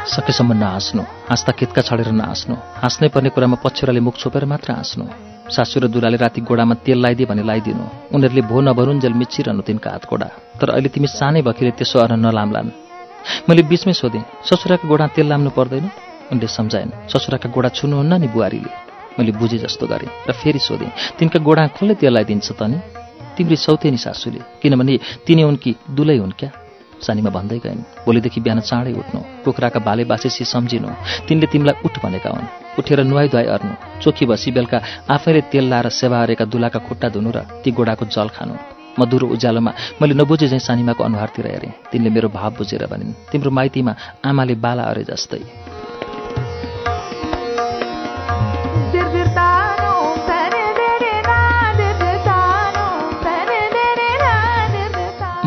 सकेसम्म 0.09 0.53
नहाँस्नु 0.53 1.03
हाँस्दा 1.31 1.53
केतका 1.59 1.83
छडेर 1.83 2.11
नहाँस्नु। 2.11 2.55
हाँस्नै 2.83 3.09
पर्ने 3.15 3.31
कुरामा 3.35 3.57
पछ्यौराले 3.65 4.01
मुख 4.01 4.15
छोपेर 4.19 4.45
मात्र 4.45 4.73
हाँस्नु। 4.73 5.28
सासू 5.49 5.81
र 5.81 5.87
दुलाले 5.89 6.17
राति 6.17 6.41
गोडामा 6.45 6.75
तेल 6.85 6.99
लगाइदिए 6.99 7.27
भने 7.27 7.43
लगाइदिनु 7.43 7.85
उनीहरूले 8.15 8.43
भो 8.51 8.61
नभरुन्जेल 8.61 9.15
मिचिरहनु 9.21 9.63
तिनका 9.65 9.91
हात 9.91 10.05
गोडा। 10.11 10.29
तर 10.61 10.69
अहिले 10.77 10.89
तिमी 10.95 11.09
सानै 11.09 11.41
भएकीले 11.43 11.73
त्यसो 11.79 11.97
अर 12.05 12.13
नलाम्लान्। 12.17 12.69
मैले 13.49 13.63
बिचमै 13.71 13.93
सोधेँ 13.93 14.23
ससुराको 14.45 14.89
गोडा 14.89 15.07
तेल 15.17 15.27
लाम्नु 15.29 15.51
पर्दैन? 15.57 15.85
उनले 16.33 16.47
सम्झाइन् 16.47 17.09
ससुराका 17.09 17.49
गोडा 17.49 17.69
छुनुहुन्न 17.73 18.13
नि 18.21 18.29
बुहारीले? 18.29 18.71
मैले 19.19 19.33
बुझेँ 19.41 19.59
जस्तो 19.65 19.87
गरेँ 19.89 20.11
र 20.29 20.33
फेरि 20.37 20.61
सोधेँ 20.61 21.17
तिनका 21.19 21.39
गोडा 21.41 21.67
कसले 21.75 21.95
तेल 21.97 22.13
लगाइदिन्छ 22.13 22.49
त 22.53 22.63
नि? 22.69 22.79
तिम्री 23.37 23.57
सौतेनी 23.57 23.97
सासूले 23.97 24.41
किनभने 24.61 24.95
तिनी 25.27 25.43
उनकी 25.49 25.73
दुलै 25.97 26.17
हुन् 26.19 26.37
क्या? 26.39 26.51
सानीमा 27.01 27.31
भन्दै 27.31 27.59
गइन् 27.65 27.83
भोलिदेखि 28.05 28.41
बिहान 28.45 28.61
चाँडै 28.61 28.93
उठ्नु 29.01 29.21
कुखुराका 29.45 29.81
भाले 29.81 30.05
बासेसी 30.05 30.45
सम्झिनु। 30.45 30.89
तिनले 31.27 31.47
तिमीलाई 31.47 31.77
उठ 31.87 31.95
भनेका 32.03 32.31
हुन्। 32.31 32.68
उठेर 32.79 33.01
नुहाई 33.05 33.29
धुवाई 33.29 33.47
अर्नु। 33.55 33.75
चोखी 34.03 34.27
बसी 34.27 34.51
बेलुका 34.51 34.79
आफैले 35.11 35.41
तेल 35.53 35.65
लाएर 35.71 35.89
सेवा 35.91 36.19
हरेका 36.23 36.45
दुलाका 36.45 36.79
खुट्टा 36.87 37.09
धुनु 37.15 37.31
र 37.31 37.39
ती 37.63 37.71
गोडाको 37.71 38.05
जल 38.07 38.29
खानु। 38.31 38.55
मधुरो 38.99 39.27
उज्यालोमा 39.29 39.73
मैले 40.03 40.15
नबुझे 40.15 40.49
झैँ 40.49 40.59
सानीमाको 40.59 41.05
अनुहारतिर 41.05 41.47
हेरेँ। 41.47 41.73
तिनले 41.91 42.11
मेरो 42.11 42.29
भाव 42.29 42.51
बुझेर 42.59 42.87
भनिन् 42.87 43.13
तिम्रो 43.31 43.51
माइतीमा 43.51 43.93
आमाले 44.27 44.55
बाला 44.59 44.83
अरे 44.83 45.03
जस्तै। 45.05 45.68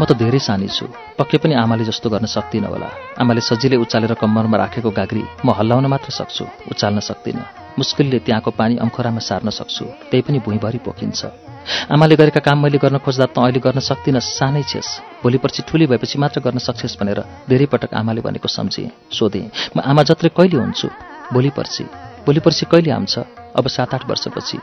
म 0.02 0.06
त 0.10 0.18
धेरै 0.18 0.42
सानी 0.42 0.66
छु। 0.66 0.90
पक्कै 1.14 1.38
पनि 1.46 1.54
आमाले 1.54 1.86
जस्तो 1.86 2.10
गर्न 2.10 2.26
सक्दिनँ 2.26 2.70
होला। 2.74 2.90
आमाले 3.22 3.42
सजिलै 3.46 3.78
उचालेर 3.86 4.18
कम्मरमा 4.18 4.58
राखेको 4.58 4.90
गाग्री 4.90 5.22
म 5.46 5.54
हल्लाउन 5.54 5.86
मात्र 5.94 6.10
सक्छु। 6.10 6.44
उचाल्न 6.74 7.00
सक्दिनँ। 7.06 7.46
मुस्किलले 7.78 8.20
त्यहाँको 8.26 8.52
पानी 8.58 8.82
अङ्खरामा 8.82 9.22
सार्न 9.22 9.50
सक्छु। 9.54 9.86
त्यही 10.10 10.22
पनि 10.26 10.40
भुइँभरि 10.42 10.80
पोखिन्छ। 10.82 11.22
आमाले 11.94 12.16
गरेका 12.18 12.42
काम 12.42 12.58
मैले 12.66 12.82
गर्न 12.82 12.98
खोज्दा 13.06 13.26
त 13.30 13.38
अहिले 13.46 13.62
गर्न 13.62 13.80
सक्दिनँ 13.80 14.26
सानै 14.26 14.64
छेस। 14.66 15.22
भोलि 15.22 15.38
पर्सि 15.38 15.62
ठुली 15.70 15.86
भएपछि 15.86 16.18
मात्र 16.18 16.42
गर्न 16.42 16.58
सक्छेस् 16.58 16.98
भनेर 16.98 17.22
धेरै 17.46 17.70
पटक 17.70 17.94
आमाले 17.94 18.22
भनेको 18.26 18.50
सम्झेँ। 18.50 18.90
सोधेँ 19.14 19.46
म 19.78 19.86
आमा 19.86 20.02
जत्रै 20.10 20.34
कहिले 20.34 20.58
हुन्छु? 20.58 20.88
भोलि 21.30 21.50
पर्सि 21.54 21.86
भोलि 22.26 22.40
पर्सि 22.42 22.66
कहिले 22.66 22.92
आउँछ? 22.98 23.41
अब 23.56 23.68
सात 23.68 23.94
आठ 23.94 24.04
वर्षपछि। 24.10 24.58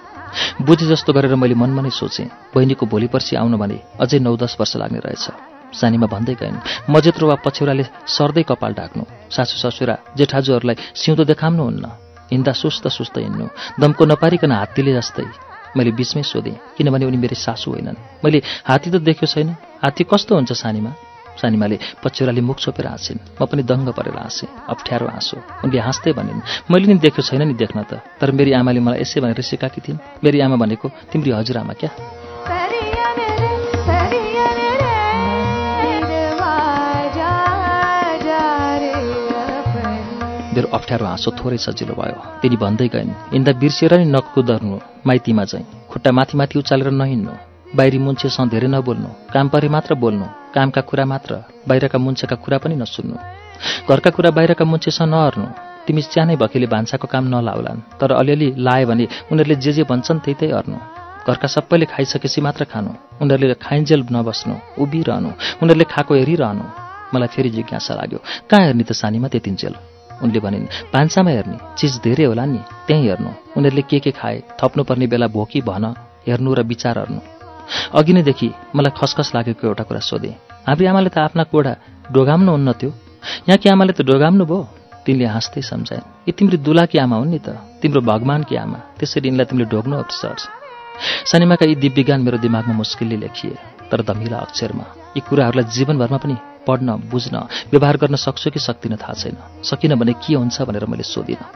बुझे 0.63 0.87
जस्तो 0.87 1.13
गरेर 1.13 1.35
मैले 1.35 1.55
मनमा 1.55 1.83
नै 1.83 1.91
सोचेँ 1.91 2.27
बहिनीको 2.55 2.87
भोलि 2.87 3.07
पर्सि 3.13 3.37
आउनु 3.37 3.57
भने 3.59 3.79
अझै 4.01 4.19
नौ 4.19 4.37
दस 4.37 4.57
वर्ष 4.61 4.77
लाग्ने 4.77 5.01
रहेछ। 5.05 5.27
सानीमा 5.73 6.07
भन्दै 6.07 6.35
गइन् 6.41 6.63
म 6.89 7.01
जेत्रो 7.01 7.29
वा 7.29 7.37
पछ्यौराले 7.45 7.85
सर्दै 8.09 8.43
कपाल 8.49 8.73
ढाक्नु 8.73 9.03
सासू 9.29 9.57
ससुरा 9.63 9.97
जेठाजुहरूलाई 10.17 10.77
सिउँदो 10.95 11.25
देखाउनुहुन्न 11.29 11.85
हिँड्दा 12.33 12.53
सुस्त 12.53 12.89
सुस्त 12.89 13.19
हिँड्नु 13.19 13.47
दमको 13.81 14.05
नपारिकन 14.05 14.53
हात्तीले 14.53 14.93
जस्तै। 14.97 15.29
मैले 15.77 15.91
बिचमै 15.93 16.23
सोधेँ 16.25 16.57
किनभने 16.77 17.05
उनी 17.05 17.17
मेरो 17.21 17.37
सासू 17.37 17.69
होइनन्। 17.73 18.01
मैले 18.25 18.39
हात्ती 18.65 18.89
त 18.91 18.97
देख्यो 19.05 19.27
छैन 19.29 19.49
हात्ती 19.85 20.05
कस्तो 20.09 20.35
हुन्छ 20.35 20.53
सानीमा? 20.53 20.93
सानीमाले 21.41 21.79
पछ्यौराले 22.05 22.41
मुख 22.41 22.59
छोपेर 22.59 22.87
हाँसिन्। 22.87 23.19
म 23.41 23.47
पनि 23.47 23.63
दङ्ग 23.63 23.89
परेर 23.95 24.17
हाँसेँ। 24.19 24.49
अप्ठ्यारो 24.69 25.07
हाँसो। 25.07 25.37
उनले 25.65 25.79
हाँस्दै 25.79 26.13
भनिन् 26.13 26.71
मैले 26.71 26.87
नि 26.87 26.99
देख्यो 26.99 27.23
छैन 27.23 27.43
नि 27.49 27.55
देख्न 27.55 27.83
त। 27.83 28.03
तर 28.21 28.31
मेरी 28.31 28.53
आमाले 28.53 28.81
मलाई 28.81 29.01
यसै 29.01 29.21
भनेर 29.21 29.41
सिकाएकी 29.41 29.81
थिइन्। 29.81 29.99
मेरी 30.25 30.39
आमा 30.41 30.57
भनेको 30.57 30.87
तिम्री 31.13 31.31
हजुरआमा 31.31 31.75
क्या? 31.79 31.91
मेरो 40.49 40.69
अप्ठ्यारो 40.75 41.07
हाँसो 41.07 41.31
थोरै 41.39 41.57
सजिलो 41.57 41.95
भयो। 41.95 42.19
तिनी 42.43 42.57
भन्दै 42.59 42.89
गइन् 42.91 43.13
हिँड्दा 43.33 43.53
बिर्सिएर 43.63 43.93
नि 44.03 44.07
नकुदर्नु 44.11 44.79
माइतीमा 45.07 45.45
चाहिँ। 45.45 45.67
खुट्टा 45.87 46.11
माथि 46.11 46.35
माथि 46.35 46.59
उचालेर 46.59 46.91
नहिँड्नु। 46.91 47.33
बाहिरी 47.79 47.99
मुन्छेसँग 47.99 48.51
धेरै 48.51 48.69
नबोल्नु। 48.69 49.09
काम 49.31 49.47
परे 49.49 49.69
मात्र 49.69 49.95
बोल्नु। 49.95 50.27
कामका 50.55 50.81
कुरा 50.89 51.05
मात्र 51.13 51.33
बाहिरका 51.69 51.99
मुन्छेका 51.99 52.37
कुरा 52.45 52.59
पनि 52.63 52.75
नसुन्नु। 52.83 53.17
घरका 53.89 54.11
कुरा 54.17 54.31
बाहिरका 54.37 54.65
मुन्छेसँग 54.65 55.09
नहर्नु। 55.13 55.47
तिमी 55.87 56.03
सानै 56.03 56.37
भकेले 56.43 56.67
भान्साको 56.75 57.07
काम 57.13 57.25
नलाउलान्। 57.33 57.81
तर 58.01 58.13
अलिअलि 58.21 58.49
लायो 58.67 58.87
भने 58.91 59.05
उनीहरूले 59.33 59.57
जे 59.65 59.73
जे 59.77 59.83
भन्छन् 59.91 60.21
त्यही 60.25 60.37
त्यही 60.41 60.53
हर्नु 60.57 60.79
घरका 61.29 61.49
सबैले 61.55 61.87
खाइसकेपछि 61.93 62.41
मात्र 62.47 62.65
खानु। 62.73 62.91
उनीहरूले 63.23 63.57
खाइन्जेल 63.67 64.01
नबस्नु 64.17 64.55
उभिरहनु। 64.83 65.31
उनीहरूले 65.63 65.87
खाएको 65.93 66.13
हेरिरहनु। 66.21 66.65
मलाई 67.13 67.29
फेरि 67.35 67.51
जिज्ञासा 67.57 67.93
लाग्यो 68.01 68.19
कहाँ 68.51 68.65
हेर्ने 68.69 68.85
त 68.89 68.93
सानीमा 69.01 69.29
त्यतिन्जेल 69.33 69.75
उनले 70.25 70.41
भनिन् 70.45 70.67
भान्सामा 70.93 71.31
हेर्ने। 71.31 71.57
चिज 71.79 71.93
धेरै 72.05 72.25
होला 72.29 72.45
नि 72.53 72.61
त्यहीँ 72.87 73.09
हेर्नु। 73.09 73.31
उनीहरूले 73.57 73.83
के 73.91 73.99
के 74.05 74.11
खाए 74.19 74.37
थप्नुपर्ने 74.61 75.07
बेला 75.13 75.27
भोकी 75.37 75.61
भन 75.69 75.85
हेर्नु 76.29 76.51
र 76.55 76.61
विचार 76.73 76.99
हेर्नु 76.99 77.38
अघि 77.99 78.13
नैदेखि 78.13 78.49
मलाई 78.77 78.93
खसखस 78.99 79.29
लागेको 79.35 79.67
एउटा 79.67 79.85
कुरा 79.89 80.01
सोधेँ। 80.01 80.35
हाम्री 80.69 80.87
आमाले 80.87 81.11
त 81.11 81.19
आफ्ना 81.19 81.43
कोडा 81.53 81.73
डोगाम्नु 82.13 82.51
हुन्न 82.53 82.73
थियो 82.81 82.91
यहाँकी 83.49 83.69
आमाले 83.69 83.93
त 83.93 84.03
डोगाम्नु 84.03 84.45
भयो? 84.45 84.61
तिनले 85.05 85.25
हाँस्दै 85.25 85.63
सम्झाइन् 85.63 86.29
यी 86.29 86.33
तिम्रो 86.37 86.57
दुलाकी 86.61 86.99
आमा 86.99 87.17
हुन् 87.17 87.33
नि 87.33 87.41
त। 87.41 87.49
तिम्रो 87.81 88.01
भगवान्की 88.05 88.57
आमा। 88.57 88.79
त्यसरी 88.99 89.29
यिनलाई 89.29 89.47
तिमीले 89.49 89.67
ढोग्नु 89.73 89.97
अप्सर 89.97 90.37
सानीमाका 91.31 91.65
यी 91.65 91.75
दिव्यज्ञान 91.85 92.21
मेरो 92.27 92.39
दिमागमा 92.45 92.75
मुस्किलले 92.77 93.17
लेखिए 93.25 93.57
तर 93.91 94.03
धमिला 94.05 94.39
अक्षरमा। 94.47 94.85
यी 95.17 95.21
कुराहरूलाई 95.29 95.65
जीवनभरमा 95.73 96.19
पनि 96.25 96.37
पढ्न 96.67 96.89
बुझ्न 97.09 97.35
व्यवहार 97.73 97.97
गर्न 97.97 98.17
सक्छु 98.17 98.51
कि 98.51 98.61
सक्दिनँ 98.61 99.01
थाहा 99.01 99.15
छैन। 99.17 99.37
सकिनँ 99.65 99.97
भने 99.97 100.13
के 100.21 100.35
हुन्छ 100.35 100.57
भनेर 100.69 100.85
मैले 100.85 101.05
सोधिनँ। 101.05 101.49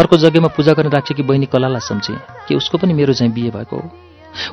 अर्को 0.00 0.16
जग्गामा 0.16 0.48
पूजा 0.56 0.72
गर्न 0.72 0.88
राखेकी 0.88 1.22
बहिनी 1.28 1.46
कलालाई 1.52 1.84
सम्झेँ 1.84 2.16
कि 2.48 2.54
उसको 2.56 2.78
पनि 2.78 2.92
मेरो 2.94 3.12
चाहिँ 3.12 3.32
बिहे 3.32 3.50
भएको 3.50 3.76
हो? 3.76 4.07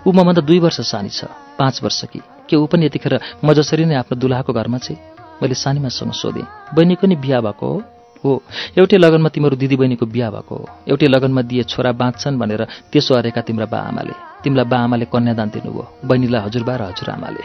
ऊ 0.07 0.11
मभन्दा 0.11 0.41
दुई 0.41 0.59
वर्ष 0.59 0.81
सानी 0.81 1.09
छ 1.09 1.25
पाँच 1.59 1.83
वर्ष 1.83 2.03
कि 2.13 2.19
के 2.49 2.55
ऊ 2.55 2.65
पनि 2.65 2.85
यतिखेर 2.85 3.19
म 3.45 3.53
जसरी 3.53 3.85
नै 3.85 3.95
आफ्नो 3.95 4.19
दुलाहाको 4.19 4.53
घरमा 4.53 4.77
चाहिँ 4.77 4.99
मैले 5.41 5.55
सानीमासँग 5.55 6.11
सोधेँ 6.13 6.47
बहिनीको 6.75 7.07
नि 7.07 7.15
बिहा 7.15 7.41
भएको 7.41 7.67
हो? 7.67 7.81
हो। 8.25 8.41
एउटै 8.77 8.97
लगनमा 8.97 9.29
तिम्रो 9.29 9.55
दिदी 9.55 9.75
बहिनीको 9.75 10.05
बिहा 10.05 10.29
भएको 10.29 10.55
हो। 10.55 10.65
एउटै 10.87 11.07
लगनमा 11.07 11.41
दिए 11.41 11.63
छोरा 11.63 11.91
बाँच्छन् 11.91 12.39
भनेर 12.39 12.63
त्यसो 12.91 13.15
अरेका 13.15 13.41
तिम्रा 13.41 13.65
बा 13.65 13.79
आमाले 13.89 14.15
तिमीलाई 14.43 14.65
बा 14.65 14.77
आमाले 14.83 15.05
कन्यादान 15.13 15.49
दिनुभयो। 15.53 15.83
बहिनीलाई 16.05 16.41
हजुरबा 16.41 16.75
र 16.75 16.81
हजुरआमाले। 16.89 17.43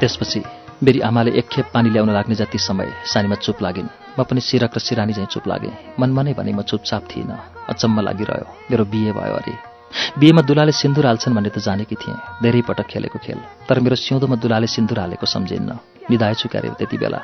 त्यसपछि 0.00 0.59
मेरी 0.82 1.00
आमाले 1.00 1.30
एकखेप 1.30 1.66
पानी 1.74 1.90
ल्याउन 1.90 2.10
लाग्ने 2.10 2.34
जति 2.34 2.58
समय 2.58 2.88
सानीमा 3.04 3.34
चुप 3.34 3.62
लागिन्। 3.62 3.88
म 4.18 4.24
पनि 4.24 4.40
सिरक 4.40 4.76
र 4.76 4.80
सिरानी 4.80 5.12
चाहिँ 5.12 5.28
चुप 5.28 5.48
लागेँ। 5.48 5.72
मनमा 6.00 6.22
नै 6.22 6.32
भने 6.32 6.52
म 6.52 6.62
चुपचाप 6.62 7.04
थिइनँ। 7.04 7.36
अचम्म 7.68 8.00
लागिरह्यो। 8.00 8.46
मेरो 8.70 8.84
बिहे 8.84 9.12
भयो 9.12 9.34
अरे। 9.36 9.54
बिहेमा 10.18 10.42
दुलाले 10.42 10.72
सिन्दुर 10.72 11.06
हाल्छन् 11.06 11.34
भन्ने 11.36 11.50
त 11.52 11.58
जानेकी 11.60 11.96
थिएँ। 12.00 12.16
धेरै 12.42 12.62
पटक 12.64 12.86
खेलेको 12.88 13.18
खेल। 13.20 13.40
तर 13.68 13.80
मेरो 13.80 13.96
सिउँदोमा 13.96 14.36
दुलाले 14.40 14.66
सिन्दुर 14.66 14.98
हालेको 14.98 15.26
सम्झिन्न। 15.26 15.70
निधाएछु 16.10 16.48
क्यारे 16.48 16.68
त्यति 16.80 16.96
बेला। 16.96 17.20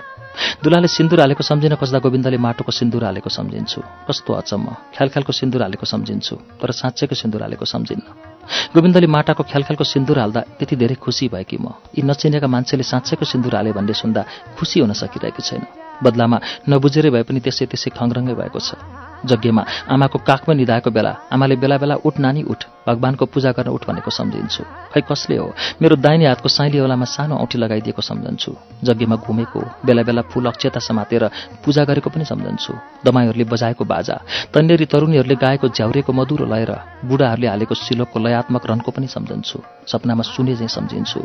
दुलाले 0.61 0.89
सिन्दुर 0.93 1.21
हालेको 1.21 1.43
सम्झिन 1.43 1.75
खोज्दा 1.81 1.99
गोविन्दले 2.05 2.37
माटोको 2.37 2.73
सिन्दुर 2.73 3.05
हालेको 3.05 3.31
सम्झिन्छु। 3.33 3.81
कस्तो 3.81 4.33
अचम्म। 4.37 4.69
ख्याल 4.93 5.09
ख्यालको 5.09 5.33
सिन्दुर 5.33 5.63
हालेको 5.65 5.87
सम्झिन्छु। 5.89 6.37
तर 6.61 6.71
साँच्चैको 6.77 7.15
सिन्दुर 7.17 7.41
हालेको 7.41 7.65
सम्झिन्न। 7.65 8.36
गोविन्दले 8.74 9.07
माटाको 9.07 9.42
ख्याल 9.42 9.62
ख्यालको 9.66 9.84
सिन्दुर 9.84 10.18
हाल्दा 10.18 10.40
त्यति 10.59 10.76
धेरै 10.76 10.97
खुसी 11.01 11.28
भए 11.28 11.44
कि 11.44 11.57
म। 11.57 11.74
यी 11.97 12.03
नचिनेका 12.03 12.47
मान्छेले 12.47 12.82
साँच्चैको 12.82 13.24
सिन्दुर 13.24 13.55
हाले 13.57 13.72
भन्ने 13.72 13.94
सुन्दा 13.94 14.22
खुसी 14.59 14.80
हुन 14.80 14.92
सकिरहेको 14.92 15.42
छैन। 15.42 15.62
बदलामा 16.03 16.38
नबुझेरै 16.68 17.11
भए 17.11 17.22
पनि 17.22 17.40
त्यसै 17.40 17.66
त्यसै 17.66 17.90
खङ्ग्रङ्गै 17.97 18.34
भएको 18.34 18.61
छ। 18.61 19.06
यज्ञमा 19.25 19.62
आमाको 19.91 20.19
काखमा 20.19 20.55
निधाएको 20.55 20.91
बेला 20.91 21.12
आमाले 21.33 21.57
बेला 21.57 21.77
बेला 21.79 21.95
उठ 22.05 22.19
नानी 22.19 22.43
उठ 22.43 22.64
भगवानको 22.87 23.25
पूजा 23.27 23.51
गर्न 23.51 23.71
उठ 23.75 23.83
भनेको 23.89 24.11
सम्झिन्छु। 24.11 24.62
खै 24.95 25.01
कसले 25.11 25.37
हो? 25.37 25.51
मेरो 25.83 25.97
दाहिने 25.97 26.27
हातको 26.27 26.49
साइली 26.49 26.79
औलामा 26.79 27.05
सानो 27.05 27.35
औँठी 27.35 27.59
लगाइदिएको 27.59 28.03
सम्झन्छु। 28.03 28.51
यज्ञमा 28.87 29.17
घुमेको 29.27 29.61
बेला 29.87 30.03
बेला 30.07 30.23
फुल 30.31 30.47
अक्षता 30.47 30.81
समातेर 30.81 31.25
पूजा 31.64 31.83
गरेको 31.85 32.11
पनि 32.11 32.25
सम्झन्छु। 32.25 32.73
दमाईहरूले 33.03 33.45
बजाएको 33.45 33.85
बाजा 33.85 34.17
तन्नेरी 34.55 34.87
तरुणीहरूले 34.87 35.35
गाएको 35.35 35.67
झ्याउरेको 35.69 36.12
मधुरो 36.12 36.47
लय 36.47 36.64
र 36.71 36.73
बुढाहरूले 37.03 37.49
हालेको 37.49 37.75
सिलोकको 37.75 38.19
लयात्मक 38.23 38.62
रनको 38.71 38.91
पनि 38.95 39.07
सम्झन्छु। 39.07 39.59
सपनामा 39.91 40.23
सुने 40.23 40.55
चाहिँ 40.55 40.71
सम्झिन्छु। 40.71 41.21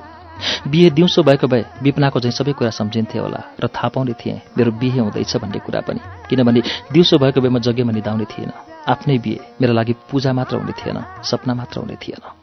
बिहे 0.67 0.89
दिउँसो 0.89 1.23
भएको 1.23 1.47
भए 1.47 1.65
विपनाको 1.83 2.19
चाहिँ 2.19 2.31
सबै 2.31 2.53
कुरा 2.53 2.69
सम्झिन्थे 2.69 3.19
होला 3.19 3.41
र 3.59 3.67
थाहा 3.67 3.87
पाउने 3.87 4.13
थिएँ 4.13 4.41
मेरो 4.57 4.71
बिहे 4.71 4.99
हुँदैछ 4.99 5.35
भन्ने 5.37 5.59
कुरा 5.59 5.81
पनि। 5.81 5.99
किनभने 6.29 6.61
दिउँसो 6.91 7.17
भएको 7.17 7.41
भए 7.41 7.49
म 7.49 7.57
यज्ञमा 7.57 7.91
निधाउने 7.91 8.25
थिएन। 8.25 8.51
आफ्नै 8.87 9.17
बिहे 9.17 9.39
मेरो 9.61 9.73
लागि 9.73 9.93
पूजा 10.11 10.33
मात्र 10.33 10.55
हुने 10.55 10.71
थिएन 10.71 10.97
सपना 11.23 11.53
मात्र 11.53 11.79
हुने 11.79 11.95
थिएन। 11.95 12.40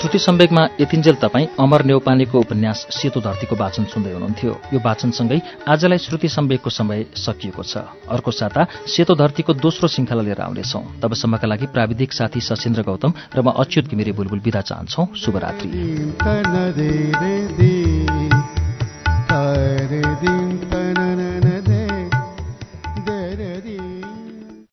श्रुति 0.00 0.18
सम्वेकमा 0.18 0.62
यतिन्जेल 0.80 1.14
तपाईँ 1.14 1.46
अमर 1.60 1.84
नेौपानेको 1.84 2.40
उपन्यास 2.40 2.86
सेतो 2.90 3.20
धरतीको 3.20 3.56
वाचन 3.56 3.84
सुन्दै 3.84 4.12
हुनुहुन्थ्यो। 4.12 4.52
यो 4.72 4.80
वाचनसँगै 4.80 5.40
आजलाई 5.68 5.98
श्रुति 5.98 6.28
सम्वेकको 6.28 6.70
समय 6.70 7.04
सकिएको 7.16 7.62
छ। 7.62 7.76
अर्को 8.08 8.30
साता 8.30 8.64
सेतो 8.88 9.14
धरतीको 9.14 9.52
दोस्रो 9.60 9.88
श्रृङ्खला 9.88 10.22
लिएर 10.22 10.40
आउनेछौ। 10.40 10.80
तबसम्मका 11.04 11.46
लागि 11.46 11.66
प्राविधिक 11.76 12.12
साथी 12.12 12.40
सशेन्द्र 12.40 12.82
गौतम 12.82 13.12
र 13.36 13.38
म 13.44 13.52
अच्युत 13.52 13.92
घिमिरे 13.92 14.12
बुलबुल 14.16 14.40
विदा 14.40 14.60
चाहन्छौ। 14.60 15.12
शुभरात्री। 15.20 15.70